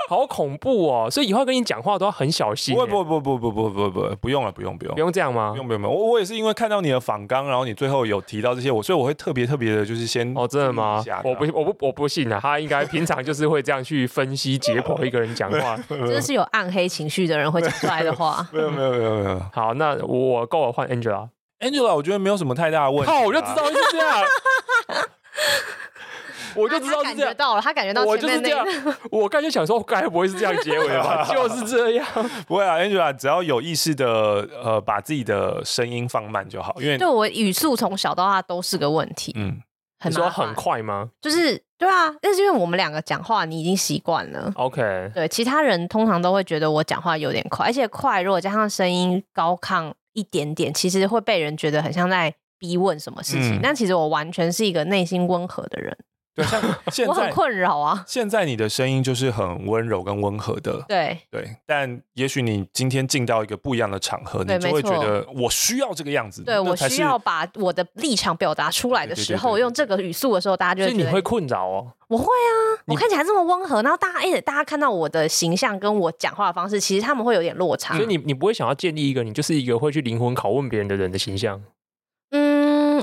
[0.09, 1.09] 好恐怖哦！
[1.09, 2.75] 所以以后跟你讲话都要很小心。
[2.75, 5.51] 不不不不不不不不不用了，不用不用不用这样吗？
[5.53, 5.97] 不用不用不用。
[5.97, 11.01] 我我也是因为看到你的访纲，然后你最后有提到这些，我所以我会特别特别的，就是先哦，真的吗？
[11.23, 12.41] 我不我不我不信啊！
[12.43, 18.47] 他应该平常就是会这样去分析解剖一个人讲话， 这是有暗黑情绪的人会讲出来的话。
[18.53, 19.43] 没有没有没有没有。
[19.53, 21.29] 好，那我够了，换 Angela。
[21.61, 23.13] Angela，我觉得没有什么太大的问题。
[23.13, 24.21] 好，我就知道是这样。
[26.57, 28.67] 我就知道是这样，他感觉到了，他感觉到我就是这样。
[29.13, 31.25] 我刚才想说，该不会是这样结尾吧？
[31.31, 32.05] 就是这样，
[32.49, 36.75] 不会啊，Angela，只要有意识的呃，把自己的声音放慢就好。
[36.81, 39.33] 因为对我语速从小到大都是个问题。
[39.37, 39.61] 嗯，
[40.01, 41.11] 很说很快吗？
[41.21, 44.51] 就是对啊，那是因为我们两个讲话，你已经习惯了。
[44.57, 53.57] OK，对，其他人通常都会觉得我讲话有点快，而且快如果加上声音高亢一点点，其实会被人觉得很像在逼问什么事情。
[53.57, 55.97] 嗯，但其实我完全是一个内心温和的人。
[56.35, 56.61] 对，像
[56.93, 58.05] 现在我很困扰啊。
[58.07, 61.57] 现在你的声音就是很温柔跟温和的，对对。
[61.67, 66.43] 但也许你今天进到一个不一样的场合，你就会觉得我需要这个样子。
[66.45, 71.93] 对，我需要把我的立场表达出来的时候，用这个语速的时候，大家就会觉得你会困扰哦。
[72.09, 77.95] 我会啊，我看起来这么温和，然后大家而且，大家看到我的形象跟我讲话的方式，其实他们会有点落差。
[77.95, 81.63] 所以你你不会想要建立一个你就是一个会去灵魂拷问别人的人的形象。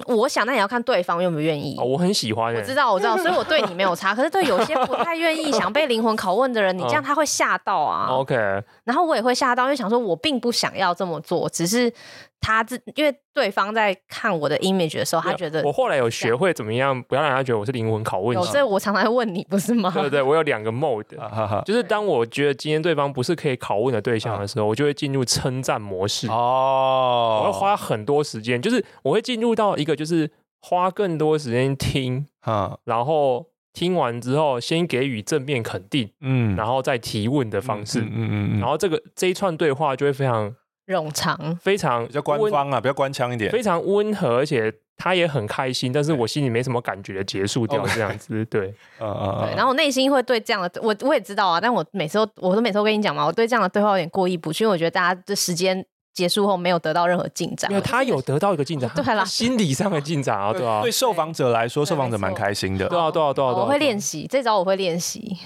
[0.08, 1.76] 我想，那也要看对方愿不愿意。
[1.80, 2.54] 哦，我很喜欢。
[2.56, 4.16] 我知道，我知道， 所以我对你没有差。
[4.16, 8.08] 可是对有些不太愿意想被灵魂拷问的人，你这样他会吓到啊。
[8.10, 8.36] OK。
[8.84, 11.92] 然后我也会吓到，因为想说我并不想要这么做，只是
[12.40, 18.42] 他自因为对方在看我的 image 的时候，他觉得我后来有学会怎么样不要让他觉得我是灵魂拷问。
[18.44, 19.92] 所以我常常会问你，不是吗？
[19.94, 21.04] 对对对，我有两个 mode，
[21.66, 26.28] 就是当我觉得今天对方不是可以拷问的对象的时候，我就会进入称赞模式。
[26.28, 27.42] 哦。
[27.44, 30.30] 我会花很多时间，就是我会进入到一个就是。
[30.60, 40.54] 花更多时间听， 啊，然后听完之后，先给予正面肯定，嗯，然后再提问的方式，嗯嗯嗯，然后这个这一串对话就会非常
[40.88, 55.86] 冗长，非常比较官方啊，比较官腔一点，非常温和，而且他也很开心，但是我心里没什么感觉的结束掉这样子， 对，嗯嗯对，然后我内心会对这样的，我我也知道啊，但我每次都，我都每次都跟你讲嘛，我对这样的对话有点过意不去，因为我觉得大家的时间。
[56.14, 65.38] 结束后没有得到任何进展，因为他有得到一个进展，对啦，心理上的进展啊，对啊，对受访者来说，受访者蛮开心的，对啊，对啊，对啊，我会练习这招，我会练习。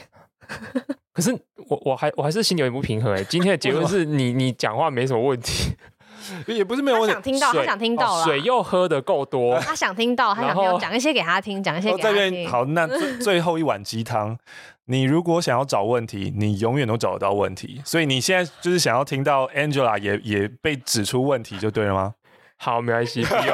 [1.13, 1.31] 可是
[1.67, 5.73] 我我还我还是心里有点不平衡哎， 今天的结论是你你讲话没什么问题，
[6.47, 12.47] 也不是没有问题，他想听到， 他想听到，水又喝的够多，他想听到，他想听到，讲一些给他听，讲一些给他听。
[12.47, 12.87] 好，那
[13.19, 14.37] 最后一碗鸡汤。
[14.85, 17.81] 你如果想要找问题，你永远都找得到问题。
[17.85, 22.15] 所以你现在就是想要听到 Angela 也也被指出问题就对了吗？
[22.57, 23.45] 好，没关系，不用。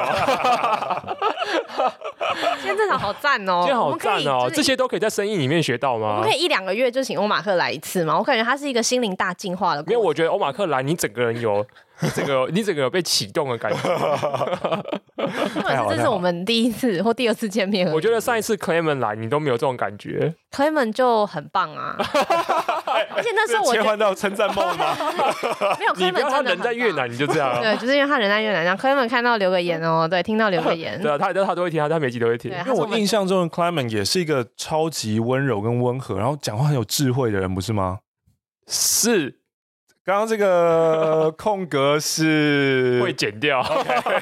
[2.68, 3.62] 今天这场好赞哦！
[3.62, 4.50] 今天好赞哦！
[4.54, 6.18] 这些都可以在生意里面学到吗？
[6.18, 8.18] 我们可以一两个月就请欧马克来一次吗？
[8.18, 9.84] 我感觉他是一个心灵大进化的。
[9.88, 11.66] 没有，我觉得欧马克来，你整个人有。
[12.02, 13.80] 你整个你整个有被启动的感觉，
[15.90, 17.92] 这是我们第一次或第二次见面。
[17.92, 20.36] 我觉得上一次 Clement 来，你都没有这种感觉。
[20.52, 21.96] Clement 就很棒啊，
[23.16, 24.96] 而且那时候我切换到称赞 mode 吗？
[25.80, 27.62] 没有，你不要他 人在越南，你就这样。
[27.62, 31.02] 对，就是因为他人在越南，让 Clement 看到留个言哦，对，听到留个言。
[31.02, 32.52] 对啊，他他都会听，他他每集都会听。
[32.52, 37.98] 因为我印象中的 Clement 也是一个超级温柔跟温和，然后讲话很有智慧的人，不是吗？
[38.68, 39.40] 是。
[40.08, 43.62] 刚刚这个空格是会剪掉。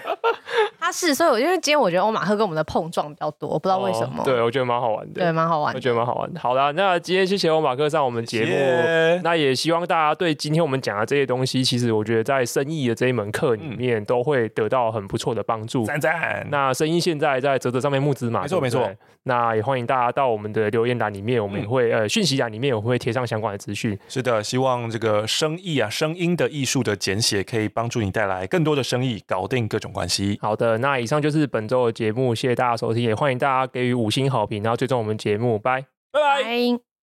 [0.82, 4.24] 他是，所以我因为今天我觉得欧马赫跟我们的碰撞比较多，我不知道为什么。
[4.24, 5.22] 哦、对，我觉得蛮好玩的。
[5.22, 5.76] 对，蛮好玩。
[5.76, 6.40] 我觉得蛮好玩的。
[6.40, 9.22] 好了，那今天谢谢欧马克上我们节目。
[9.24, 15.84] 那也希望大家对今天我们讲的这些东西，其实我觉得在生意的这一门课里面，都会得到很不错的帮助。
[15.84, 16.48] 赞赞。
[16.50, 18.42] 那生意现在在泽泽上面募资嘛？
[18.42, 18.90] 没错没错。
[19.28, 23.98] 那也欢迎大家到我们的留言栏里面，我们也会、嗯、呃讯息栏里面我们会贴上相关的资讯。
[24.08, 30.38] 是的，希望这个声艺啊，声音的艺术的简写，可以帮助你带来更多的生意，搞定各种关系。
[30.42, 31.46] 好的，那以上就是。
[31.56, 36.86] 本周的节目，谢谢大家收听，也欢迎大家给予五星好评，然后追踪我们节目，拜拜拜。